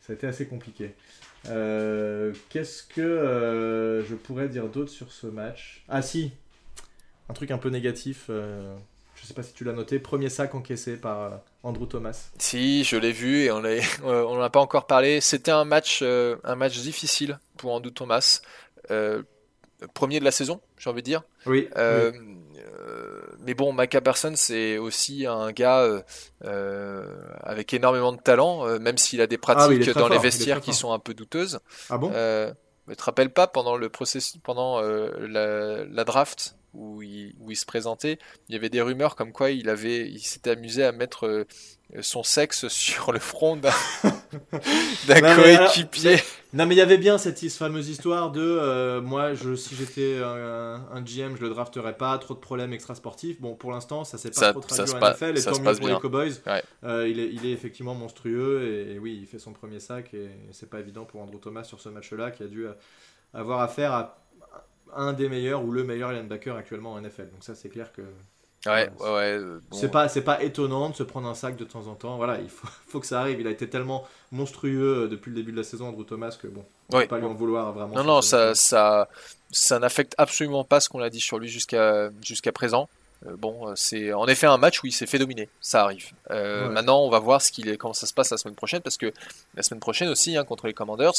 ça 0.00 0.12
a 0.12 0.16
été 0.16 0.26
assez 0.26 0.46
compliqué. 0.46 0.94
Euh, 1.48 2.32
qu'est-ce 2.50 2.82
que 2.82 4.04
je 4.08 4.14
pourrais 4.14 4.48
dire 4.48 4.68
d'autre 4.68 4.90
sur 4.90 5.12
ce 5.12 5.26
match? 5.26 5.84
Ah, 5.88 6.02
si 6.02 6.32
Un 7.28 7.34
truc 7.34 7.50
un 7.50 7.58
peu 7.58 7.70
négatif. 7.70 8.24
je 8.28 9.26
sais 9.26 9.34
pas 9.34 9.42
si 9.42 9.54
tu 9.54 9.64
l'as 9.64 9.72
noté. 9.72 9.98
Premier 9.98 10.28
sac 10.28 10.54
encaissé 10.54 10.96
par 10.96 11.40
Andrew 11.62 11.86
Thomas. 11.86 12.30
Si, 12.38 12.84
je 12.84 12.96
l'ai 12.96 13.12
vu 13.12 13.44
et 13.44 13.50
on 13.50 13.62
n'en 14.02 14.40
a 14.40 14.50
pas 14.50 14.60
encore 14.60 14.86
parlé. 14.86 15.20
C'était 15.20 15.52
un 15.52 15.60
un 15.60 16.54
match 16.56 16.78
difficile 16.80 17.38
pour 17.56 17.72
Andrew 17.72 17.90
Thomas. 17.90 18.42
Premier 19.94 20.20
de 20.20 20.24
la 20.24 20.30
saison, 20.30 20.60
j'ai 20.78 20.90
envie 20.90 21.02
de 21.02 21.06
dire. 21.06 21.22
Oui. 21.46 21.68
oui 21.76 21.82
mais 23.40 23.54
bon, 23.54 23.72
Micah 23.72 24.00
Person, 24.00 24.34
c'est 24.36 24.78
aussi 24.78 25.26
un 25.26 25.52
gars 25.52 25.80
euh, 25.80 26.02
euh, 26.44 27.16
avec 27.42 27.72
énormément 27.72 28.12
de 28.12 28.20
talent, 28.20 28.66
euh, 28.66 28.78
même 28.78 28.98
s'il 28.98 29.20
a 29.20 29.26
des 29.26 29.36
ah 29.36 29.54
pratiques 29.54 29.90
dans 29.90 30.08
les 30.08 30.18
vestiaires 30.18 30.60
qui 30.60 30.74
sont 30.74 30.92
un 30.92 30.98
peu 30.98 31.14
douteuses. 31.14 31.60
Ah 31.88 31.98
bon? 31.98 32.10
Ne 32.10 32.94
te 32.94 33.02
rappelle 33.02 33.30
pas 33.30 33.46
pendant 33.46 33.76
le 33.76 33.90
processus, 33.90 34.40
pendant 34.42 34.80
la, 34.80 36.04
draft 36.04 36.56
où 36.72 37.02
il, 37.02 37.34
où 37.40 37.50
il, 37.50 37.56
se 37.56 37.66
présentait, 37.66 38.18
il 38.48 38.54
y 38.54 38.58
avait 38.58 38.70
des 38.70 38.80
rumeurs 38.80 39.14
comme 39.14 39.32
quoi 39.32 39.50
il 39.50 39.68
avait, 39.68 40.08
il 40.08 40.20
s'était 40.20 40.50
amusé 40.50 40.84
à 40.84 40.92
mettre 40.92 41.46
son 42.00 42.22
sexe 42.22 42.68
sur 42.68 43.12
le 43.12 43.18
front 43.18 43.56
d'un 43.56 43.70
coéquipier. 45.06 46.16
Non 46.54 46.64
mais 46.64 46.74
il 46.74 46.78
y 46.78 46.82
avait 46.82 46.96
bien 46.96 47.18
cette 47.18 47.38
fameuse 47.50 47.90
histoire 47.90 48.32
de 48.32 48.40
euh, 48.40 49.02
moi 49.02 49.34
je 49.34 49.54
si 49.54 49.74
j'étais 49.74 50.18
un, 50.22 51.02
GM 51.02 51.36
je 51.36 51.42
le 51.42 51.50
drafterais 51.50 51.94
pas 51.94 52.16
trop 52.16 52.32
de 52.32 52.38
problèmes 52.38 52.72
extra 52.72 52.94
sportifs 52.94 53.38
bon 53.38 53.54
pour 53.54 53.70
l'instant 53.70 54.04
ça 54.04 54.16
s'est 54.16 54.30
pas 54.30 54.52
trop 54.52 54.60
traduit 54.60 54.94
en 54.94 54.98
NFL 54.98 55.36
et 55.36 55.42
tant 55.42 55.60
mieux 55.60 55.74
pour 55.74 55.88
les 55.88 55.98
Cowboys. 55.98 56.32
Euh, 56.84 57.06
il, 57.06 57.20
est, 57.20 57.28
il 57.28 57.44
est 57.44 57.52
effectivement 57.52 57.94
monstrueux 57.94 58.88
et, 58.90 58.98
oui 58.98 59.18
il 59.20 59.26
fait 59.26 59.38
son 59.38 59.52
premier 59.52 59.78
sac 59.78 60.14
et, 60.14 60.30
c'est 60.52 60.70
pas 60.70 60.80
évident 60.80 61.04
pour 61.04 61.20
Andrew 61.20 61.38
Thomas 61.38 61.64
sur 61.64 61.80
ce 61.80 61.90
match 61.90 62.12
là 62.12 62.30
qui 62.30 62.42
a 62.42 62.46
dû 62.46 62.66
euh, 62.66 62.72
avoir 63.34 63.60
affaire 63.60 63.92
à 63.92 64.24
un 64.96 65.12
des 65.12 65.28
meilleurs 65.28 65.62
ou 65.62 65.70
le 65.70 65.84
meilleur 65.84 66.12
linebacker 66.12 66.56
actuellement 66.56 66.94
en 66.94 67.00
NFL 67.02 67.28
donc 67.30 67.44
ça 67.44 67.54
c'est 67.54 67.68
clair 67.68 67.92
que 67.92 68.02
Ouais, 68.66 68.90
ouais, 69.00 69.08
ouais. 69.08 69.38
C'est 69.70 69.90
pas, 69.90 70.08
c'est 70.08 70.22
pas 70.22 70.42
étonnant 70.42 70.90
de 70.90 70.96
se 70.96 71.04
prendre 71.04 71.28
un 71.28 71.34
sac 71.34 71.56
de 71.56 71.64
temps 71.64 71.86
en 71.86 71.94
temps. 71.94 72.16
Voilà, 72.16 72.40
il 72.40 72.48
faut, 72.48 72.66
faut, 72.88 73.00
que 73.00 73.06
ça 73.06 73.20
arrive. 73.20 73.40
Il 73.40 73.46
a 73.46 73.50
été 73.50 73.68
tellement 73.68 74.04
monstrueux 74.32 75.04
euh, 75.04 75.08
depuis 75.08 75.30
le 75.30 75.36
début 75.36 75.52
de 75.52 75.56
la 75.56 75.62
saison, 75.62 75.88
Andrew 75.88 76.04
Thomas, 76.04 76.36
que 76.40 76.48
bon, 76.48 76.64
on 76.92 76.98
peut 76.98 77.06
pas 77.06 77.18
lui 77.18 77.26
en 77.26 77.34
vouloir 77.34 77.72
vraiment. 77.72 77.94
Non, 77.94 78.04
non, 78.04 78.22
ça, 78.22 78.54
ça, 78.54 79.08
ça 79.52 79.78
n'affecte 79.78 80.14
absolument 80.18 80.64
pas 80.64 80.80
ce 80.80 80.88
qu'on 80.88 81.00
a 81.00 81.08
dit 81.08 81.20
sur 81.20 81.38
lui 81.38 81.48
jusqu'à 81.48 82.10
jusqu'à 82.20 82.50
présent. 82.50 82.88
Euh, 83.26 83.36
bon, 83.36 83.68
euh, 83.68 83.72
c'est 83.74 84.12
en 84.12 84.26
effet 84.26 84.46
un 84.46 84.58
match 84.58 84.82
où 84.82 84.86
il 84.86 84.92
s'est 84.92 85.06
fait 85.06 85.18
dominer, 85.18 85.48
ça 85.60 85.82
arrive. 85.82 86.12
Euh, 86.30 86.68
maintenant, 86.68 87.02
on 87.02 87.10
va 87.10 87.18
voir 87.18 87.42
ce 87.42 87.50
qu'il 87.50 87.68
est, 87.68 87.76
comment 87.76 87.94
ça 87.94 88.06
se 88.06 88.14
passe 88.14 88.30
la 88.30 88.36
semaine 88.36 88.54
prochaine, 88.54 88.80
parce 88.80 88.96
que 88.96 89.12
la 89.56 89.62
semaine 89.62 89.80
prochaine 89.80 90.08
aussi, 90.08 90.36
hein, 90.36 90.44
contre 90.44 90.68
les 90.68 90.72
Commanders, 90.72 91.12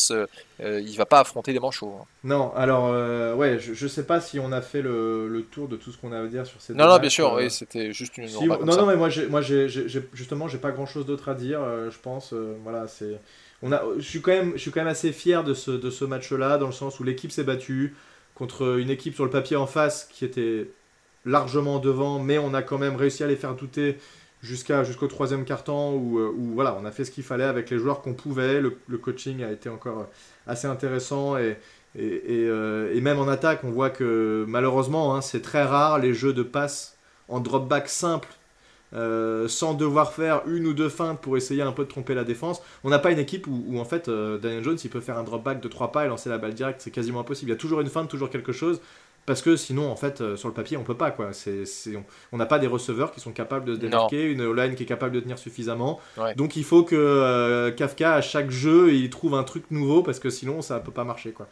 il 0.60 0.96
va 0.96 1.06
pas 1.06 1.20
affronter 1.20 1.52
des 1.52 1.60
manchots. 1.60 1.94
Hein. 2.00 2.06
Non, 2.24 2.54
alors, 2.56 3.38
ouais, 3.38 3.60
je, 3.60 3.74
je, 3.74 3.88
sais 3.88 4.06
pas 4.06 4.22
si 4.22 4.40
on 4.40 4.52
a 4.52 4.62
fait 4.62 4.82
le, 4.82 5.28
le 5.28 5.44
tour 5.44 5.68
de 5.68 5.76
tout 5.76 5.92
ce 5.92 5.98
qu'on 5.98 6.14
a 6.14 6.20
à 6.20 6.28
dire 6.28 6.46
sur 6.46 6.62
ces. 6.62 6.74
Non, 6.74 6.88
non, 6.88 7.00
bien 7.00 7.10
sûr, 7.10 7.34
oui, 7.34 7.52
c'était 7.52 7.92
juste 7.92 8.18
une. 8.18 8.30
non, 8.30 8.66
non, 8.66 8.86
mais 8.86 8.96
moi, 8.96 9.10
moi 9.30 9.42
justement, 9.42 10.48
j'ai 10.48 10.60
pas 10.60 10.72
grand 10.72 10.86
chose 10.86 11.06
d'autre 11.06 11.30
à 11.30 11.36
dire, 11.36 11.60
je 11.90 11.98
pense. 12.00 12.34
voilà, 12.64 12.88
c'est. 12.88 13.20
On 13.62 13.74
a, 13.74 13.84
je, 13.98 14.08
suis 14.08 14.22
quand 14.22 14.32
même, 14.32 14.54
je 14.54 14.60
suis 14.60 14.72
quand 14.72 14.80
même 14.80 14.88
assez 14.88 15.12
fier 15.12 15.44
de 15.44 15.54
ce, 15.54 15.72
de 15.72 15.90
ce 15.90 16.06
match-là, 16.06 16.58
dans 16.58 16.68
le 16.68 16.72
sens 16.72 17.02
où 17.02 17.04
l'équipe 17.04 17.30
s'est 17.30 17.44
battue 17.44 17.94
contre 18.34 18.80
une 18.80 18.90
équipe 18.90 19.16
sur 19.16 19.26
le 19.26 19.30
papier 19.30 19.58
en 19.58 19.68
face 19.68 20.08
qui 20.10 20.24
était 20.24 20.70
largement 21.26 21.80
devant, 21.80 22.20
mais 22.20 22.38
on 22.38 22.54
a 22.54 22.62
quand 22.62 22.78
même 22.78 22.96
réussi 22.96 23.24
à 23.24 23.28
les 23.28 23.36
faire 23.36 23.56
douter 23.56 23.98
jusqu'à 24.42 24.84
jusqu'au 24.84 25.08
troisième 25.08 25.46
quart-temps 25.46 25.94
où, 25.94 26.20
euh, 26.20 26.34
où, 26.36 26.54
voilà, 26.54 26.78
on 26.82 26.86
a 26.86 26.92
fait 26.92 27.06
ce 27.06 27.12
qu'il 27.12 27.24
fallait 27.24 27.44
avec 27.44 27.70
les 27.70 27.78
joueurs 27.78 28.02
qu'on 28.02 28.14
pouvait. 28.14 28.62
Le, 28.62 28.98
coaching 28.98 29.44
a 29.44 29.52
été 29.52 29.70
encore 29.70 30.08
assez 30.48 30.68
intéressant 30.68 31.38
et, 31.38 31.58
et, 31.98 32.28
euh, 32.30 32.94
et, 32.94 33.02
même 33.02 33.20
en 33.20 33.28
attaque, 33.28 33.64
on 33.64 33.72
voit 33.72 33.90
que 33.90 34.46
malheureusement, 34.48 35.16
hein, 35.16 35.22
c'est 35.22 35.42
très 35.42 35.64
rare 35.64 36.00
les 36.00 36.14
jeux 36.14 36.34
de 36.34 36.44
passe 36.44 36.98
en 37.28 37.40
drop 37.40 37.68
back 37.68 37.90
simple. 37.90 38.30
Euh, 38.96 39.48
sans 39.48 39.76
devoir 39.76 40.14
faire 40.14 40.42
une 40.48 40.66
ou 40.66 40.74
deux 40.74 40.90
feintes 40.90 41.22
pour 41.22 41.38
essayer 41.38 41.62
un 41.62 41.72
peu 41.72 41.84
de 41.84 41.90
tromper 41.90 42.16
la 42.16 42.24
défense. 42.24 42.60
On 42.84 42.90
n'a 42.90 42.98
pas 42.98 43.12
une 43.12 43.20
équipe 43.20 43.46
où, 43.46 43.64
où 43.68 43.80
en 43.80 43.86
fait 43.86 44.10
Daniel 44.10 44.64
Jones 44.64 44.80
il 44.84 44.90
peut 44.90 45.00
faire 45.00 45.20
un 45.20 45.24
drop 45.24 45.44
back 45.44 45.62
de 45.62 45.68
trois 45.68 45.92
pas 45.92 46.06
et 46.06 46.08
lancer 46.08 46.28
la 46.28 46.40
balle 46.40 46.56
directe, 46.56 46.82
c'est 46.82 46.90
quasiment 46.90 47.20
impossible. 47.20 47.52
Il 47.52 47.54
y 47.54 47.56
a 47.56 47.60
toujours 47.60 47.82
une 47.82 47.88
feinte, 47.88 48.10
toujours 48.10 48.32
quelque 48.32 48.52
chose 48.52 48.82
parce 49.26 49.44
que 49.44 49.56
sinon 49.56 49.92
en 49.92 49.96
fait 49.96 50.22
euh, 50.22 50.36
sur 50.36 50.48
le 50.48 50.56
papier 50.56 50.76
on 50.76 50.84
peut 50.84 50.98
pas 50.98 51.12
quoi. 51.12 51.34
C'est, 51.34 51.64
on 52.32 52.38
n'a 52.38 52.48
pas 52.48 52.58
des 52.58 52.66
receveurs 52.66 53.12
qui 53.12 53.20
sont 53.20 53.32
capables 53.32 53.66
de 53.66 53.76
se 53.76 53.80
démarquer 53.80 54.24
une 54.24 54.52
line 54.54 54.74
qui 54.74 54.84
est 54.84 54.88
capable 54.88 55.14
de 55.14 55.20
tenir 55.20 55.38
suffisamment. 55.38 56.00
Donc 56.36 56.56
il 56.56 56.64
faut 56.64 56.84
que 56.84 56.96
euh, 56.96 57.72
Kafka 57.72 58.16
à 58.16 58.22
chaque 58.22 58.50
jeu 58.50 58.92
il 58.92 59.10
trouve 59.12 59.36
un 59.36 59.44
truc 59.44 59.66
nouveau 59.70 60.02
parce 60.02 60.20
que 60.20 60.32
sinon 60.32 60.64
ça 60.64 60.80
peut 60.80 60.92
pas 60.92 61.04
marcher 61.04 61.32
quoi. 61.32 61.48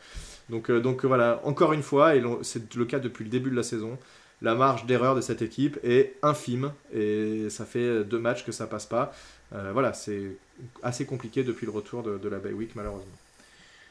Donc 0.49 0.71
euh, 0.71 0.79
donc 0.79 1.05
voilà. 1.05 1.39
Encore 1.43 1.71
une 1.73 1.83
fois 1.83 2.15
et 2.15 2.23
c'est 2.41 2.73
le 2.73 2.85
cas 2.85 2.97
depuis 2.99 3.23
le 3.23 3.29
début 3.29 3.51
de 3.51 3.55
la 3.55 3.63
saison 3.63 3.97
la 4.41 4.55
marge 4.55 4.85
d'erreur 4.85 5.15
de 5.15 5.21
cette 5.21 5.41
équipe 5.41 5.79
est 5.83 6.15
infime 6.23 6.71
et 6.93 7.47
ça 7.49 7.65
fait 7.65 8.03
deux 8.03 8.19
matchs 8.19 8.43
que 8.43 8.51
ça 8.51 8.65
passe 8.65 8.87
pas. 8.87 9.13
Voilà 9.51 9.93
c'est 9.93 10.37
assez 10.81 11.05
compliqué 11.05 11.43
depuis 11.43 11.65
le 11.65 11.71
retour 11.71 12.01
de, 12.01 12.17
de 12.17 12.29
la 12.29 12.39
Bay 12.39 12.53
Week 12.53 12.71
malheureusement. 12.75 13.05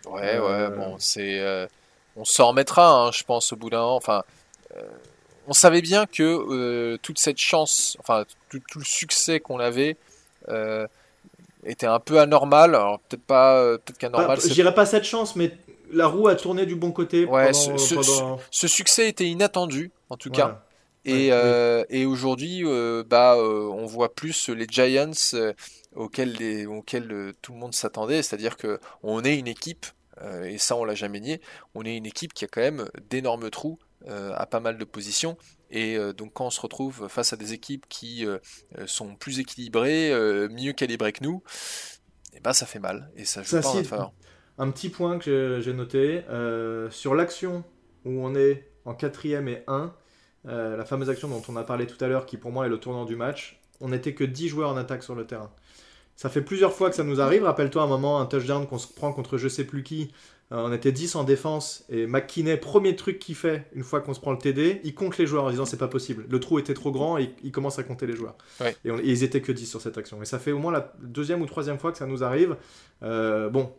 Ouais 0.06 0.38
ouais 0.38 0.70
bon 0.70 0.96
c'est 0.98 1.68
on 2.16 2.24
s'en 2.24 2.48
remettra, 2.48 2.90
hein, 2.90 3.10
je 3.12 3.22
pense, 3.24 3.52
au 3.52 3.56
bout 3.56 3.70
d'un 3.70 3.82
an. 3.82 3.96
Enfin, 3.96 4.24
euh, 4.76 4.82
on 5.46 5.52
savait 5.52 5.82
bien 5.82 6.06
que 6.06 6.22
euh, 6.22 6.98
toute 7.02 7.18
cette 7.18 7.38
chance, 7.38 7.96
enfin, 8.00 8.24
tout, 8.48 8.60
le 8.76 8.84
succès 8.84 9.38
qu'on 9.38 9.60
avait 9.60 9.96
euh, 10.48 10.86
était 11.64 11.86
un 11.86 12.00
peu 12.00 12.18
anormal. 12.18 12.74
Alors, 12.74 13.00
peut-être 13.00 13.24
pas, 13.24 13.78
peut-être 13.78 13.98
qu'anormal. 13.98 14.40
je 14.40 14.48
dirais 14.48 14.74
pas 14.74 14.86
cette 14.86 15.04
chance, 15.04 15.36
mais 15.36 15.52
la 15.92 16.06
roue 16.06 16.28
a 16.28 16.34
tourné 16.34 16.66
du 16.66 16.74
bon 16.74 16.90
côté. 16.90 17.26
Ouais, 17.26 17.52
ce, 17.52 18.66
succès 18.66 19.08
était 19.08 19.26
inattendu, 19.26 19.90
en 20.10 20.16
tout 20.16 20.30
cas. 20.30 20.62
Et, 21.04 21.28
et 21.90 22.06
aujourd'hui, 22.06 22.64
bah, 23.08 23.36
on 23.38 23.86
voit 23.86 24.14
plus 24.14 24.48
les 24.48 24.66
Giants 24.68 25.12
auxquels, 25.94 26.66
auxquels 26.66 27.32
tout 27.40 27.52
le 27.52 27.58
monde 27.58 27.74
s'attendait, 27.74 28.22
c'est-à-dire 28.22 28.56
que 28.56 28.80
on 29.02 29.22
est 29.22 29.38
une 29.38 29.46
équipe 29.46 29.86
et 30.44 30.58
ça 30.58 30.76
on 30.76 30.84
l'a 30.84 30.94
jamais 30.94 31.20
nié, 31.20 31.40
on 31.74 31.84
est 31.84 31.96
une 31.96 32.06
équipe 32.06 32.32
qui 32.32 32.44
a 32.44 32.48
quand 32.48 32.60
même 32.60 32.88
d'énormes 33.10 33.50
trous 33.50 33.78
euh, 34.08 34.32
à 34.36 34.46
pas 34.46 34.60
mal 34.60 34.78
de 34.78 34.84
positions. 34.84 35.36
Et 35.70 35.96
euh, 35.96 36.12
donc 36.12 36.32
quand 36.34 36.46
on 36.46 36.50
se 36.50 36.60
retrouve 36.60 37.08
face 37.08 37.32
à 37.32 37.36
des 37.36 37.52
équipes 37.52 37.86
qui 37.88 38.26
sont 38.86 39.16
plus 39.16 39.40
équilibrées, 39.40 40.10
mieux 40.50 40.72
calibrées 40.72 41.12
que 41.12 41.24
nous, 41.24 41.42
et 42.32 42.38
eh 42.38 42.40
ben 42.40 42.52
ça 42.52 42.66
fait 42.66 42.78
mal. 42.78 43.10
Et 43.16 43.24
ça 43.24 43.42
joue 43.42 43.60
pas 43.60 44.00
en 44.00 44.12
Un 44.58 44.70
petit 44.70 44.88
point 44.88 45.18
que 45.18 45.60
j'ai 45.62 45.72
noté, 45.72 46.22
sur 46.90 47.14
l'action 47.14 47.64
où 48.04 48.24
on 48.24 48.34
est 48.34 48.70
en 48.84 48.94
quatrième 48.94 49.48
et 49.48 49.64
1, 49.66 49.94
la 50.44 50.84
fameuse 50.84 51.10
action 51.10 51.28
dont 51.28 51.42
on 51.48 51.56
a 51.56 51.64
parlé 51.64 51.86
tout 51.86 52.02
à 52.04 52.08
l'heure, 52.08 52.26
qui 52.26 52.36
pour 52.36 52.52
moi 52.52 52.66
est 52.66 52.70
le 52.70 52.78
tournant 52.78 53.04
du 53.04 53.16
match, 53.16 53.60
on 53.80 53.88
n'était 53.88 54.14
que 54.14 54.24
10 54.24 54.48
joueurs 54.48 54.70
en 54.70 54.76
attaque 54.76 55.02
sur 55.02 55.14
le 55.14 55.26
terrain. 55.26 55.50
Ça 56.16 56.30
fait 56.30 56.40
plusieurs 56.40 56.72
fois 56.72 56.88
que 56.88 56.96
ça 56.96 57.04
nous 57.04 57.20
arrive. 57.20 57.44
Rappelle-toi 57.44 57.82
un 57.82 57.86
moment, 57.86 58.20
un 58.20 58.26
touchdown 58.26 58.66
qu'on 58.66 58.78
se 58.78 58.88
prend 58.92 59.12
contre 59.12 59.36
je 59.36 59.48
sais 59.48 59.64
plus 59.64 59.82
qui. 59.82 60.10
Euh, 60.52 60.58
on 60.58 60.72
était 60.72 60.92
10 60.92 61.16
en 61.16 61.24
défense 61.24 61.84
et 61.88 62.06
McKinney, 62.06 62.56
premier 62.56 62.94
truc 62.94 63.18
qu'il 63.18 63.34
fait 63.34 63.66
une 63.74 63.82
fois 63.82 64.00
qu'on 64.00 64.14
se 64.14 64.20
prend 64.20 64.30
le 64.30 64.38
TD, 64.38 64.80
il 64.84 64.94
compte 64.94 65.18
les 65.18 65.26
joueurs 65.26 65.44
en 65.44 65.50
disant 65.50 65.64
c'est 65.64 65.76
pas 65.76 65.88
possible. 65.88 66.24
Le 66.28 66.38
trou 66.38 66.58
était 66.60 66.74
trop 66.74 66.92
grand 66.92 67.18
et 67.18 67.34
il 67.42 67.50
commence 67.50 67.78
à 67.80 67.82
compter 67.82 68.06
les 68.06 68.14
joueurs. 68.14 68.36
Et, 68.60 68.90
ils 69.02 69.24
étaient 69.24 69.40
que 69.40 69.50
10 69.50 69.66
sur 69.66 69.80
cette 69.80 69.98
action. 69.98 70.22
Et 70.22 70.24
ça 70.24 70.38
fait 70.38 70.52
au 70.52 70.58
moins 70.58 70.72
la 70.72 70.92
deuxième 71.02 71.42
ou 71.42 71.46
troisième 71.46 71.78
fois 71.78 71.90
que 71.90 71.98
ça 71.98 72.06
nous 72.06 72.22
arrive. 72.22 72.56
Euh, 73.02 73.50
bon, 73.50 73.72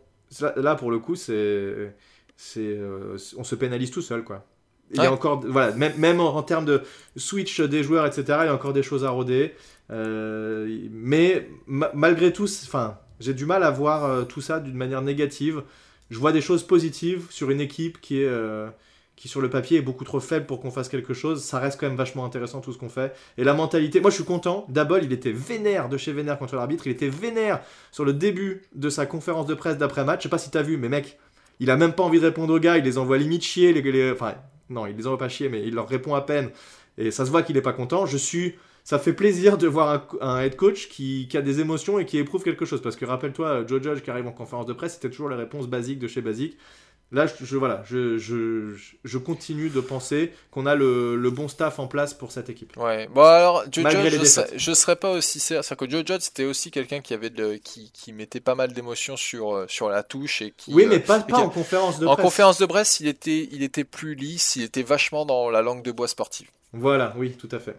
là 0.56 0.74
pour 0.74 0.90
le 0.90 0.98
coup, 0.98 1.16
c'est. 1.16 1.94
c'est 2.36 2.60
euh, 2.60 3.16
on 3.38 3.44
se 3.44 3.54
pénalise 3.54 3.90
tout 3.90 4.02
seul 4.02 4.22
quoi. 4.22 4.44
Il 4.92 5.02
y 5.02 5.06
a 5.06 5.12
encore, 5.12 5.40
voilà, 5.46 5.72
même, 5.72 5.92
même 5.98 6.20
en, 6.20 6.42
termes 6.42 6.64
de 6.64 6.82
switch 7.16 7.60
des 7.60 7.82
joueurs, 7.82 8.06
etc., 8.06 8.24
il 8.42 8.46
y 8.46 8.48
a 8.48 8.54
encore 8.54 8.72
des 8.72 8.82
choses 8.82 9.04
à 9.04 9.10
roder. 9.10 9.54
Euh, 9.90 10.86
mais 10.90 11.48
malgré 11.66 12.32
tout, 12.32 12.44
enfin, 12.44 12.98
j'ai 13.20 13.34
du 13.34 13.46
mal 13.46 13.62
à 13.62 13.70
voir 13.70 14.04
euh, 14.04 14.24
tout 14.24 14.40
ça 14.40 14.60
d'une 14.60 14.76
manière 14.76 15.02
négative. 15.02 15.62
Je 16.10 16.18
vois 16.18 16.32
des 16.32 16.40
choses 16.40 16.62
positives 16.62 17.26
sur 17.30 17.50
une 17.50 17.60
équipe 17.60 18.00
qui 18.00 18.22
est 18.22 18.26
euh, 18.26 18.68
qui 19.18 19.26
sur 19.26 19.40
le 19.40 19.50
papier 19.50 19.78
est 19.78 19.82
beaucoup 19.82 20.04
trop 20.04 20.20
faible 20.20 20.46
pour 20.46 20.60
qu'on 20.60 20.70
fasse 20.70 20.88
quelque 20.88 21.12
chose. 21.12 21.42
Ça 21.42 21.58
reste 21.58 21.80
quand 21.80 21.88
même 21.88 21.96
vachement 21.96 22.24
intéressant 22.24 22.60
tout 22.60 22.72
ce 22.72 22.78
qu'on 22.78 22.88
fait. 22.88 23.12
Et 23.36 23.42
la 23.42 23.52
mentalité, 23.52 24.00
moi 24.00 24.10
je 24.10 24.14
suis 24.14 24.24
content. 24.24 24.64
Dabol, 24.68 25.02
il 25.02 25.12
était 25.12 25.32
vénère 25.32 25.88
de 25.88 25.96
chez 25.96 26.12
vénère 26.12 26.38
contre 26.38 26.54
l'arbitre. 26.54 26.86
Il 26.86 26.92
était 26.92 27.08
vénère 27.08 27.60
sur 27.90 28.04
le 28.04 28.12
début 28.12 28.62
de 28.76 28.88
sa 28.88 29.06
conférence 29.06 29.46
de 29.46 29.54
presse 29.54 29.76
d'après 29.76 30.04
match. 30.04 30.20
Je 30.20 30.22
sais 30.24 30.28
pas 30.28 30.38
si 30.38 30.50
t'as 30.50 30.62
vu, 30.62 30.76
mais 30.76 30.88
mec, 30.88 31.18
il 31.58 31.70
a 31.70 31.76
même 31.76 31.94
pas 31.94 32.04
envie 32.04 32.20
de 32.20 32.26
répondre 32.26 32.54
aux 32.54 32.60
gars. 32.60 32.78
Il 32.78 32.84
les 32.84 32.96
envoie 32.96 33.18
limite 33.18 33.42
chier. 33.42 33.72
Les, 33.72 34.12
enfin, 34.12 34.34
non, 34.70 34.86
il 34.86 34.96
les 34.96 35.06
envoie 35.06 35.18
pas 35.18 35.28
chier, 35.28 35.48
mais 35.48 35.62
il 35.66 35.74
leur 35.74 35.88
répond 35.88 36.14
à 36.14 36.22
peine. 36.22 36.50
Et 36.96 37.10
ça 37.10 37.24
se 37.24 37.30
voit 37.30 37.42
qu'il 37.42 37.56
est 37.56 37.62
pas 37.62 37.72
content. 37.72 38.06
Je 38.06 38.16
suis 38.16 38.54
ça 38.88 38.98
fait 38.98 39.12
plaisir 39.12 39.58
de 39.58 39.66
voir 39.66 40.08
un, 40.22 40.40
head 40.40 40.56
coach 40.56 40.88
qui, 40.88 41.28
a 41.34 41.42
des 41.42 41.60
émotions 41.60 41.98
et 41.98 42.06
qui 42.06 42.16
éprouve 42.16 42.42
quelque 42.42 42.64
chose. 42.64 42.80
Parce 42.80 42.96
que 42.96 43.04
rappelle-toi, 43.04 43.66
Joe 43.66 43.82
Judge 43.82 44.00
qui 44.00 44.10
arrive 44.10 44.26
en 44.26 44.32
conférence 44.32 44.64
de 44.64 44.72
presse, 44.72 44.94
c'était 44.94 45.10
toujours 45.10 45.28
les 45.28 45.36
réponses 45.36 45.66
basiques 45.66 45.98
de 45.98 46.08
chez 46.08 46.22
Basique. 46.22 46.56
Là, 47.10 47.26
je, 47.26 47.56
voilà, 47.56 47.82
je, 47.86 48.18
je, 48.18 49.18
continue 49.18 49.70
de 49.70 49.80
penser 49.80 50.30
qu'on 50.50 50.66
a 50.66 50.74
le, 50.74 51.30
bon 51.30 51.48
staff 51.48 51.78
en 51.78 51.86
place 51.86 52.12
pour 52.12 52.32
cette 52.32 52.50
équipe. 52.50 52.76
Ouais. 52.76 53.08
Bon 53.08 53.22
alors, 53.22 53.64
Joe 53.72 53.90
Judge, 53.90 54.40
je, 54.56 54.72
serais 54.74 54.96
pas 54.96 55.12
aussi 55.12 55.40
c'est 55.40 55.76
que 55.76 55.88
Joe 55.88 56.04
Judge 56.06 56.20
c'était 56.20 56.44
aussi 56.44 56.70
quelqu'un 56.70 57.00
qui 57.00 57.14
avait 57.14 57.30
de, 57.30 57.54
qui, 57.56 57.90
qui, 57.92 58.12
mettait 58.12 58.40
pas 58.40 58.54
mal 58.54 58.74
d'émotions 58.74 59.16
sur 59.16 59.54
euh, 59.54 59.64
sur 59.68 59.88
la 59.88 60.02
touche 60.02 60.42
et 60.42 60.52
qui. 60.54 60.74
Oui, 60.74 60.84
mais 60.86 61.00
pas, 61.00 61.20
pas 61.20 61.38
en 61.38 61.48
conférence 61.48 61.98
de 61.98 62.04
presse. 62.04 62.18
En 62.18 62.22
conférence 62.22 62.58
de 62.58 62.66
presse, 62.66 63.00
il 63.00 63.08
était 63.08 63.48
il 63.52 63.62
était 63.62 63.84
plus 63.84 64.14
lisse, 64.14 64.56
il 64.56 64.62
était 64.62 64.82
vachement 64.82 65.24
dans 65.24 65.48
la 65.48 65.62
langue 65.62 65.82
de 65.82 65.92
bois 65.92 66.08
sportive. 66.08 66.50
Voilà, 66.74 67.14
oui, 67.16 67.32
tout 67.32 67.48
à 67.52 67.58
fait. 67.58 67.76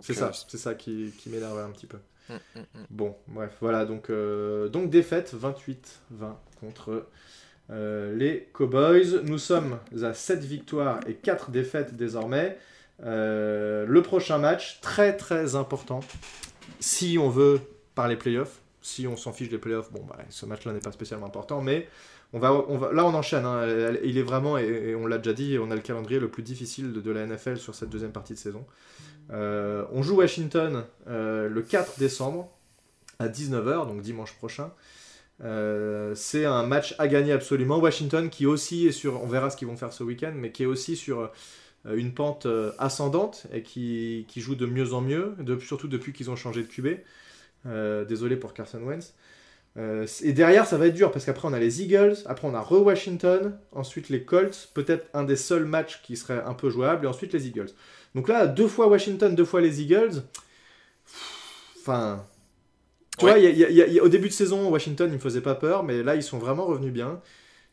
C'est 0.00 0.14
ça, 0.14 0.32
c'est 0.48 0.56
ça 0.56 0.74
qui, 0.74 1.12
qui 1.18 1.28
m'énerve 1.28 1.58
un 1.58 1.70
petit 1.70 1.86
peu. 1.86 1.98
Hum, 2.30 2.38
hum, 2.56 2.64
hum. 2.74 2.86
Bon, 2.88 3.16
bref, 3.28 3.50
voilà, 3.60 3.84
donc, 3.84 4.08
euh, 4.08 4.68
donc 4.68 4.88
défaite 4.88 5.34
28-20 5.34 5.76
contre 6.60 7.06
euh, 7.70 8.14
les 8.14 8.48
Cowboys. 8.52 9.22
Nous 9.24 9.38
sommes 9.38 9.78
à 10.02 10.14
7 10.14 10.44
victoires 10.44 11.00
et 11.06 11.14
4 11.14 11.50
défaites 11.50 11.96
désormais. 11.96 12.58
Euh, 13.04 13.86
le 13.86 14.02
prochain 14.02 14.38
match, 14.38 14.80
très 14.80 15.16
très 15.16 15.56
important, 15.56 16.00
si 16.80 17.18
on 17.18 17.28
veut 17.28 17.60
par 17.94 18.08
les 18.08 18.16
playoffs. 18.16 18.60
Si 18.84 19.06
on 19.06 19.16
s'en 19.16 19.32
fiche 19.32 19.48
des 19.48 19.58
playoffs, 19.58 19.92
bon, 19.92 20.04
bah, 20.08 20.18
ce 20.28 20.44
match-là 20.44 20.72
n'est 20.72 20.80
pas 20.80 20.90
spécialement 20.90 21.26
important, 21.26 21.60
mais 21.60 21.88
on 22.32 22.40
va, 22.40 22.52
on 22.52 22.78
va, 22.78 22.92
là 22.92 23.04
on 23.04 23.14
enchaîne. 23.14 23.44
Hein. 23.44 23.64
il 24.02 24.18
est 24.18 24.22
vraiment, 24.22 24.58
et, 24.58 24.96
on 24.96 25.06
l'a 25.06 25.18
déjà 25.18 25.32
dit, 25.32 25.56
on 25.60 25.70
a 25.70 25.76
le 25.76 25.80
calendrier 25.80 26.18
le 26.18 26.28
plus 26.28 26.42
difficile 26.42 26.92
de, 26.92 27.10
la 27.12 27.24
NFL 27.26 27.58
sur 27.58 27.76
cette 27.76 27.90
deuxième 27.90 28.10
partie 28.10 28.34
de 28.34 28.38
saison. 28.38 28.66
Euh, 29.30 29.84
on 29.92 30.02
joue 30.02 30.16
Washington 30.16 30.84
le 31.06 31.60
4 31.62 32.00
décembre 32.00 32.50
à 33.20 33.28
19h, 33.28 33.86
donc 33.86 34.02
dimanche 34.02 34.34
prochain. 34.34 34.72
Euh, 35.42 36.14
c'est 36.14 36.44
un 36.44 36.64
match 36.64 36.94
à 36.98 37.08
gagner 37.08 37.32
absolument. 37.32 37.78
Washington 37.78 38.30
qui 38.30 38.46
aussi 38.46 38.86
est 38.86 38.92
sur, 38.92 39.22
on 39.22 39.26
verra 39.26 39.50
ce 39.50 39.56
qu'ils 39.56 39.68
vont 39.68 39.76
faire 39.76 39.92
ce 39.92 40.04
week-end, 40.04 40.32
mais 40.34 40.52
qui 40.52 40.62
est 40.62 40.66
aussi 40.66 40.96
sur 40.96 41.30
une 41.84 42.14
pente 42.14 42.46
ascendante 42.78 43.46
et 43.52 43.62
qui, 43.62 44.24
joue 44.36 44.54
de 44.54 44.66
mieux 44.66 44.92
en 44.92 45.00
mieux, 45.00 45.34
surtout 45.60 45.88
depuis 45.88 46.12
qu'ils 46.12 46.30
ont 46.30 46.36
changé 46.36 46.62
de 46.62 46.68
QB. 46.68 48.06
désolé 48.08 48.36
pour 48.36 48.54
Carson 48.54 48.80
Wentz. 48.80 49.14
et 49.76 50.32
derrière, 50.32 50.64
ça 50.64 50.78
va 50.78 50.86
être 50.86 50.94
dur 50.94 51.10
parce 51.10 51.24
qu'après, 51.24 51.48
on 51.48 51.52
a 51.52 51.58
les 51.58 51.82
Eagles, 51.82 52.18
après, 52.26 52.46
on 52.46 52.54
a 52.54 52.60
re-Washington, 52.60 53.58
ensuite 53.72 54.10
les 54.10 54.22
Colts, 54.22 54.70
peut-être 54.74 55.08
un 55.12 55.24
des 55.24 55.34
seuls 55.34 55.64
matchs 55.64 56.02
qui 56.04 56.16
serait 56.16 56.42
un 56.44 56.54
peu 56.54 56.70
jouable, 56.70 57.04
et 57.04 57.08
ensuite 57.08 57.32
les 57.32 57.48
Eagles. 57.48 57.70
Donc 58.14 58.28
là, 58.28 58.46
deux 58.46 58.68
fois 58.68 58.86
Washington, 58.88 59.34
deux 59.34 59.44
fois 59.44 59.60
les 59.60 59.82
Eagles. 59.82 60.22
Enfin. 61.80 62.24
Tu 63.26 63.94
vois, 63.94 64.04
au 64.04 64.08
début 64.08 64.28
de 64.28 64.32
saison, 64.32 64.68
Washington, 64.70 65.08
il 65.10 65.14
me 65.14 65.18
faisait 65.18 65.40
pas 65.40 65.54
peur, 65.54 65.82
mais 65.82 66.02
là, 66.02 66.14
ils 66.14 66.22
sont 66.22 66.38
vraiment 66.38 66.64
revenus 66.64 66.92
bien. 66.92 67.20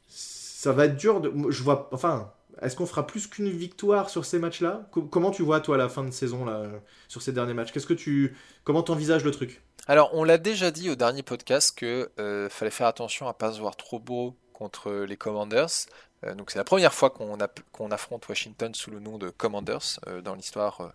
Ça 0.07 0.71
va 0.73 0.85
être 0.85 0.97
dur 0.97 1.21
de. 1.21 1.31
Je 1.49 1.63
vois. 1.63 1.89
Enfin. 1.91 2.31
Est-ce 2.61 2.75
qu'on 2.75 2.85
fera 2.85 3.07
plus 3.07 3.27
qu'une 3.27 3.49
victoire 3.49 4.09
sur 4.09 4.25
ces 4.25 4.37
matchs-là? 4.37 4.89
Comment 5.11 5.31
tu 5.31 5.43
vois 5.43 5.61
toi 5.61 5.77
la 5.77 5.87
fin 5.87 6.03
de 6.03 6.11
saison 6.11 6.43
là 6.43 6.65
sur 7.07 7.21
ces 7.21 7.31
derniers 7.31 7.53
matchs? 7.53 7.71
Qu'est-ce 7.71 7.87
que 7.87 7.93
tu 7.93 8.35
comment 8.65 8.83
t'envisages 8.83 9.23
le 9.23 9.31
truc? 9.31 9.61
Alors 9.87 10.11
on 10.13 10.25
l'a 10.25 10.37
déjà 10.37 10.69
dit 10.69 10.89
au 10.89 10.95
dernier 10.95 11.23
podcast 11.23 11.77
que 11.77 12.09
euh, 12.19 12.49
fallait 12.49 12.69
faire 12.69 12.87
attention 12.87 13.29
à 13.29 13.33
pas 13.33 13.53
se 13.53 13.59
voir 13.59 13.77
trop 13.77 13.97
beau 13.97 14.35
contre 14.59 14.91
les 14.91 15.17
Commanders. 15.17 15.87
Euh, 16.25 16.35
donc 16.35 16.51
c'est 16.51 16.57
la 16.57 16.65
première 16.65 16.93
fois 16.93 17.09
qu'on 17.09 17.91
affronte 17.91 18.27
Washington 18.27 18.73
sous 18.73 18.91
le 18.91 18.99
nom 18.99 19.17
de 19.17 19.29
Commanders 19.29 19.99
euh, 20.07 20.21
dans 20.21 20.35
l'histoire 20.35 20.81
euh, 20.81 20.89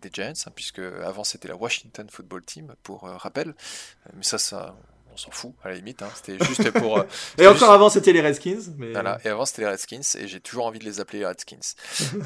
des 0.00 0.10
Giants, 0.12 0.32
hein, 0.46 0.52
puisque 0.54 0.78
avant 0.78 1.24
c'était 1.24 1.48
la 1.48 1.56
Washington 1.56 2.06
Football 2.08 2.44
Team 2.44 2.74
pour 2.82 3.02
rappel, 3.02 3.54
mais 4.14 4.22
ça, 4.22 4.38
ça 4.38 4.76
on 5.12 5.16
s'en 5.16 5.32
fout 5.32 5.52
à 5.64 5.70
la 5.70 5.74
limite, 5.74 6.02
hein. 6.02 6.08
c'était 6.14 6.42
juste 6.44 6.70
pour. 6.70 7.04
et 7.38 7.46
encore 7.48 7.72
avant 7.72 7.90
c'était 7.90 8.12
les 8.12 8.20
Redskins. 8.20 8.72
Mais... 8.78 8.92
Voilà, 8.92 9.18
et 9.24 9.28
avant 9.28 9.44
c'était 9.44 9.62
les 9.62 9.68
Redskins, 9.68 10.18
et 10.18 10.28
j'ai 10.28 10.40
toujours 10.40 10.66
envie 10.66 10.78
de 10.78 10.84
les 10.84 11.00
appeler 11.00 11.20
les 11.20 11.26
Redskins. 11.26 11.58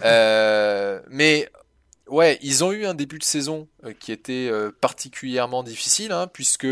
mais 1.09 1.51
ouais, 2.09 2.39
ils 2.43 2.63
ont 2.63 2.73
eu 2.73 2.85
un 2.85 2.93
début 2.93 3.19
de 3.19 3.25
saison 3.25 3.69
qui 4.01 4.13
était 4.13 4.51
particulièrement 4.83 5.63
difficile, 5.63 6.13
hein, 6.13 6.27
puisque 6.31 6.69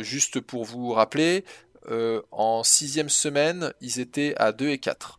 juste 0.00 0.40
pour 0.40 0.64
vous 0.64 0.90
rappeler, 0.90 1.44
euh, 1.90 2.22
en 2.30 2.62
sixième 2.62 3.08
semaine, 3.08 3.72
ils 3.80 4.00
étaient 4.00 4.34
à 4.36 4.52
2 4.52 4.68
et 4.68 4.78
4. 4.78 5.18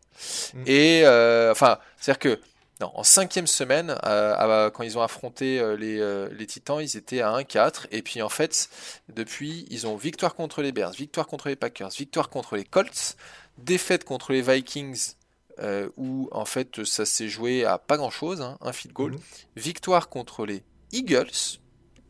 Mm. 0.53 0.63
Et 0.65 1.01
euh, 1.05 1.51
enfin, 1.51 1.79
c'est-à-dire 1.97 2.19
que 2.19 2.41
non, 2.81 2.91
en 2.95 3.03
cinquième 3.03 3.47
semaine, 3.47 3.95
euh, 4.03 4.69
quand 4.71 4.83
ils 4.83 4.97
ont 4.97 5.01
affronté 5.01 5.61
les, 5.77 6.27
les, 6.31 6.47
Titans, 6.47 6.81
ils 6.81 6.97
étaient 6.97 7.21
à 7.21 7.31
1-4. 7.31 7.87
Et 7.91 8.01
puis 8.01 8.21
en 8.21 8.29
fait, 8.29 8.69
depuis, 9.13 9.65
ils 9.69 9.87
ont 9.87 9.95
victoire 9.95 10.35
contre 10.35 10.61
les 10.61 10.71
Bears, 10.71 10.91
victoire 10.91 11.27
contre 11.27 11.49
les 11.49 11.55
Packers, 11.55 11.89
victoire 11.89 12.29
contre 12.29 12.55
les 12.55 12.65
Colts, 12.65 13.15
défaite 13.57 14.03
contre 14.03 14.33
les 14.33 14.41
Vikings, 14.41 15.13
où 15.97 16.27
en 16.31 16.45
fait 16.45 16.83
ça 16.83 17.05
s'est 17.05 17.29
joué 17.29 17.63
à 17.63 17.77
pas 17.77 17.95
grand-chose, 17.95 18.41
hein, 18.41 18.57
un 18.61 18.73
field 18.73 18.93
goal, 18.93 19.11
mm. 19.13 19.19
victoire 19.55 20.09
contre 20.09 20.45
les 20.45 20.63
Eagles, 20.91 21.59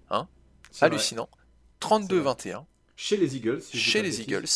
hein, 0.09 0.27
hallucinant, 0.81 1.29
32-21. 1.81 2.63
Chez 3.05 3.17
les 3.17 3.35
Eagles. 3.35 3.61
chez 3.73 4.01
les 4.01 4.21
Eagles. 4.21 4.47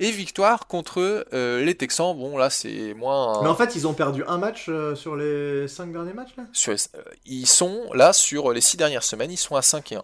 Et 0.00 0.10
victoire 0.10 0.66
contre 0.66 1.24
euh, 1.32 1.64
les 1.64 1.76
Texans. 1.76 2.12
Bon, 2.12 2.36
là, 2.36 2.50
c'est 2.50 2.92
moins. 2.92 3.40
Mais 3.40 3.48
en 3.48 3.54
fait, 3.54 3.76
ils 3.76 3.86
ont 3.86 3.94
perdu 3.94 4.24
un 4.26 4.36
match 4.36 4.64
euh, 4.68 4.96
sur 4.96 5.14
les 5.14 5.68
5 5.68 5.92
derniers 5.92 6.12
matchs, 6.12 6.34
là? 6.36 6.42
Sur 6.52 6.72
euh, 6.72 7.02
Ils 7.24 7.46
sont, 7.46 7.92
là, 7.92 8.12
sur 8.12 8.52
les 8.52 8.60
6 8.60 8.78
dernières 8.78 9.04
semaines, 9.04 9.30
ils 9.30 9.36
sont 9.36 9.54
à 9.54 9.62
5 9.62 9.92
et 9.92 9.94
1. 9.94 10.02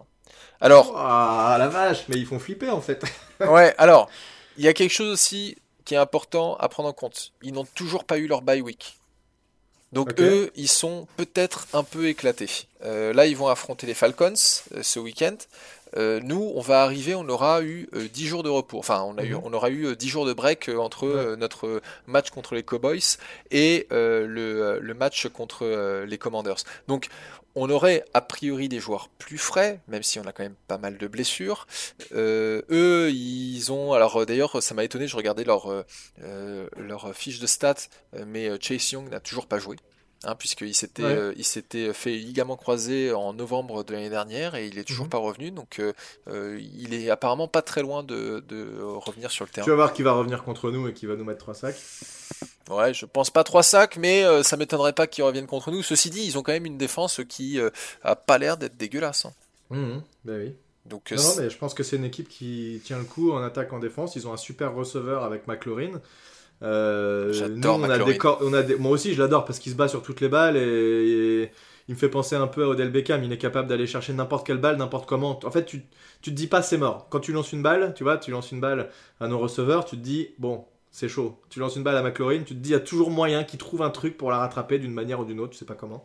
Alors. 0.61 0.93
Ah, 0.95 1.57
la 1.59 1.67
vache, 1.67 2.05
mais 2.07 2.15
ils 2.15 2.25
font 2.25 2.39
flipper, 2.39 2.69
en 2.69 2.79
fait. 2.79 3.03
ouais, 3.41 3.75
alors, 3.77 4.09
il 4.55 4.63
y 4.63 4.69
a 4.69 4.73
quelque 4.73 4.93
chose 4.93 5.11
aussi 5.11 5.57
qui 5.83 5.95
est 5.95 5.97
important 5.97 6.55
à 6.55 6.69
prendre 6.69 6.87
en 6.87 6.93
compte. 6.93 7.33
Ils 7.41 7.51
n'ont 7.51 7.67
toujours 7.75 8.05
pas 8.05 8.19
eu 8.19 8.27
leur 8.27 8.41
bye 8.41 8.61
week. 8.61 8.99
Donc 9.91 10.17
eux, 10.21 10.49
ils 10.55 10.69
sont 10.69 11.09
peut-être 11.17 11.67
un 11.73 11.83
peu 11.83 12.07
éclatés. 12.07 12.69
là, 12.81 13.25
ils 13.25 13.35
vont 13.35 13.49
affronter 13.49 13.85
les 13.85 13.93
Falcons 13.93 14.35
ce 14.35 14.99
week-end. 14.99 15.35
Euh, 15.97 16.19
nous, 16.23 16.51
on 16.55 16.61
va 16.61 16.83
arriver, 16.83 17.15
on 17.15 17.27
aura 17.27 17.61
eu 17.63 17.87
10 17.93 18.25
euh, 18.25 18.27
jours 18.27 18.43
de 18.43 18.49
repos. 18.49 18.79
Enfin, 18.79 19.01
on, 19.01 19.17
a 19.17 19.23
eu, 19.23 19.33
mhm. 19.33 19.41
on 19.43 19.53
aura 19.53 19.69
eu 19.69 19.95
10 19.95 20.05
euh, 20.05 20.09
jours 20.09 20.25
de 20.25 20.33
break 20.33 20.69
entre 20.69 21.35
notre 21.37 21.81
match 22.07 22.29
contre 22.29 22.55
les 22.55 22.63
Cowboys 22.63 23.17
et 23.51 23.87
le, 23.89 24.93
match 24.97 25.27
contre 25.29 26.05
les 26.05 26.17
Commanders. 26.17 26.63
Donc, 26.87 27.07
on 27.53 27.69
aurait 27.69 28.05
a 28.13 28.21
priori 28.21 28.69
des 28.69 28.79
joueurs 28.79 29.09
plus 29.09 29.37
frais, 29.37 29.81
même 29.89 30.03
si 30.03 30.19
on 30.19 30.25
a 30.25 30.31
quand 30.31 30.43
même 30.43 30.55
pas 30.67 30.77
mal 30.77 30.97
de 30.97 31.07
blessures. 31.07 31.67
eux, 32.13 33.11
ils 33.11 33.71
ont. 33.71 33.93
Alors 33.93 34.25
d'ailleurs, 34.25 34.63
ça 34.63 34.73
m'a 34.73 34.85
étonné, 34.85 35.07
je 35.07 35.17
regardais 35.17 35.43
leur, 35.43 35.83
leur 36.77 37.13
fiche 37.13 37.39
de 37.39 37.47
stats, 37.47 37.87
mais 38.25 38.49
Chase 38.61 38.91
Young 38.91 39.09
n'a 39.09 39.19
toujours 39.19 39.47
pas 39.47 39.59
joué. 39.59 39.75
Hein, 40.23 40.35
puisqu'il 40.35 40.75
s'était 40.75 41.01
euh, 41.03 41.33
il 41.35 41.43
s'était 41.43 41.93
fait 41.93 42.11
ligament 42.11 42.55
croisé 42.55 43.11
en 43.11 43.33
novembre 43.33 43.83
de 43.83 43.91
l'année 43.91 44.11
dernière 44.11 44.53
et 44.53 44.67
il 44.67 44.77
est 44.77 44.83
toujours 44.83 45.05
mhm. 45.05 45.09
pas 45.09 45.17
revenu 45.17 45.49
donc 45.49 45.79
euh, 45.79 45.93
euh, 46.27 46.61
il 46.75 46.93
est 46.93 47.09
apparemment 47.09 47.47
pas 47.47 47.63
très 47.63 47.81
loin 47.81 48.03
de, 48.03 48.43
de, 48.47 48.79
revenir 48.83 49.31
sur 49.31 49.45
le 49.45 49.49
terrain. 49.49 49.65
Tu 49.65 49.71
vas 49.71 49.77
voir 49.77 49.93
qu'il 49.93 50.05
va 50.05 50.11
revenir 50.11 50.43
contre 50.43 50.69
nous 50.69 50.87
et 50.87 50.93
qu'il 50.93 51.09
va 51.09 51.15
nous 51.15 51.23
mettre 51.23 51.39
trois 51.39 51.55
sacs. 51.55 51.81
Ouais, 52.69 52.93
je 52.93 53.07
pense 53.07 53.31
pas 53.31 53.43
trois 53.43 53.63
sacs, 53.63 53.97
mais 53.97 54.23
ça 54.43 54.57
m'étonnerait 54.57 54.93
pas 54.93 55.07
qu'il 55.07 55.23
revienne 55.23 55.47
contre 55.47 55.71
nous. 55.71 55.81
Ceci 55.81 56.11
dit, 56.11 56.23
ils 56.23 56.37
ont 56.37 56.43
quand 56.43 56.53
même 56.53 56.67
une 56.67 56.77
défense 56.77 57.21
qui 57.27 57.59
a 58.03 58.15
pas 58.15 58.37
l'air 58.37 58.57
d'être 58.57 58.77
dégueulasse. 58.77 59.25
Hein. 59.25 59.33
Mhm, 59.71 60.03
ben 60.23 60.39
oui. 60.39 60.53
Donc, 60.85 61.11
non, 61.11 61.35
mais 61.37 61.49
je 61.49 61.57
pense 61.57 61.73
que 61.73 61.83
c'est 61.83 61.95
une 61.95 62.05
équipe 62.05 62.29
qui 62.29 62.79
tient 62.85 62.99
le 62.99 63.03
coup 63.05 63.31
en 63.31 63.41
attaque 63.41 63.73
en 63.73 63.79
défense. 63.79 64.15
Ils 64.15 64.27
ont 64.27 64.33
un 64.33 64.37
super 64.37 64.73
receveur 64.73 65.23
avec 65.23 65.47
McLaurin. 65.47 65.99
Euh, 66.63 67.33
J'adore 67.33 67.79
on 67.79 67.83
a 67.83 67.97
des 67.97 68.19
on 68.41 68.53
a 68.53 68.63
Moi 68.77 68.91
aussi, 68.91 69.13
je 69.13 69.21
l'adore 69.21 69.45
parce 69.45 69.59
qu'il 69.59 69.71
se 69.71 69.77
bat 69.77 69.87
sur 69.87 70.03
toutes 70.03 70.21
les 70.21 70.29
balles 70.29 70.57
et, 70.57 71.51
il 71.87 71.95
me 71.95 71.99
fait 71.99 72.09
penser 72.09 72.35
un 72.35 72.47
peu 72.47 72.63
à 72.63 72.67
Odell 72.69 72.91
Beckham. 72.91 73.23
Il 73.23 73.33
est 73.33 73.37
capable 73.37 73.67
d'aller 73.67 73.87
chercher 73.87 74.13
n'importe 74.13 74.45
quelle 74.45 74.59
balle, 74.59 74.77
n'importe 74.77 75.09
comment. 75.09 75.39
En 75.43 75.51
fait, 75.51 75.65
tu, 75.65 75.83
tu 76.21 76.29
te 76.29 76.35
dis 76.35 76.47
pas 76.47 76.61
c'est 76.61 76.77
mort. 76.77 77.07
Quand 77.09 77.19
tu 77.19 77.33
lances 77.33 77.51
une 77.51 77.63
balle, 77.63 77.93
tu 77.95 78.03
vois, 78.03 78.17
tu 78.17 78.31
lances 78.31 78.51
une 78.51 78.61
balle 78.61 78.89
à 79.19 79.27
nos 79.27 79.39
receveurs, 79.39 79.83
tu 79.85 79.97
te 79.97 80.01
dis 80.01 80.29
bon, 80.37 80.65
c'est 80.91 81.09
chaud. 81.09 81.39
Tu 81.49 81.59
lances 81.59 81.75
une 81.75 81.83
balle 81.83 81.97
à 81.97 82.03
McLaurin, 82.03 82.39
tu 82.39 82.53
te 82.55 82.59
dis 82.59 82.69
il 82.69 82.73
y 82.73 82.75
a 82.75 82.79
toujours 82.79 83.09
moyen 83.09 83.43
qu'il 83.43 83.59
trouve 83.59 83.81
un 83.81 83.89
truc 83.89 84.17
pour 84.17 84.29
la 84.29 84.37
rattraper 84.37 84.77
d'une 84.77 84.93
manière 84.93 85.19
ou 85.19 85.25
d'une 85.25 85.39
autre, 85.39 85.51
tu 85.53 85.57
sais 85.57 85.65
pas 85.65 85.75
comment. 85.75 86.03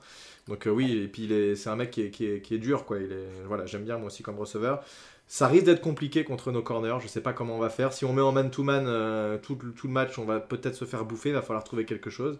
Donc 0.48 0.66
euh, 0.66 0.70
oui, 0.70 0.92
et 0.92 1.08
puis 1.08 1.28
c'est 1.56 1.68
un 1.68 1.76
mec 1.76 1.90
qui 1.90 2.02
est, 2.02 2.10
qui, 2.10 2.26
est, 2.26 2.40
qui 2.40 2.54
est, 2.54 2.58
dur, 2.58 2.84
quoi. 2.84 2.98
Il 2.98 3.12
est, 3.12 3.28
voilà, 3.46 3.66
j'aime 3.66 3.84
bien 3.84 3.98
moi 3.98 4.06
aussi 4.06 4.22
comme 4.22 4.38
receveur. 4.38 4.82
Ça 5.28 5.48
risque 5.48 5.64
d'être 5.64 5.80
compliqué 5.80 6.22
contre 6.22 6.52
nos 6.52 6.62
corners. 6.62 6.98
Je 7.00 7.08
sais 7.08 7.20
pas 7.20 7.32
comment 7.32 7.56
on 7.56 7.58
va 7.58 7.68
faire. 7.68 7.92
Si 7.92 8.04
on 8.04 8.12
met 8.12 8.22
en 8.22 8.30
man-to-man 8.30 8.84
euh, 8.86 9.38
tout, 9.38 9.56
tout, 9.56 9.88
le 9.88 9.92
match, 9.92 10.18
on 10.18 10.24
va 10.24 10.38
peut-être 10.38 10.76
se 10.76 10.84
faire 10.84 11.04
bouffer. 11.04 11.30
Il 11.30 11.34
va 11.34 11.42
falloir 11.42 11.64
trouver 11.64 11.84
quelque 11.84 12.10
chose. 12.10 12.38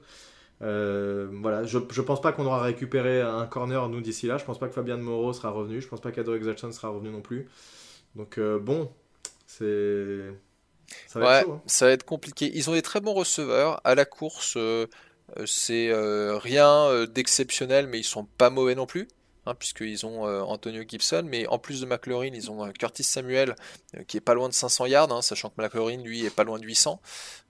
Euh, 0.63 1.29
voilà, 1.33 1.65
je, 1.65 1.79
je 1.91 2.01
pense 2.01 2.21
pas 2.21 2.33
qu'on 2.33 2.47
aura 2.47 2.63
récupéré 2.63 3.21
un 3.21 3.45
corner 3.47 3.89
nous 3.89 4.01
d'ici 4.01 4.29
là. 4.29 4.39
Je 4.39 4.45
pense 4.45 4.59
pas 4.59 4.69
que 4.69 4.75
Fabien 4.75 4.97
de 4.97 5.03
Moreau 5.03 5.33
sera 5.33 5.51
revenu. 5.51 5.81
Je 5.81 5.89
pense 5.89 6.01
pas 6.01 6.13
qu'Adric 6.13 6.45
Jackson 6.45 6.71
sera 6.71 6.89
revenu 6.89 7.11
non 7.11 7.23
plus. 7.23 7.49
Donc 8.15 8.39
euh, 8.39 8.61
bon, 8.61 8.91
c'est. 9.49 10.33
Ça 11.09 11.19
va, 11.19 11.41
être 11.41 11.51
hein. 11.51 11.63
ça 11.67 11.87
va 11.87 11.93
être 11.93 12.05
compliqué. 12.05 12.53
Ils 12.55 12.71
ont 12.71 12.73
des 12.73 12.83
très 12.83 13.01
bons 13.01 13.15
receveurs. 13.15 13.81
À 13.83 13.97
la 13.97 14.05
course, 14.05 14.57
c'est 15.45 15.93
rien 15.93 17.05
d'exceptionnel, 17.07 17.89
mais 17.89 17.99
ils 17.99 18.05
sont 18.05 18.29
pas 18.39 18.49
mauvais 18.49 18.77
non 18.77 18.87
plus. 18.87 19.09
Hein, 19.47 19.55
puisqu'ils 19.57 20.05
ont 20.05 20.27
euh, 20.27 20.41
Antonio 20.41 20.83
Gibson, 20.87 21.25
mais 21.25 21.47
en 21.47 21.61
plus 21.61 21.81
de 21.81 21.87
McLaurin, 21.87 22.31
ils 22.35 22.51
ont 22.51 22.67
euh, 22.67 22.73
Curtis 22.73 23.05
Samuel, 23.05 23.55
euh, 23.97 24.03
qui 24.03 24.17
est 24.17 24.21
pas 24.21 24.35
loin 24.35 24.49
de 24.49 24.55
500 24.55 24.87
yards, 24.87 25.13
hein, 25.13 25.23
sachant 25.23 25.51
que 25.51 25.63
McLaurin, 25.63 25.99
lui, 25.99 26.27
est 26.27 26.35
pas 26.35 26.43
loin 26.43 26.59
de 26.59 26.65
800. 26.65 27.01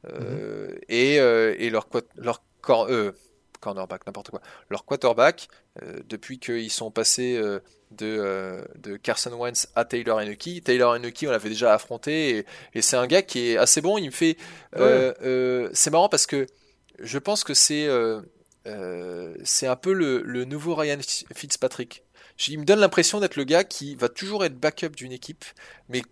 Mhm. 0.05 0.79
et, 0.89 1.15
et, 1.17 1.71
leur, 1.71 1.89
leur 2.17 2.43
cornerback, 3.61 4.07
n'importe 4.07 4.31
quoi, 4.31 4.41
leur 4.71 4.85
quarterback, 4.85 5.49
depuis 6.05 6.39
qu'ils 6.39 6.71
sont 6.71 6.93
passés 6.93 7.41
de, 7.91 8.63
de, 8.77 8.97
Carson 8.99 9.33
Wentz 9.33 9.67
à 9.75 9.85
Taylor 9.85 10.21
Henneke. 10.21 10.63
Taylor 10.63 10.95
Henneke, 10.95 11.25
on 11.27 11.33
l'avait 11.33 11.49
déjà 11.49 11.75
affronté, 11.75 12.47
et, 12.75 12.83
c'est 12.83 12.97
un 12.97 13.09
gars 13.09 13.23
qui 13.23 13.51
est 13.51 13.57
assez 13.57 13.81
bon. 13.81 13.99
Il 13.99 14.07
me 14.07 14.11
fait. 14.13 14.37
c'est 14.77 15.91
marrant 15.91 16.09
parce 16.09 16.27
que 16.27 16.47
je 17.01 17.19
pense 17.19 17.43
que 17.43 17.55
c'est 17.55 17.89
euh, 18.67 19.35
c'est 19.45 19.67
un 19.67 19.77
peu 19.77 19.93
le, 19.93 20.45
nouveau 20.45 20.75
Ryan 20.75 20.99
Fitzpatrick. 21.35 22.03
Il 22.49 22.61
me 22.61 22.65
donne 22.65 22.81
l'impression 22.81 23.21
d'être 23.21 23.37
le 23.37 23.45
gars 23.45 23.65
qui 23.65 23.95
va 23.95 24.09
toujours 24.09 24.45
être 24.45 24.59
backup 24.59 24.91
d'une 24.91 25.13
équipe, 25.13 25.45
mais 25.89 26.03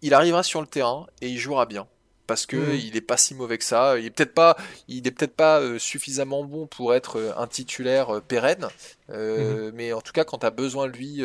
il 0.00 0.14
arrivera 0.14 0.42
sur 0.42 0.60
le 0.60 0.66
terrain 0.66 1.06
et 1.20 1.28
il 1.28 1.38
jouera 1.38 1.66
bien 1.66 1.86
parce 2.32 2.46
que 2.46 2.56
mmh. 2.56 2.80
il 2.82 2.96
est 2.96 3.02
pas 3.02 3.18
si 3.18 3.34
mauvais 3.34 3.58
que 3.58 3.64
ça. 3.64 3.98
Il 3.98 4.06
est 4.06 4.10
peut-être 4.10 4.32
pas, 4.32 4.56
il 4.88 5.06
est 5.06 5.10
peut-être 5.10 5.36
pas 5.36 5.60
euh, 5.60 5.78
suffisamment 5.78 6.44
bon 6.44 6.66
pour 6.66 6.94
être 6.94 7.18
euh, 7.18 7.32
un 7.36 7.46
titulaire 7.46 8.22
pérenne, 8.22 8.68
mmh. 9.10 9.72
mais 9.74 9.92
en 9.92 10.00
tout 10.00 10.12
cas 10.12 10.24
quand 10.24 10.38
tu 10.38 10.46
as 10.46 10.50
besoin 10.50 10.86
de 10.86 10.92
lui, 10.96 11.22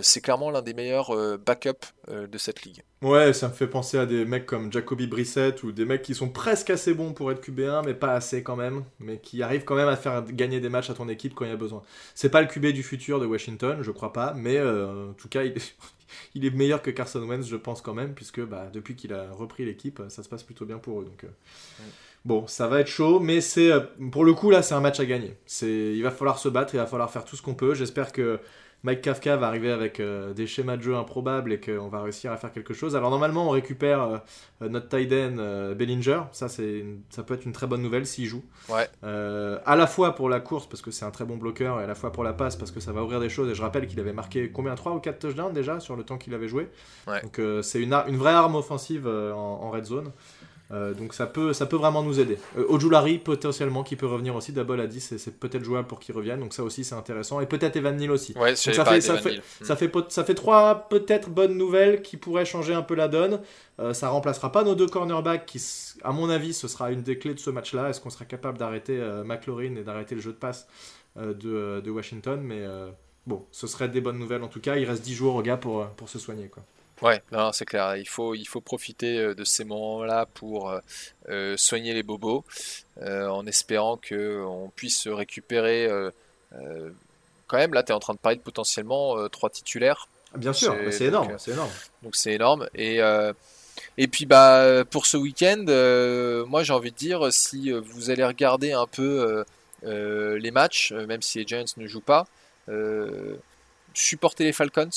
c'est 0.00 0.22
clairement 0.22 0.50
l'un 0.50 0.62
des 0.62 0.72
meilleurs 0.72 1.38
backups 1.38 1.92
de 2.08 2.38
cette 2.38 2.62
ligue. 2.62 2.82
Ouais, 3.02 3.32
ça 3.32 3.48
me 3.48 3.52
fait 3.54 3.66
penser 3.66 3.98
à 3.98 4.04
des 4.04 4.26
mecs 4.26 4.44
comme 4.44 4.70
Jacoby 4.70 5.06
Brissett 5.06 5.62
ou 5.62 5.72
des 5.72 5.86
mecs 5.86 6.02
qui 6.02 6.14
sont 6.14 6.28
presque 6.28 6.68
assez 6.68 6.92
bons 6.92 7.14
pour 7.14 7.30
être 7.32 7.42
QB1, 7.42 7.82
mais 7.86 7.94
pas 7.94 8.12
assez 8.12 8.42
quand 8.42 8.56
même, 8.56 8.84
mais 8.98 9.18
qui 9.18 9.42
arrivent 9.42 9.64
quand 9.64 9.74
même 9.74 9.88
à 9.88 9.96
faire 9.96 10.22
gagner 10.24 10.60
des 10.60 10.68
matchs 10.68 10.90
à 10.90 10.94
ton 10.94 11.08
équipe 11.08 11.34
quand 11.34 11.46
il 11.46 11.50
y 11.50 11.54
a 11.54 11.56
besoin. 11.56 11.82
C'est 12.14 12.28
pas 12.28 12.42
le 12.42 12.46
QB 12.46 12.66
du 12.68 12.82
futur 12.82 13.18
de 13.18 13.24
Washington, 13.24 13.78
je 13.82 13.90
crois 13.90 14.12
pas, 14.12 14.34
mais 14.34 14.58
euh, 14.58 15.10
en 15.10 15.14
tout 15.14 15.28
cas, 15.28 15.44
il 15.44 15.52
est, 15.52 15.74
meilleur 16.34 16.82
que 16.82 16.90
Carson 16.90 17.22
Wentz, 17.22 17.46
je 17.46 17.56
pense 17.56 17.82
quand 17.82 17.94
même, 17.94 18.14
puisque 18.14 18.40
bah, 18.40 18.68
depuis 18.72 18.96
qu'il 18.96 19.12
a 19.12 19.30
repris 19.32 19.64
l'équipe, 19.64 20.02
ça 20.08 20.22
se 20.22 20.28
passe 20.28 20.42
plutôt 20.42 20.64
bien 20.64 20.78
pour 20.78 21.00
eux. 21.00 21.04
Donc, 21.04 21.24
euh, 21.24 21.28
Bon, 22.26 22.46
ça 22.46 22.68
va 22.68 22.80
être 22.80 22.86
chaud, 22.86 23.18
mais 23.18 23.40
c'est 23.40 23.72
euh, 23.72 23.80
pour 24.12 24.24
le 24.24 24.34
coup 24.34 24.50
là, 24.50 24.62
c'est 24.62 24.74
un 24.74 24.80
match 24.80 25.00
à 25.00 25.06
gagner. 25.06 25.34
C'est, 25.46 25.94
il 25.94 26.02
va 26.02 26.10
falloir 26.10 26.38
se 26.38 26.50
battre, 26.50 26.74
il 26.74 26.76
va 26.76 26.86
falloir 26.86 27.10
faire 27.10 27.24
tout 27.24 27.34
ce 27.34 27.40
qu'on 27.42 27.54
peut. 27.54 27.74
J'espère 27.74 28.12
que 28.12 28.38
Mike 28.82 29.02
Kafka 29.02 29.36
va 29.36 29.46
arriver 29.46 29.70
avec 29.70 30.00
euh, 30.00 30.32
des 30.32 30.46
schémas 30.46 30.76
de 30.76 30.82
jeu 30.82 30.96
improbables 30.96 31.52
et 31.52 31.60
qu'on 31.60 31.88
va 31.88 32.02
réussir 32.02 32.32
à 32.32 32.36
faire 32.36 32.50
quelque 32.52 32.72
chose. 32.72 32.96
Alors 32.96 33.10
normalement 33.10 33.46
on 33.46 33.50
récupère 33.50 34.22
euh, 34.62 34.68
notre 34.68 34.88
tight 34.88 35.12
end 35.12 35.36
euh, 35.38 35.74
Bellinger, 35.74 36.22
ça, 36.32 36.48
c'est 36.48 36.84
ça 37.10 37.22
peut 37.22 37.34
être 37.34 37.44
une 37.44 37.52
très 37.52 37.66
bonne 37.66 37.82
nouvelle 37.82 38.06
s'il 38.06 38.26
joue. 38.26 38.42
Ouais. 38.68 38.88
à 39.02 39.76
la 39.76 39.86
fois 39.86 40.14
pour 40.14 40.28
la 40.28 40.40
course 40.40 40.66
parce 40.66 40.80
que 40.82 40.90
c'est 40.90 41.04
un 41.04 41.10
très 41.10 41.24
bon 41.24 41.36
bloqueur 41.36 41.80
et 41.80 41.84
à 41.84 41.86
la 41.86 41.94
fois 41.94 42.12
pour 42.12 42.24
la 42.24 42.32
passe 42.32 42.56
parce 42.56 42.70
que 42.70 42.80
ça 42.80 42.92
va 42.92 43.02
ouvrir 43.02 43.20
des 43.20 43.28
choses. 43.28 43.50
Et 43.50 43.54
je 43.54 43.62
rappelle 43.62 43.86
qu'il 43.86 44.00
avait 44.00 44.12
marqué 44.12 44.50
combien? 44.50 44.74
3 44.74 44.94
ou 44.94 45.00
4 45.00 45.18
touchdowns 45.18 45.52
déjà 45.52 45.80
sur 45.80 45.96
le 45.96 46.04
temps 46.04 46.16
qu'il 46.16 46.32
avait 46.34 46.48
joué. 46.48 46.68
Donc 47.06 47.40
c'est 47.62 47.80
une, 47.80 47.92
une, 47.92 48.16
vraie 48.16 48.32
arme 48.32 48.54
offensive 48.54 49.06
en 49.06 49.70
red 49.70 49.84
zone. 49.84 50.10
Euh, 50.72 50.94
donc 50.94 51.14
ça 51.14 51.26
peut, 51.26 51.52
ça 51.52 51.66
peut 51.66 51.76
vraiment 51.76 52.02
nous 52.02 52.20
aider. 52.20 52.38
Euh, 52.56 52.64
Ojulari 52.68 53.18
potentiellement 53.18 53.82
qui 53.82 53.96
peut 53.96 54.06
revenir 54.06 54.36
aussi. 54.36 54.52
Double 54.52 54.80
a 54.80 54.86
dit 54.86 55.00
c'est, 55.00 55.18
c'est 55.18 55.38
peut-être 55.38 55.64
jouable 55.64 55.88
pour 55.88 55.98
qu'il 55.98 56.14
revienne. 56.14 56.38
Donc 56.38 56.54
ça 56.54 56.62
aussi 56.62 56.84
c'est 56.84 56.94
intéressant. 56.94 57.40
Et 57.40 57.46
peut-être 57.46 57.76
Evan 57.76 57.96
Neal 57.96 58.10
aussi. 58.10 58.34
Ouais, 58.38 58.54
ça, 58.54 58.72
fait, 58.72 58.76
ça, 59.00 59.16
fait, 59.16 59.40
ça, 59.62 59.76
fait, 59.76 59.92
ça, 60.08 60.24
fait, 60.24 60.34
trois 60.34 60.88
peut-être 60.88 61.28
bonnes 61.28 61.56
nouvelles 61.56 62.02
qui 62.02 62.16
pourraient 62.16 62.44
changer 62.44 62.72
un 62.72 62.82
peu 62.82 62.94
la 62.94 63.08
donne. 63.08 63.40
Euh, 63.80 63.92
ça 63.94 64.10
remplacera 64.10 64.52
pas 64.52 64.62
nos 64.62 64.74
deux 64.74 64.86
cornerbacks 64.86 65.46
qui, 65.46 65.60
à 66.04 66.12
mon 66.12 66.30
avis, 66.30 66.54
ce 66.54 66.68
sera 66.68 66.92
une 66.92 67.02
des 67.02 67.18
clés 67.18 67.34
de 67.34 67.40
ce 67.40 67.50
match-là. 67.50 67.88
Est-ce 67.88 68.00
qu'on 68.00 68.10
sera 68.10 68.24
capable 68.24 68.58
d'arrêter 68.58 68.98
euh, 69.00 69.24
McLaurin 69.24 69.74
et 69.76 69.82
d'arrêter 69.82 70.14
le 70.14 70.20
jeu 70.20 70.32
de 70.32 70.36
passe 70.36 70.68
de, 71.16 71.80
de, 71.80 71.90
Washington? 71.90 72.40
Mais 72.40 72.64
bon, 73.26 73.44
ce 73.50 73.66
serait 73.66 73.88
des 73.88 74.00
bonnes 74.00 74.18
nouvelles 74.18 74.44
en 74.44 74.48
tout 74.48 74.60
cas. 74.60 74.76
Il 74.76 74.84
reste 74.84 75.02
10 75.02 75.14
jours 75.14 75.34
au 75.34 75.42
gars 75.42 75.56
pour, 75.56 75.84
pour 75.88 76.08
se 76.08 76.20
soigner. 76.20 76.48
quoi. 76.48 76.62
Ouais, 77.02 77.22
non, 77.32 77.52
c'est 77.52 77.64
clair. 77.64 77.96
Il 77.96 78.08
faut, 78.08 78.34
il 78.34 78.44
faut 78.44 78.60
profiter 78.60 79.18
euh, 79.18 79.34
de 79.34 79.44
ces 79.44 79.64
moments-là 79.64 80.26
pour 80.34 80.70
euh, 80.70 80.80
euh, 81.30 81.56
soigner 81.56 81.94
les 81.94 82.02
bobos, 82.02 82.44
en 83.02 83.46
espérant 83.46 83.96
qu'on 83.96 84.70
puisse 84.76 85.08
récupérer. 85.08 85.88
quand 87.46 87.56
même, 87.56 87.72
là, 87.72 87.82
tu 87.82 87.92
es 87.92 87.94
en 87.94 88.00
train 88.00 88.12
de 88.14 88.18
parler 88.18 88.36
de 88.36 88.42
potentiellement 88.42 89.28
trois 89.28 89.48
titulaires. 89.48 90.08
Bien 90.34 90.52
sûr, 90.52 90.76
c'est 90.90 91.06
énorme, 91.06 91.34
c'est 91.38 91.52
énorme. 91.52 91.70
Donc 92.02 92.14
c'est 92.14 92.32
énorme. 92.32 92.68
Et, 92.74 93.00
et 93.96 94.06
puis 94.06 94.26
bah 94.26 94.84
pour 94.90 95.06
ce 95.06 95.16
week-end, 95.16 95.64
moi 96.46 96.62
j'ai 96.62 96.74
envie 96.74 96.92
de 96.92 96.96
dire, 96.96 97.32
si 97.32 97.72
vous 97.72 98.10
allez 98.10 98.24
regarder 98.24 98.72
un 98.72 98.86
peu 98.86 99.44
les 99.82 100.50
matchs, 100.50 100.92
même 100.92 101.22
si 101.22 101.38
les 101.38 101.46
Giants 101.46 101.64
ne 101.78 101.86
jouent 101.86 102.00
pas, 102.02 102.26
supportez 103.94 104.44
les 104.44 104.52
Falcons 104.52 104.90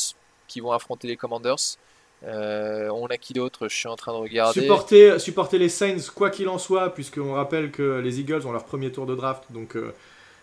qui 0.50 0.60
vont 0.60 0.74
affronter 0.74 1.08
les 1.08 1.16
Commanders. 1.16 1.78
Euh, 2.26 2.90
on 2.90 3.08
a 3.08 3.18
qui 3.18 3.34
d'autre? 3.34 3.68
Je 3.68 3.76
suis 3.76 3.88
en 3.88 3.96
train 3.96 4.14
de 4.14 4.18
regarder. 4.18 4.62
Supporter, 4.62 5.20
supporter 5.20 5.58
les 5.58 5.70
Saints, 5.70 5.98
quoi 6.16 6.30
qu'il 6.30 6.48
en 6.48 6.58
soit, 6.58 6.94
puisqu'on 6.94 7.34
rappelle 7.34 7.72
que 7.72 8.00
les 8.00 8.20
Eagles 8.20 8.46
ont 8.46 8.52
leur 8.52 8.66
premier 8.66 8.92
tour 8.92 9.06
de 9.06 9.16
draft. 9.16 9.44
Donc 9.50 9.76
euh, 9.76 9.94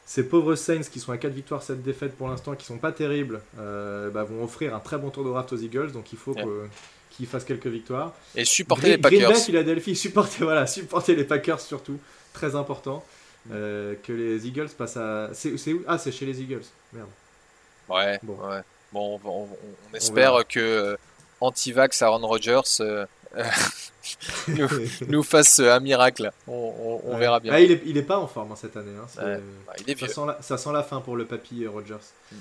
ces 0.05 0.29
pauvres 0.29 0.55
Saints 0.55 0.83
qui 0.91 1.01
sont 1.01 1.13
à 1.13 1.19
4 1.19 1.33
victoires, 1.33 1.63
7 1.63 1.83
défaites 1.83 2.17
pour 2.17 2.29
l'instant, 2.29 2.55
qui 2.55 2.67
sont 2.67 2.79
pas 2.79 2.93
terribles, 2.93 3.41
euh, 3.59 4.11
bah, 4.11 4.25
vont 4.25 4.45
offrir 4.45 4.75
un 4.75 4.81
très 4.81 4.99
bon 4.99 5.11
tour 5.11 5.25
de 5.25 5.31
draft 5.31 5.53
aux 5.53 5.57
Eagles. 5.57 5.93
Donc 5.93 6.13
il 6.13 6.19
faut 6.19 6.35
qu'ils 7.11 7.27
fassent 7.27 7.45
quelques 7.45 7.67
victoires. 7.67 8.13
Et 8.35 8.45
supporter 8.45 8.89
les 8.89 8.99
Packers. 8.99 9.21
Green 9.21 9.33
Bay, 9.33 9.41
Philadelphie, 9.41 9.97
supporter, 9.97 10.45
voilà, 10.45 10.67
supporter 10.67 11.15
les 11.15 11.25
Packers 11.25 11.61
surtout. 11.61 11.99
Très 12.33 12.55
important. 12.55 13.05
que 13.49 14.13
les 14.13 14.47
Eagles 14.47 14.69
passent 14.77 14.99
à. 14.99 15.31
C'est 15.33 15.73
où? 15.73 15.83
Ah, 15.87 15.97
c'est 15.97 16.13
chez 16.13 16.27
les 16.27 16.43
Eagles. 16.43 16.65
Merde. 16.93 17.09
Ouais. 17.89 18.21
Bon, 18.23 18.35
ouais. 18.35 18.61
bon 18.93 19.19
on, 19.25 19.97
espère 19.97 20.47
que 20.47 20.97
anti-vax 21.41 22.03
Aaron 22.03 22.27
Rodgers 22.27 22.61
euh, 22.81 23.07
nous, 25.09 25.23
fasse 25.23 25.61
un 25.61 25.81
miracle. 25.81 26.33
On, 26.47 27.17
verra 27.17 27.41
bien. 27.41 27.53
Ah, 27.53 27.61
il, 27.61 27.71
est, 27.71 27.83
il 27.87 27.97
est 27.97 28.03
pas 28.03 28.19
en 28.19 28.27
forme 28.27 28.53
hein, 28.53 28.57
cette 28.57 28.77
année. 28.77 28.93
Hein. 28.99 29.07
Bah, 29.67 29.73
il 29.79 29.91
est 29.91 29.95
vieux. 29.95 30.09
Ça, 30.09 30.15
sent 30.15 30.27
la, 30.27 30.39
ça 30.43 30.59
sent 30.59 30.73
la 30.73 30.83
fin 30.83 31.01
pour 31.01 31.17
le 31.17 31.27
papy 31.27 31.67
Rodgers. 31.67 31.95
Mm. 32.33 32.37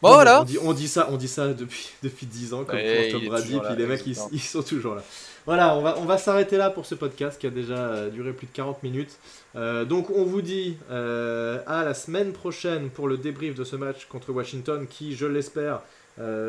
Bon, 0.00 0.12
voilà. 0.14 0.44
On 0.62 0.72
dit, 0.72 0.86
ça, 0.86 1.08
on 1.10 1.16
dit 1.16 1.28
ça 1.28 1.48
depuis, 1.48 1.90
depuis 2.02 2.26
10 2.26 2.54
ans, 2.54 2.64
comme 2.64 2.78
pour 2.78 3.10
Tom 3.20 3.26
Brady, 3.26 3.58
puis 3.64 3.76
les 3.76 3.86
mecs, 3.86 4.06
ils, 4.06 4.40
sont 4.40 4.62
toujours 4.62 4.94
là. 4.94 5.02
Voilà, 5.44 5.74
on 5.74 5.82
va, 5.82 5.96
on 5.98 6.04
va 6.04 6.18
s'arrêter 6.18 6.56
là 6.56 6.70
pour 6.70 6.86
ce 6.86 6.94
podcast 6.94 7.40
qui 7.40 7.46
a 7.46 7.50
déjà 7.50 7.74
euh, 7.74 8.10
duré 8.10 8.32
plus 8.32 8.46
de 8.46 8.52
40 8.52 8.82
minutes. 8.82 9.16
Euh, 9.56 9.84
donc, 9.84 10.10
on 10.10 10.24
vous 10.24 10.42
dit 10.42 10.76
à 10.88 11.84
la 11.84 11.94
semaine 11.94 12.32
prochaine 12.32 12.90
pour 12.90 13.08
le 13.08 13.16
débrief 13.16 13.54
de 13.54 13.64
ce 13.64 13.76
match 13.76 14.06
contre 14.06 14.30
Washington, 14.30 14.86
qui, 14.88 15.16
je 15.16 15.26
l'espère, 15.26 15.80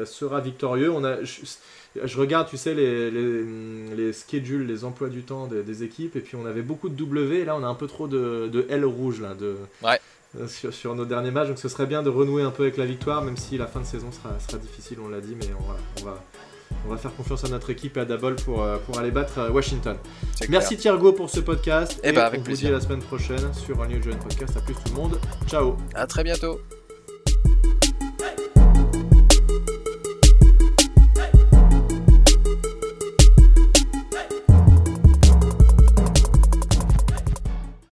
sera 0.05 0.39
victorieux. 0.41 0.91
On 0.91 1.03
a, 1.03 1.23
je, 1.23 2.17
regarde, 2.17 2.47
tu 2.49 2.57
sais, 2.57 2.73
les, 2.73 3.11
les, 3.11 3.43
les, 3.95 4.13
schedules, 4.13 4.65
les 4.65 4.83
emplois 4.83 5.09
du 5.09 5.23
temps 5.23 5.47
des, 5.47 5.83
équipes, 5.83 6.15
et 6.15 6.21
puis 6.21 6.35
on 6.35 6.45
avait 6.45 6.61
beaucoup 6.61 6.89
de 6.89 6.95
W, 6.95 7.39
et 7.39 7.45
là 7.45 7.55
on 7.55 7.63
a 7.63 7.67
un 7.67 7.75
peu 7.75 7.87
trop 7.87 8.07
de, 8.07 8.49
de 8.51 8.65
L 8.69 8.85
rouge 8.85 9.21
là, 9.21 9.33
de, 9.33 9.55
sur, 10.47 10.73
sur, 10.73 10.95
nos 10.95 11.05
derniers 11.05 11.31
matchs. 11.31 11.49
Donc 11.49 11.59
ce 11.59 11.69
serait 11.69 11.87
bien 11.87 12.03
de 12.03 12.09
renouer 12.09 12.43
un 12.43 12.51
peu 12.51 12.63
avec 12.63 12.77
la 12.77 12.85
victoire, 12.85 13.23
même 13.23 13.37
si 13.37 13.57
la 13.57 13.67
fin 13.67 13.79
de 13.79 13.85
saison 13.85 14.11
sera, 14.11 14.39
sera 14.39 14.57
difficile, 14.57 14.97
on 15.03 15.09
l'a 15.09 15.21
dit, 15.21 15.35
mais 15.39 15.49
on, 15.53 16.01
on 16.01 16.05
va 16.05 16.23
on 16.85 16.89
va 16.89 16.97
faire 16.97 17.15
confiance 17.15 17.43
à 17.43 17.49
notre 17.49 17.69
équipe 17.69 17.97
et 17.97 18.01
à 18.01 18.05
Dabol 18.05 18.35
pour, 18.35 18.63
euh, 18.63 18.77
pour 18.77 18.99
aller 18.99 19.11
battre 19.11 19.39
euh, 19.39 19.49
Washington. 19.49 19.97
Merci 20.49 20.77
Thiergo 20.77 21.13
pour 21.13 21.29
ce 21.29 21.39
podcast. 21.39 21.99
Eh 22.03 22.07
ben, 22.07 22.09
et, 22.11 22.13
bah 22.13 22.25
avec 22.27 22.41
on 22.41 22.43
vous 22.49 22.55
dit 22.55 22.67
à 22.67 22.71
la 22.71 22.81
semaine 22.81 23.01
prochaine 23.01 23.53
sur 23.53 23.81
un 23.81 23.87
New 23.87 23.99
Podcast. 23.99 24.57
À 24.57 24.61
plus 24.61 24.73
tout 24.73 24.81
le 24.89 24.95
monde. 24.95 25.19
Ciao. 25.47 25.77
À 25.93 26.07
très 26.07 26.23
bientôt. 26.23 26.61